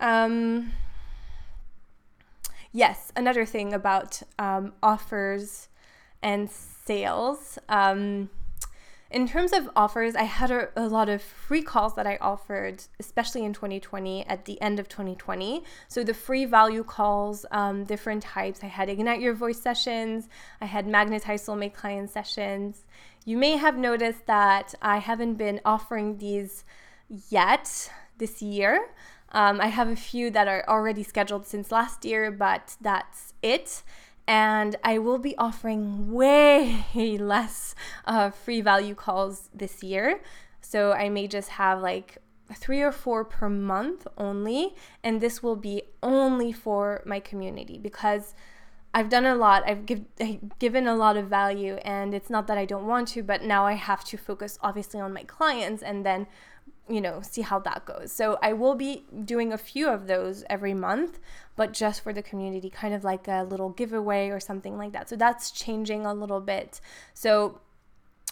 Um, 0.00 0.72
yes, 2.72 3.12
another 3.14 3.44
thing 3.44 3.74
about 3.74 4.22
um, 4.38 4.72
offers 4.82 5.68
and 6.22 6.50
sales. 6.50 7.58
Um, 7.68 8.30
in 9.10 9.26
terms 9.26 9.52
of 9.52 9.68
offers, 9.74 10.14
I 10.14 10.22
had 10.22 10.50
a, 10.52 10.68
a, 10.76 10.86
lot 10.86 11.08
of 11.08 11.20
free 11.20 11.62
calls 11.62 11.96
that 11.96 12.06
I 12.06 12.16
offered, 12.20 12.84
especially 13.00 13.44
in 13.44 13.52
2020, 13.52 14.24
at 14.26 14.44
the 14.44 14.60
end 14.62 14.78
of 14.78 14.88
2020. 14.88 15.64
So, 15.88 16.04
the 16.04 16.14
free 16.14 16.44
value 16.44 16.84
calls, 16.84 17.44
um, 17.50 17.84
different 17.84 18.22
types. 18.22 18.62
I 18.62 18.66
had 18.66 18.88
Ignite 18.88 19.20
Your 19.20 19.34
Voice 19.34 19.60
sessions, 19.60 20.28
I 20.60 20.66
had 20.66 20.86
Magnetize 20.86 21.44
Soulmate 21.44 21.74
Client 21.74 22.10
sessions. 22.10 22.84
You 23.24 23.36
may 23.36 23.56
have 23.56 23.76
noticed 23.76 24.26
that 24.26 24.74
I 24.80 24.98
haven't 24.98 25.34
been 25.34 25.60
offering 25.64 26.18
these 26.18 26.64
yet 27.28 27.90
this 28.18 28.40
year. 28.40 28.90
Um, 29.32 29.60
I 29.60 29.68
have 29.68 29.88
a 29.88 29.96
few 29.96 30.30
that 30.30 30.48
are 30.48 30.64
already 30.68 31.02
scheduled 31.02 31.46
since 31.46 31.70
last 31.70 32.04
year, 32.04 32.30
but 32.30 32.76
that's 32.80 33.34
it 33.42 33.82
and 34.30 34.76
I 34.84 34.98
will 34.98 35.18
be 35.18 35.36
offering 35.38 36.12
way 36.12 36.86
less 37.18 37.74
uh, 38.04 38.30
free 38.30 38.60
value 38.60 38.94
calls 38.94 39.50
this 39.52 39.82
year. 39.82 40.22
So 40.60 40.92
I 40.92 41.08
may 41.08 41.26
just 41.26 41.48
have 41.48 41.80
like 41.80 42.18
three 42.54 42.80
or 42.80 42.92
four 42.92 43.24
per 43.24 43.48
month 43.48 44.06
only, 44.16 44.76
and 45.02 45.20
this 45.20 45.42
will 45.42 45.56
be 45.56 45.82
only 46.00 46.52
for 46.52 47.02
my 47.04 47.18
community 47.18 47.76
because 47.76 48.34
I've 48.94 49.08
done 49.08 49.26
a 49.26 49.34
lot. 49.34 49.64
I've 49.66 49.84
give, 49.84 50.04
given 50.60 50.86
a 50.86 50.94
lot 50.94 51.16
of 51.16 51.26
value, 51.26 51.74
and 51.84 52.14
it's 52.14 52.30
not 52.30 52.46
that 52.46 52.56
I 52.56 52.66
don't 52.66 52.86
want 52.86 53.08
to, 53.08 53.24
but 53.24 53.42
now 53.42 53.66
I 53.66 53.72
have 53.72 54.04
to 54.04 54.16
focus 54.16 54.60
obviously 54.62 55.00
on 55.00 55.12
my 55.12 55.24
clients 55.24 55.82
and 55.82 56.06
then 56.06 56.28
you 56.90 57.00
know, 57.00 57.20
see 57.22 57.42
how 57.42 57.58
that 57.60 57.86
goes. 57.86 58.12
So 58.12 58.38
I 58.42 58.52
will 58.52 58.74
be 58.74 59.04
doing 59.24 59.52
a 59.52 59.58
few 59.58 59.88
of 59.88 60.06
those 60.06 60.44
every 60.50 60.74
month, 60.74 61.18
but 61.56 61.72
just 61.72 62.02
for 62.02 62.12
the 62.12 62.22
community, 62.22 62.68
kind 62.68 62.94
of 62.94 63.04
like 63.04 63.28
a 63.28 63.44
little 63.44 63.70
giveaway 63.70 64.28
or 64.28 64.40
something 64.40 64.76
like 64.76 64.92
that. 64.92 65.08
So 65.08 65.16
that's 65.16 65.50
changing 65.50 66.04
a 66.04 66.12
little 66.12 66.40
bit. 66.40 66.80
So 67.14 67.60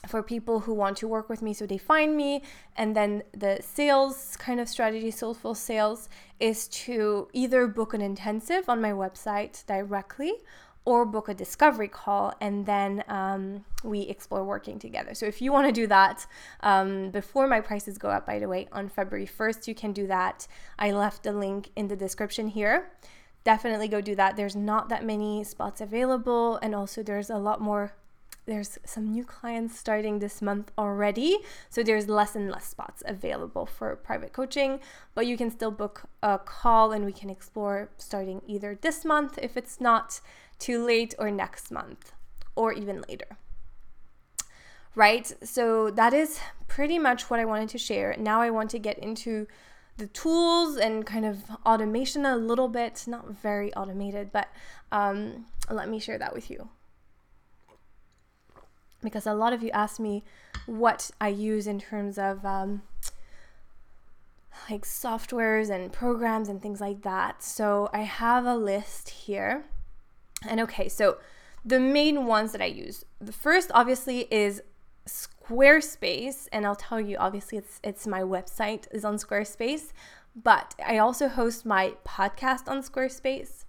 for 0.07 0.23
people 0.23 0.61
who 0.61 0.73
want 0.73 0.97
to 0.97 1.09
work 1.09 1.29
with 1.29 1.43
me 1.43 1.53
so 1.53 1.67
they 1.67 1.79
find 1.79 2.17
me 2.17 2.41
and 2.77 2.95
then 2.95 3.23
the 3.37 3.59
sales 3.61 4.37
kind 4.37 4.61
of 4.61 4.69
strategy 4.69 5.11
soulful 5.11 5.57
sales 5.57 6.09
is 6.39 6.69
to 6.69 7.29
either 7.33 7.67
book 7.67 7.95
an 7.95 8.01
intensive 8.01 8.69
on 8.69 8.81
my 8.81 8.93
website 8.93 9.67
directly 9.67 10.35
or 10.89 11.05
book 11.05 11.29
a 11.29 11.35
discovery 11.35 11.87
call 11.87 12.33
and 12.41 12.65
then 12.65 13.05
um, 13.09 13.63
we 13.85 14.01
explore 14.01 14.43
working 14.43 14.79
together. 14.79 15.13
So 15.13 15.27
if 15.27 15.43
you 15.43 15.53
want 15.53 15.67
to 15.67 15.73
do 15.81 15.87
that 15.87 16.27
um, 16.61 17.11
before 17.11 17.47
my 17.47 17.61
prices 17.61 17.99
go 17.99 18.09
up, 18.09 18.25
by 18.25 18.39
the 18.39 18.49
way, 18.49 18.69
on 18.73 18.89
February 18.89 19.27
1st, 19.27 19.69
you 19.69 19.75
can 19.75 19.93
do 19.93 20.07
that. 20.07 20.49
I 20.79 20.93
left 20.93 21.25
the 21.25 21.33
link 21.33 21.73
in 21.77 21.89
the 21.89 21.97
description 21.97 22.49
here. 22.49 22.91
Definitely 23.45 23.89
go 23.89 24.01
do 24.01 24.15
that. 24.15 24.37
There's 24.37 24.57
not 24.57 24.89
that 24.89 25.05
many 25.05 25.45
spots 25.45 25.83
available, 25.83 26.57
and 26.63 26.75
also 26.75 27.03
there's 27.03 27.29
a 27.29 27.37
lot 27.37 27.61
more. 27.61 27.93
There's 28.47 28.79
some 28.87 29.13
new 29.13 29.25
clients 29.25 29.79
starting 29.79 30.21
this 30.21 30.41
month 30.41 30.73
already, 30.79 31.37
so 31.69 31.83
there's 31.83 32.09
less 32.09 32.35
and 32.35 32.51
less 32.51 32.65
spots 32.65 33.03
available 33.05 33.67
for 33.67 33.95
private 33.97 34.33
coaching. 34.33 34.81
But 35.15 35.27
you 35.27 35.37
can 35.37 35.51
still 35.51 35.71
book 35.71 36.09
a 36.23 36.39
call, 36.39 36.93
and 36.93 37.05
we 37.05 37.13
can 37.13 37.29
explore 37.29 37.91
starting 37.99 38.41
either 38.47 38.79
this 38.81 39.05
month 39.05 39.39
if 39.41 39.55
it's 39.55 39.83
not 39.83 40.21
too 40.59 40.85
late 40.85 41.15
or 41.19 41.31
next 41.31 41.71
month 41.71 42.13
or 42.55 42.73
even 42.73 43.05
later. 43.09 43.37
Right? 44.95 45.33
So 45.43 45.91
that 45.91 46.13
is 46.13 46.41
pretty 46.67 46.99
much 46.99 47.31
what 47.31 47.41
I 47.41 47.45
wanted 47.45 47.69
to 47.71 47.79
share. 47.79 48.17
Now 48.19 48.41
I 48.41 48.51
want 48.51 48.71
to 48.71 48.79
get 48.79 48.99
into 48.99 49.47
the 49.97 50.07
tools 50.09 50.77
and 50.77 51.05
kind 51.05 51.25
of 51.25 51.39
automation 51.67 52.25
a 52.25 52.37
little 52.37 52.69
bit, 52.69 53.05
not 53.07 53.31
very 53.31 53.73
automated, 53.75 54.33
but 54.33 54.49
um, 54.91 55.47
let 55.71 55.89
me 55.89 55.99
share 55.99 56.19
that 56.19 56.35
with 56.35 56.51
you. 56.51 56.69
Because 59.03 59.27
a 59.27 59.35
lot 59.35 59.53
of 59.53 59.63
you 59.63 59.71
ask 59.71 60.01
me 60.01 60.25
what 60.67 61.11
I 61.21 61.29
use 61.29 61.67
in 61.69 61.79
terms 61.79 62.19
of 62.19 62.45
um, 62.45 62.83
like 64.69 64.85
softwares 64.85 65.71
and 65.71 65.93
programs 65.93 66.49
and 66.49 66.61
things 66.61 66.81
like 66.81 67.03
that. 67.03 67.43
So 67.43 67.89
I 67.93 68.01
have 68.01 68.45
a 68.45 68.57
list 68.57 69.11
here 69.11 69.65
and 70.47 70.61
okay, 70.61 70.89
so 70.89 71.19
the 71.65 71.81
main 71.81 72.27
ones 72.27 72.53
that 72.53 72.61
I 72.61 72.67
use. 72.67 73.05
The 73.21 73.33
first 73.33 73.71
obviously 73.75 74.33
is 74.33 74.63
Squarespace, 75.07 76.49
and 76.53 76.67
I'll 76.67 76.77
tell 76.77 77.01
you 77.01 77.17
obviously 77.17 77.59
it's 77.59 77.81
it's 77.83 78.07
my 78.07 78.21
website 78.21 78.87
is 78.93 79.05
on 79.05 79.17
Squarespace, 79.17 79.93
but 80.35 80.75
I 80.87 80.99
also 80.99 81.29
host 81.29 81.67
my 81.67 81.95
podcast 82.07 82.69
on 82.69 82.83
Squarespace. 82.83 83.65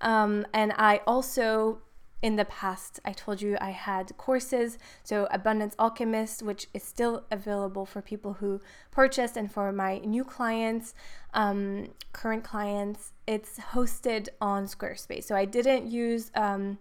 Um, 0.00 0.46
and 0.52 0.72
I 0.76 1.00
also 1.06 1.78
in 2.24 2.36
the 2.36 2.44
past 2.46 2.98
i 3.04 3.12
told 3.12 3.42
you 3.42 3.56
i 3.60 3.70
had 3.70 4.16
courses 4.16 4.78
so 5.02 5.28
abundance 5.30 5.74
alchemist 5.78 6.42
which 6.42 6.66
is 6.72 6.82
still 6.82 7.24
available 7.30 7.84
for 7.84 8.00
people 8.00 8.32
who 8.40 8.60
purchased 8.90 9.36
and 9.36 9.52
for 9.52 9.70
my 9.72 9.98
new 9.98 10.24
clients 10.24 10.94
um, 11.34 11.88
current 12.12 12.42
clients 12.42 13.12
it's 13.26 13.58
hosted 13.72 14.28
on 14.40 14.66
squarespace. 14.66 15.24
So 15.24 15.34
i 15.36 15.44
didn't 15.44 15.90
use 15.90 16.30
um, 16.34 16.78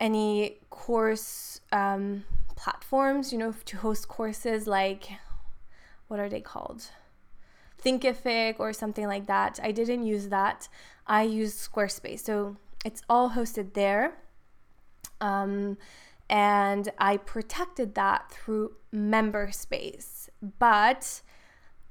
any 0.00 0.58
course 0.70 1.60
um, 1.72 2.24
platforms 2.54 3.32
you 3.32 3.38
know 3.38 3.52
to 3.66 3.76
host 3.76 4.08
courses 4.08 4.66
like 4.66 5.10
what 6.08 6.20
are 6.20 6.28
they 6.28 6.40
called? 6.40 6.90
Thinkific 7.84 8.58
or 8.58 8.72
something 8.72 9.06
like 9.06 9.26
that. 9.26 9.58
I 9.62 9.72
didn't 9.72 10.06
use 10.06 10.28
that. 10.28 10.68
I 11.06 11.22
used 11.22 11.58
squarespace. 11.58 12.20
So 12.20 12.56
it's 12.84 13.02
all 13.08 13.30
hosted 13.30 13.74
there 13.74 14.14
um, 15.20 15.78
and 16.28 16.90
I 16.98 17.18
protected 17.18 17.94
that 17.94 18.30
through 18.30 18.72
MemberSpace. 18.94 20.28
But 20.58 21.22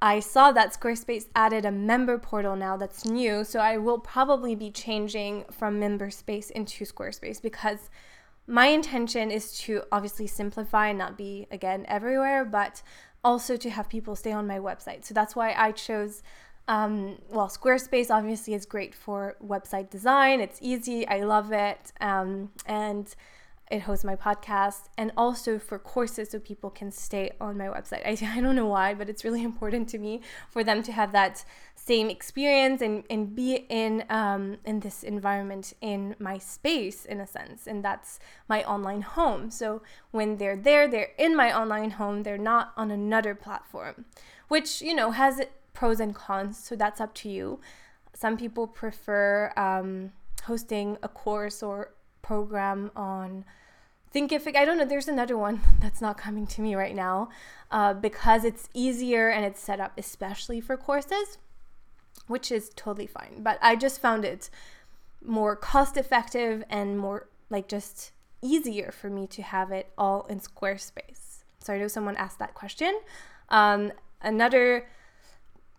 I 0.00 0.20
saw 0.20 0.52
that 0.52 0.78
Squarespace 0.78 1.26
added 1.34 1.64
a 1.64 1.72
member 1.72 2.18
portal 2.18 2.54
now 2.54 2.76
that's 2.76 3.04
new, 3.04 3.44
so 3.44 3.60
I 3.60 3.78
will 3.78 3.98
probably 3.98 4.54
be 4.54 4.70
changing 4.70 5.44
from 5.50 5.80
MemberSpace 5.80 6.50
into 6.50 6.84
Squarespace 6.84 7.40
because 7.40 7.88
my 8.46 8.66
intention 8.66 9.30
is 9.30 9.58
to 9.60 9.82
obviously 9.90 10.26
simplify 10.26 10.88
and 10.88 10.98
not 10.98 11.16
be 11.16 11.46
again 11.50 11.84
everywhere, 11.88 12.44
but 12.44 12.82
also 13.24 13.56
to 13.56 13.70
have 13.70 13.88
people 13.88 14.14
stay 14.14 14.32
on 14.32 14.46
my 14.46 14.58
website. 14.58 15.04
So 15.04 15.14
that's 15.14 15.34
why 15.34 15.52
I 15.56 15.72
chose 15.72 16.22
um, 16.68 17.18
well, 17.30 17.48
Squarespace 17.48 18.10
obviously 18.10 18.54
is 18.54 18.66
great 18.66 18.94
for 18.94 19.36
website 19.44 19.90
design. 19.90 20.40
It's 20.40 20.58
easy. 20.60 21.06
I 21.06 21.20
love 21.20 21.52
it. 21.52 21.92
Um, 22.00 22.50
and 22.66 23.14
it 23.70 23.82
hosts 23.82 24.04
my 24.04 24.14
podcast 24.14 24.88
and 24.96 25.10
also 25.16 25.58
for 25.58 25.78
courses 25.78 26.30
so 26.30 26.38
people 26.38 26.70
can 26.70 26.92
stay 26.92 27.32
on 27.40 27.56
my 27.56 27.66
website. 27.66 28.06
I, 28.06 28.16
I 28.36 28.40
don't 28.40 28.56
know 28.56 28.66
why, 28.66 28.94
but 28.94 29.08
it's 29.08 29.24
really 29.24 29.42
important 29.52 29.88
to 29.90 29.98
me 29.98 30.20
for 30.50 30.62
them 30.62 30.82
to 30.84 30.92
have 30.92 31.12
that 31.12 31.44
same 31.74 32.10
experience 32.10 32.80
and, 32.80 33.04
and 33.08 33.34
be 33.34 33.66
in 33.68 34.04
um, 34.10 34.58
in 34.64 34.80
this 34.80 35.04
environment 35.04 35.72
in 35.80 36.16
my 36.18 36.36
space 36.38 37.04
in 37.04 37.20
a 37.20 37.26
sense 37.26 37.68
and 37.68 37.84
that's 37.84 38.18
my 38.48 38.64
online 38.64 39.02
home 39.02 39.52
so 39.52 39.82
when 40.10 40.36
they're 40.38 40.56
there 40.56 40.88
they're 40.88 41.10
in 41.16 41.36
my 41.36 41.56
online 41.56 41.92
home 41.92 42.24
they're 42.24 42.36
not 42.38 42.72
on 42.76 42.90
another 42.90 43.36
platform 43.36 44.04
which 44.48 44.82
you 44.82 44.94
know 44.94 45.12
has 45.12 45.40
pros 45.76 46.00
and 46.00 46.14
cons, 46.14 46.58
so 46.58 46.74
that's 46.74 47.00
up 47.00 47.14
to 47.14 47.28
you. 47.28 47.60
Some 48.14 48.36
people 48.36 48.66
prefer 48.66 49.52
um, 49.56 50.12
hosting 50.44 50.96
a 51.02 51.08
course 51.08 51.62
or 51.62 51.92
program 52.22 52.90
on 52.96 53.44
Thinkific. 54.12 54.56
I 54.56 54.64
don't 54.64 54.78
know, 54.78 54.86
there's 54.86 55.06
another 55.06 55.36
one 55.36 55.60
that's 55.80 56.00
not 56.00 56.16
coming 56.16 56.46
to 56.48 56.62
me 56.62 56.74
right 56.74 56.94
now 56.94 57.28
uh, 57.70 57.92
because 57.92 58.42
it's 58.42 58.68
easier 58.72 59.28
and 59.28 59.44
it's 59.44 59.60
set 59.60 59.78
up 59.78 59.92
especially 59.98 60.60
for 60.60 60.76
courses, 60.76 61.36
which 62.26 62.50
is 62.50 62.70
totally 62.74 63.06
fine. 63.06 63.42
But 63.42 63.58
I 63.60 63.76
just 63.76 64.00
found 64.00 64.24
it 64.24 64.48
more 65.22 65.54
cost 65.56 65.98
effective 65.98 66.64
and 66.70 66.98
more 66.98 67.28
like 67.50 67.68
just 67.68 68.12
easier 68.40 68.90
for 68.90 69.10
me 69.10 69.26
to 69.26 69.42
have 69.42 69.70
it 69.72 69.92
all 69.98 70.24
in 70.26 70.40
Squarespace. 70.40 71.44
So 71.60 71.74
I 71.74 71.78
know 71.78 71.88
someone 71.88 72.16
asked 72.16 72.38
that 72.38 72.54
question. 72.54 72.98
Um, 73.50 73.92
another 74.22 74.86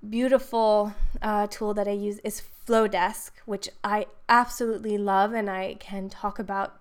beautiful 0.08 0.94
uh, 1.22 1.48
tool 1.48 1.74
that 1.74 1.88
I 1.88 1.92
use 1.92 2.20
is 2.20 2.42
Flodesk, 2.66 3.32
which 3.46 3.70
I 3.84 4.08
absolutely 4.30 4.98
love 4.98 5.34
and 5.34 5.50
I 5.50 5.76
can 5.80 6.10
talk 6.10 6.40
about 6.40 6.80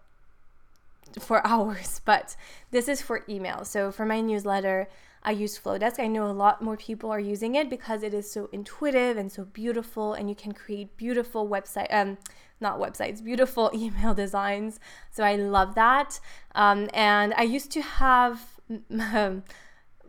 for 1.19 1.47
hours. 1.47 2.01
But 2.05 2.37
this 2.71 2.89
is 2.89 3.01
for 3.01 3.25
email. 3.29 3.65
So 3.65 3.91
for 3.91 4.05
my 4.05 4.21
newsletter, 4.21 4.89
I 5.23 5.33
use 5.33 5.59
Flodesk. 5.59 5.99
I 5.99 6.07
know 6.07 6.27
a 6.27 6.33
lot 6.33 6.63
more 6.63 6.77
people 6.77 7.11
are 7.11 7.21
using 7.21 7.55
it 7.55 7.69
because 7.69 8.03
it 8.03 8.15
is 8.15 8.31
so 8.31 8.49
intuitive 8.53 9.17
and 9.17 9.31
so 9.31 9.45
beautiful, 9.45 10.13
and 10.13 10.29
you 10.29 10.37
can 10.37 10.53
create 10.53 10.97
beautiful 10.97 11.49
website, 11.49 11.93
um, 11.93 12.19
not 12.61 12.79
websites, 12.79 13.25
beautiful 13.25 13.71
email 13.75 14.15
designs. 14.15 14.79
So 15.11 15.25
I 15.25 15.35
love 15.35 15.75
that. 15.75 16.21
Um, 16.55 16.89
and 16.95 17.35
I 17.35 17.43
used 17.43 17.73
to 17.73 17.83
have 17.83 18.41
um, 18.71 19.43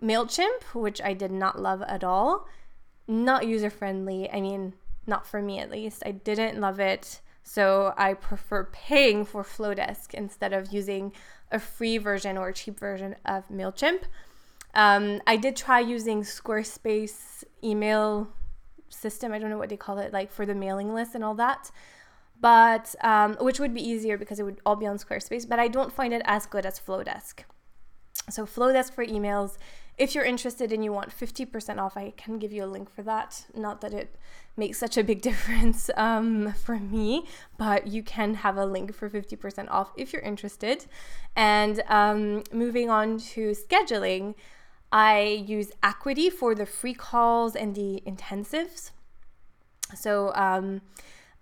Mailchimp, 0.03 0.61
which 0.73 1.01
I 1.01 1.13
did 1.13 1.31
not 1.31 1.59
love 1.59 1.81
at 1.81 2.03
all 2.03 2.47
not 3.07 3.47
user 3.47 3.69
friendly. 3.69 4.29
I 4.31 4.41
mean, 4.41 4.73
not 5.05 5.25
for 5.25 5.41
me 5.41 5.59
at 5.59 5.71
least. 5.71 6.03
I 6.05 6.11
didn't 6.11 6.59
love 6.59 6.79
it. 6.79 7.21
So 7.43 7.93
I 7.97 8.13
prefer 8.13 8.65
paying 8.65 9.23
for 9.23 9.41
Flodesk 9.43 10.13
instead 10.13 10.51
of 10.51 10.73
using 10.73 11.13
a 11.49 11.59
free 11.59 11.97
version 11.97 12.37
or 12.37 12.49
a 12.49 12.53
cheap 12.53 12.77
version 12.77 13.15
of 13.23 13.47
MailChimp. 13.47 14.01
Um, 14.73 15.21
I 15.25 15.37
did 15.37 15.55
try 15.55 15.79
using 15.79 16.23
Squarespace 16.23 17.45
email 17.63 18.27
system. 18.89 19.31
I 19.31 19.39
don't 19.39 19.49
know 19.49 19.57
what 19.57 19.69
they 19.69 19.77
call 19.77 19.97
it, 19.99 20.11
like 20.11 20.29
for 20.31 20.45
the 20.45 20.53
mailing 20.53 20.93
list 20.93 21.15
and 21.15 21.23
all 21.23 21.35
that. 21.35 21.71
But 22.39 22.93
um, 23.01 23.37
which 23.39 23.59
would 23.59 23.73
be 23.73 23.81
easier 23.81 24.17
because 24.17 24.39
it 24.39 24.43
would 24.43 24.59
all 24.65 24.75
be 24.75 24.85
on 24.85 24.97
Squarespace. 24.97 25.47
But 25.47 25.57
I 25.57 25.69
don't 25.69 25.93
find 25.93 26.13
it 26.13 26.21
as 26.25 26.45
good 26.45 26.65
as 26.65 26.79
Flodesk. 26.79 27.39
So 28.29 28.45
Flodesk 28.45 28.93
for 28.93 29.05
emails. 29.05 29.57
If 29.97 30.13
you're 30.13 30.25
interested 30.25 30.71
and 30.71 30.83
you 30.83 30.93
want 30.93 31.09
50% 31.09 31.79
off, 31.79 31.97
I 31.97 32.13
can 32.15 32.37
give 32.37 32.51
you 32.51 32.63
a 32.63 32.67
link 32.67 32.93
for 32.93 33.01
that. 33.03 33.45
Not 33.55 33.81
that 33.81 33.93
it 33.93 34.15
makes 34.55 34.77
such 34.77 34.97
a 34.97 35.03
big 35.03 35.21
difference 35.29 35.89
um, 35.97 36.53
for 36.53 36.77
me, 36.77 37.25
but 37.57 37.87
you 37.87 38.03
can 38.03 38.35
have 38.35 38.57
a 38.57 38.65
link 38.65 38.93
for 38.93 39.09
50% 39.09 39.67
off 39.69 39.91
if 39.97 40.13
you're 40.13 40.21
interested. 40.21 40.85
And 41.35 41.81
um, 41.87 42.43
moving 42.51 42.89
on 42.89 43.17
to 43.19 43.51
scheduling, 43.51 44.35
I 44.91 45.43
use 45.47 45.71
Equity 45.83 46.29
for 46.29 46.55
the 46.55 46.65
free 46.65 46.93
calls 46.93 47.55
and 47.55 47.75
the 47.75 48.01
intensives. 48.05 48.91
So, 49.95 50.33
um, 50.35 50.81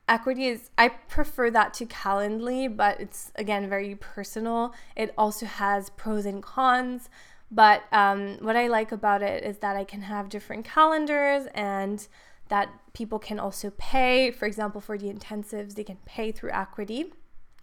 Acuity 0.07 0.47
is, 0.47 0.69
I 0.77 0.89
prefer 0.89 1.49
that 1.49 1.73
to 1.75 1.85
Calendly, 1.87 2.75
but 2.75 2.99
it's 2.99 3.31
again 3.35 3.67
very 3.67 3.95
personal. 3.95 4.73
It 4.95 5.13
also 5.17 5.47
has 5.47 5.89
pros 5.91 6.27
and 6.27 6.43
cons. 6.43 7.09
But 7.55 7.83
um, 7.93 8.37
what 8.41 8.57
I 8.57 8.67
like 8.67 8.91
about 8.91 9.21
it 9.21 9.45
is 9.45 9.59
that 9.59 9.77
I 9.77 9.85
can 9.85 10.01
have 10.01 10.27
different 10.27 10.65
calendars 10.65 11.47
and 11.55 12.05
that 12.49 12.67
people 12.93 13.17
can 13.17 13.39
also 13.39 13.71
pay. 13.77 14.29
For 14.29 14.45
example, 14.45 14.81
for 14.81 14.97
the 14.97 15.07
intensives, 15.11 15.75
they 15.75 15.85
can 15.85 15.97
pay 16.05 16.33
through 16.33 16.51
Acuity 16.51 17.13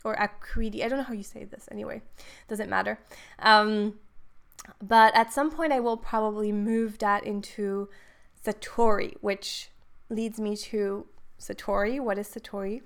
or 0.02 0.14
Acuity. 0.14 0.82
I 0.82 0.88
don't 0.88 0.96
know 0.96 1.04
how 1.04 1.12
you 1.12 1.22
say 1.22 1.44
this 1.44 1.68
anyway, 1.70 2.00
doesn't 2.48 2.70
matter. 2.70 3.00
Um, 3.38 3.98
but 4.80 5.14
at 5.14 5.30
some 5.30 5.50
point, 5.50 5.74
I 5.74 5.80
will 5.80 5.98
probably 5.98 6.52
move 6.52 6.98
that 6.98 7.24
into 7.24 7.90
Satori, 8.42 9.16
which 9.20 9.68
leads 10.08 10.40
me 10.40 10.56
to 10.56 11.06
Satori. 11.38 12.00
What 12.00 12.16
is 12.16 12.28
Satori? 12.28 12.80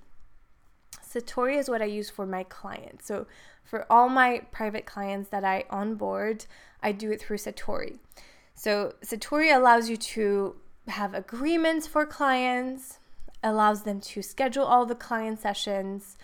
Satori 1.09 1.57
is 1.57 1.69
what 1.69 1.83
I 1.83 1.87
use 1.87 2.11
for 2.11 2.27
my 2.27 2.43
clients. 2.45 3.07
So 3.07 3.27
for 3.65 3.87
all 3.91 4.09
my 4.09 4.43
private 4.53 4.87
clients 4.87 5.29
that 5.31 5.45
I 5.45 5.65
onboard, 5.71 6.47
I 6.83 6.93
do 6.93 7.11
it 7.11 7.21
through 7.21 7.39
Satori. 7.39 7.99
So 8.55 8.95
Satori 9.05 9.55
allows 9.55 9.89
you 9.89 9.97
to 9.97 10.57
have 10.89 11.15
agreements 11.15 11.87
for 11.87 12.07
clients, 12.07 12.99
allows 13.43 13.83
them 13.83 14.01
to 14.01 14.23
schedule 14.23 14.65
all 14.65 14.87
the 14.87 14.95
client 14.95 15.41
sessions, 15.41 16.17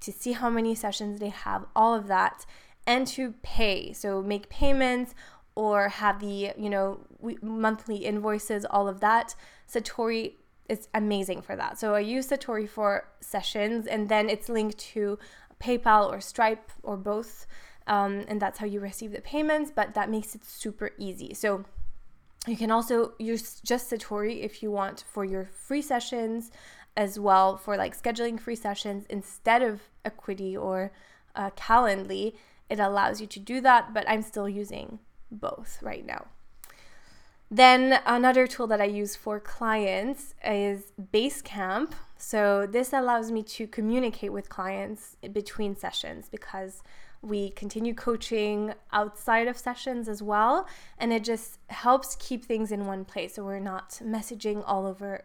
to 0.00 0.12
see 0.12 0.32
how 0.32 0.48
many 0.48 0.74
sessions 0.74 1.20
they 1.20 1.28
have, 1.28 1.66
all 1.76 1.94
of 1.94 2.06
that 2.06 2.46
and 2.86 3.06
to 3.06 3.34
pay. 3.42 3.92
So 3.92 4.22
make 4.22 4.48
payments 4.48 5.14
or 5.54 5.88
have 5.88 6.20
the, 6.20 6.52
you 6.56 6.70
know, 6.70 7.00
monthly 7.42 7.96
invoices, 7.98 8.64
all 8.64 8.88
of 8.88 9.00
that. 9.00 9.34
Satori 9.70 10.34
is 10.70 10.88
amazing 10.94 11.42
for 11.42 11.56
that. 11.56 11.78
So 11.78 11.94
I 11.94 12.00
use 12.00 12.28
Satori 12.28 12.68
for 12.68 13.08
sessions 13.20 13.86
and 13.86 14.08
then 14.08 14.28
it's 14.28 14.48
linked 14.48 14.78
to 14.94 15.18
PayPal 15.60 16.10
or 16.10 16.20
Stripe 16.20 16.70
or 16.82 16.96
both. 16.96 17.46
Um, 17.86 18.24
and 18.28 18.40
that's 18.40 18.58
how 18.58 18.66
you 18.66 18.80
receive 18.80 19.12
the 19.12 19.20
payments, 19.20 19.72
but 19.74 19.94
that 19.94 20.08
makes 20.08 20.34
it 20.34 20.44
super 20.44 20.90
easy. 20.96 21.34
So 21.34 21.64
you 22.46 22.56
can 22.56 22.70
also 22.70 23.12
use 23.18 23.60
just 23.60 23.90
Satori 23.90 24.42
if 24.42 24.62
you 24.62 24.70
want 24.70 25.04
for 25.12 25.24
your 25.24 25.46
free 25.46 25.82
sessions 25.82 26.50
as 26.96 27.18
well 27.18 27.56
for 27.56 27.76
like 27.76 28.00
scheduling 28.00 28.38
free 28.38 28.56
sessions 28.56 29.04
instead 29.10 29.62
of 29.62 29.80
Equity 30.04 30.56
or 30.56 30.92
uh, 31.36 31.50
Calendly 31.50 32.34
it 32.70 32.78
allows 32.78 33.20
you 33.20 33.26
to 33.26 33.40
do 33.40 33.60
that, 33.62 33.92
but 33.92 34.08
I'm 34.08 34.22
still 34.22 34.48
using 34.48 35.00
both 35.30 35.82
right 35.82 36.06
now. 36.06 36.28
Then 37.50 38.00
another 38.06 38.46
tool 38.46 38.68
that 38.68 38.80
I 38.80 38.84
use 38.84 39.16
for 39.16 39.40
clients 39.40 40.34
is 40.44 40.92
Basecamp. 41.12 41.92
So 42.16 42.66
this 42.66 42.92
allows 42.92 43.32
me 43.32 43.42
to 43.42 43.66
communicate 43.66 44.32
with 44.32 44.48
clients 44.48 45.16
between 45.32 45.74
sessions 45.74 46.28
because 46.30 46.82
we 47.22 47.50
continue 47.50 47.92
coaching 47.92 48.74
outside 48.92 49.48
of 49.48 49.58
sessions 49.58 50.08
as 50.08 50.22
well. 50.22 50.68
And 50.96 51.12
it 51.12 51.24
just 51.24 51.58
helps 51.68 52.16
keep 52.20 52.44
things 52.44 52.70
in 52.70 52.86
one 52.86 53.04
place. 53.04 53.34
So 53.34 53.44
we're 53.44 53.58
not 53.58 54.00
messaging 54.02 54.62
all 54.64 54.86
over 54.86 55.24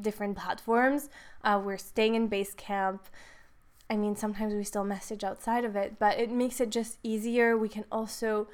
different 0.00 0.36
platforms. 0.36 1.10
Uh, 1.42 1.60
we're 1.62 1.76
staying 1.76 2.14
in 2.14 2.28
Basecamp. 2.28 3.00
I 3.90 3.96
mean, 3.96 4.14
sometimes 4.14 4.54
we 4.54 4.62
still 4.62 4.84
message 4.84 5.24
outside 5.24 5.64
of 5.64 5.74
it, 5.74 5.98
but 5.98 6.20
it 6.20 6.30
makes 6.30 6.60
it 6.60 6.70
just 6.70 6.98
easier. 7.02 7.56
We 7.56 7.68
can 7.68 7.84
also 7.90 8.46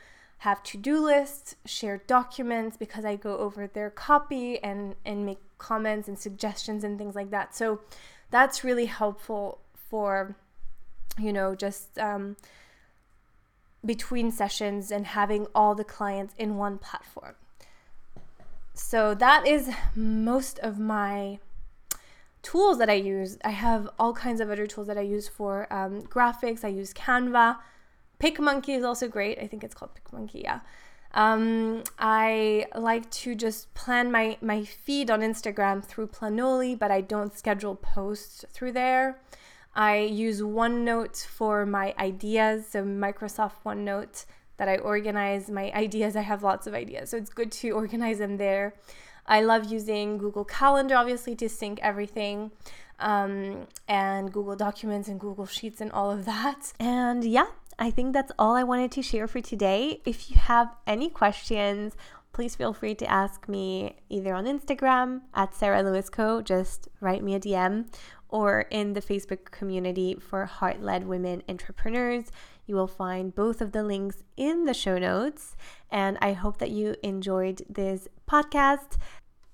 have 0.45 0.63
to-do 0.63 1.03
lists, 1.03 1.57
share 1.65 2.03
documents 2.07 2.77
because 2.77 3.03
I 3.03 3.17
go 3.17 3.39
over 3.39 3.67
their 3.67 3.89
copy 3.89 4.63
and 4.63 4.95
and 5.03 5.25
make 5.25 5.39
comments 5.57 6.07
and 6.07 6.19
suggestions 6.19 6.85
and 6.85 6.99
things 6.99 7.15
like 7.15 7.31
that. 7.31 7.57
So 7.57 7.81
that's 8.31 8.63
really 8.63 8.85
helpful 8.85 9.61
for 9.75 10.37
you 11.19 11.33
know 11.33 11.55
just 11.55 11.99
um, 11.99 12.37
between 13.83 14.31
sessions 14.31 14.91
and 14.91 15.07
having 15.07 15.47
all 15.55 15.75
the 15.75 15.85
clients 15.85 16.35
in 16.37 16.59
one 16.59 16.77
platform. 16.77 17.37
So 18.75 19.15
that 19.15 19.47
is 19.47 19.71
most 19.97 20.59
of 20.59 20.79
my 20.79 21.39
tools 22.43 22.77
that 22.81 22.91
I 22.91 22.99
use. 23.17 23.39
I 23.43 23.53
have 23.53 23.89
all 23.99 24.13
kinds 24.13 24.43
of 24.43 24.51
other 24.51 24.67
tools 24.67 24.89
that 24.89 24.99
I 24.99 25.07
use 25.17 25.27
for 25.27 25.73
um, 25.73 26.03
graphics. 26.03 26.65
I 26.65 26.69
use 26.69 26.93
Canva. 26.93 27.57
PicMonkey 28.21 28.77
is 28.77 28.85
also 28.85 29.09
great. 29.09 29.39
I 29.39 29.47
think 29.47 29.65
it's 29.65 29.75
called 29.75 29.91
PicMonkey, 29.95 30.43
yeah. 30.43 30.61
Um, 31.12 31.85
I 31.99 32.67
like 32.75 33.09
to 33.23 33.37
just 33.37 33.73
plan 33.75 34.11
my, 34.11 34.37
my 34.41 34.65
feed 34.65 35.11
on 35.11 35.21
Instagram 35.21 35.85
through 35.85 36.09
Planoly, 36.09 36.77
but 36.77 36.91
I 36.91 37.01
don't 37.03 37.37
schedule 37.37 37.77
posts 37.77 38.45
through 38.53 38.73
there. 38.73 39.21
I 39.77 39.99
use 39.99 40.41
OneNote 40.41 41.25
for 41.25 41.67
my 41.67 41.95
ideas, 41.99 42.69
so 42.69 42.85
Microsoft 42.85 43.62
OneNote 43.65 44.25
that 44.57 44.69
I 44.69 44.77
organize 44.77 45.51
my 45.51 45.73
ideas. 45.73 46.17
I 46.17 46.23
have 46.23 46.43
lots 46.43 46.67
of 46.67 46.75
ideas, 46.75 47.11
so 47.11 47.17
it's 47.17 47.31
good 47.31 47.51
to 47.53 47.71
organize 47.71 48.19
them 48.19 48.37
there. 48.37 48.75
I 49.27 49.41
love 49.41 49.73
using 49.73 50.19
Google 50.19 50.45
Calendar, 50.45 50.97
obviously, 50.97 51.35
to 51.37 51.49
sync 51.49 51.81
everything, 51.83 52.53
um, 53.01 53.67
and 53.89 54.33
Google 54.33 54.55
Documents 54.55 55.09
and 55.09 55.19
Google 55.19 55.47
Sheets 55.47 55.81
and 55.81 55.91
all 55.93 56.11
of 56.11 56.25
that. 56.25 56.73
And 56.79 57.25
yeah, 57.25 57.47
I 57.79 57.91
think 57.91 58.12
that's 58.12 58.33
all 58.39 58.55
I 58.55 58.62
wanted 58.62 58.93
to 58.93 59.03
share 59.03 59.27
for 59.27 59.41
today. 59.41 60.01
If 60.05 60.31
you 60.31 60.37
have 60.37 60.75
any 60.87 61.11
questions, 61.11 61.97
please 62.33 62.55
feel 62.55 62.72
free 62.72 62.95
to 62.97 63.11
ask 63.11 63.49
me 63.49 63.97
either 64.09 64.35
on 64.35 64.47
Instagram 64.47 65.22
at 65.35 65.55
Sarah 65.55 65.83
Lewis 65.83 66.09
Co. 66.09 66.43
Just 66.43 66.89
write 67.01 67.22
me 67.22 67.35
a 67.35 67.41
DM 67.41 67.87
or 68.29 68.62
in 68.70 68.93
the 68.93 69.01
Facebook 69.01 69.51
community 69.51 70.16
for 70.16 70.45
heart 70.45 70.83
led 70.83 71.07
women 71.07 71.43
entrepreneurs. 71.49 72.33
You 72.66 72.75
will 72.75 72.89
find 72.89 73.35
both 73.35 73.61
of 73.61 73.72
the 73.72 73.85
links 73.85 74.25
in 74.37 74.64
the 74.64 74.75
show 74.75 74.99
notes. 74.99 75.57
And 75.91 76.18
I 76.20 76.33
hope 76.33 76.59
that 76.59 76.70
you 76.70 76.97
enjoyed 77.03 77.62
this 77.68 78.09
podcast. 78.29 78.97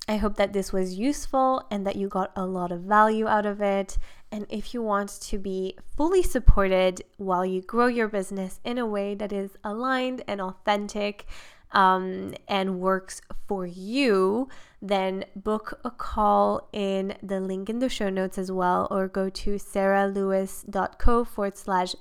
I 0.09 0.17
hope 0.17 0.37
that 0.37 0.53
this 0.53 0.73
was 0.73 0.99
useful 0.99 1.67
and 1.71 1.87
that 1.87 1.97
you 1.97 2.09
got 2.09 2.33
a 2.35 2.47
lot 2.47 2.73
of 2.73 2.81
value 2.81 3.29
out 3.29 3.47
of 3.47 3.61
it. 3.61 3.99
And 4.33 4.47
if 4.49 4.73
you 4.75 4.83
want 4.83 5.21
to 5.23 5.39
be 5.39 5.77
fully 5.97 6.23
supported 6.23 7.03
while 7.17 7.45
you 7.45 7.63
grow 7.63 7.87
your 7.87 8.09
business 8.09 8.61
in 8.65 8.79
a 8.79 8.87
way 8.87 9.15
that 9.17 9.33
is 9.33 9.51
aligned 9.65 10.23
and 10.29 10.41
authentic 10.41 11.27
um, 11.73 12.35
and 12.49 12.81
works 12.81 13.21
for 13.47 13.67
you, 13.67 14.49
then 14.81 15.25
book 15.35 15.81
a 15.85 15.91
call 15.91 16.69
in 16.73 17.15
the 17.23 17.41
link 17.41 17.69
in 17.69 17.81
the 17.81 17.89
show 17.89 18.09
notes 18.09 18.39
as 18.39 18.51
well, 18.51 18.87
or 18.91 19.09
go 19.09 19.29
to 19.29 19.55
sarahlewis.co 19.55 21.25
forward 21.25 21.57
slash 21.57 21.95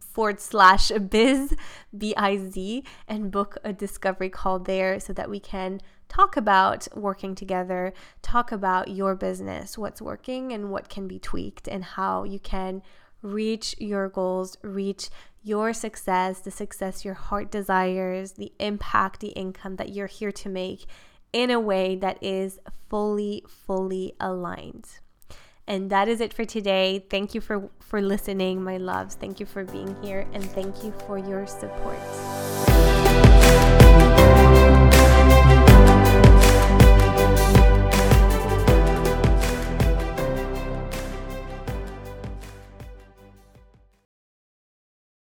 forward 0.00 0.40
slash 0.40 0.90
biz, 0.90 1.54
B 1.96 2.14
I 2.16 2.36
Z, 2.36 2.84
and 3.08 3.30
book 3.30 3.56
a 3.64 3.72
discovery 3.72 4.28
call 4.28 4.58
there 4.58 5.00
so 5.00 5.12
that 5.14 5.30
we 5.30 5.40
can 5.40 5.80
talk 6.08 6.36
about 6.36 6.88
working 6.94 7.34
together, 7.34 7.92
talk 8.22 8.52
about 8.52 8.88
your 8.88 9.14
business, 9.14 9.76
what's 9.76 10.00
working 10.00 10.52
and 10.52 10.70
what 10.70 10.88
can 10.88 11.06
be 11.08 11.18
tweaked, 11.18 11.68
and 11.68 11.84
how 11.84 12.24
you 12.24 12.38
can 12.38 12.82
reach 13.22 13.74
your 13.78 14.08
goals, 14.08 14.56
reach 14.62 15.08
your 15.42 15.72
success, 15.72 16.40
the 16.40 16.50
success 16.50 17.04
your 17.04 17.14
heart 17.14 17.50
desires, 17.50 18.32
the 18.32 18.52
impact, 18.58 19.20
the 19.20 19.28
income 19.28 19.76
that 19.76 19.90
you're 19.90 20.06
here 20.06 20.32
to 20.32 20.48
make 20.48 20.86
in 21.32 21.50
a 21.50 21.60
way 21.60 21.96
that 21.96 22.22
is 22.22 22.58
fully, 22.88 23.44
fully 23.46 24.14
aligned. 24.18 24.86
And 25.68 25.90
that 25.90 26.08
is 26.08 26.20
it 26.20 26.32
for 26.32 26.44
today. 26.44 27.04
Thank 27.10 27.34
you 27.34 27.40
for, 27.40 27.68
for 27.80 28.00
listening, 28.00 28.62
my 28.62 28.76
loves. 28.76 29.16
Thank 29.16 29.40
you 29.40 29.46
for 29.46 29.64
being 29.64 29.96
here 30.02 30.26
and 30.32 30.44
thank 30.44 30.84
you 30.84 30.92
for 31.06 31.18
your 31.18 31.46
support. 31.46 31.98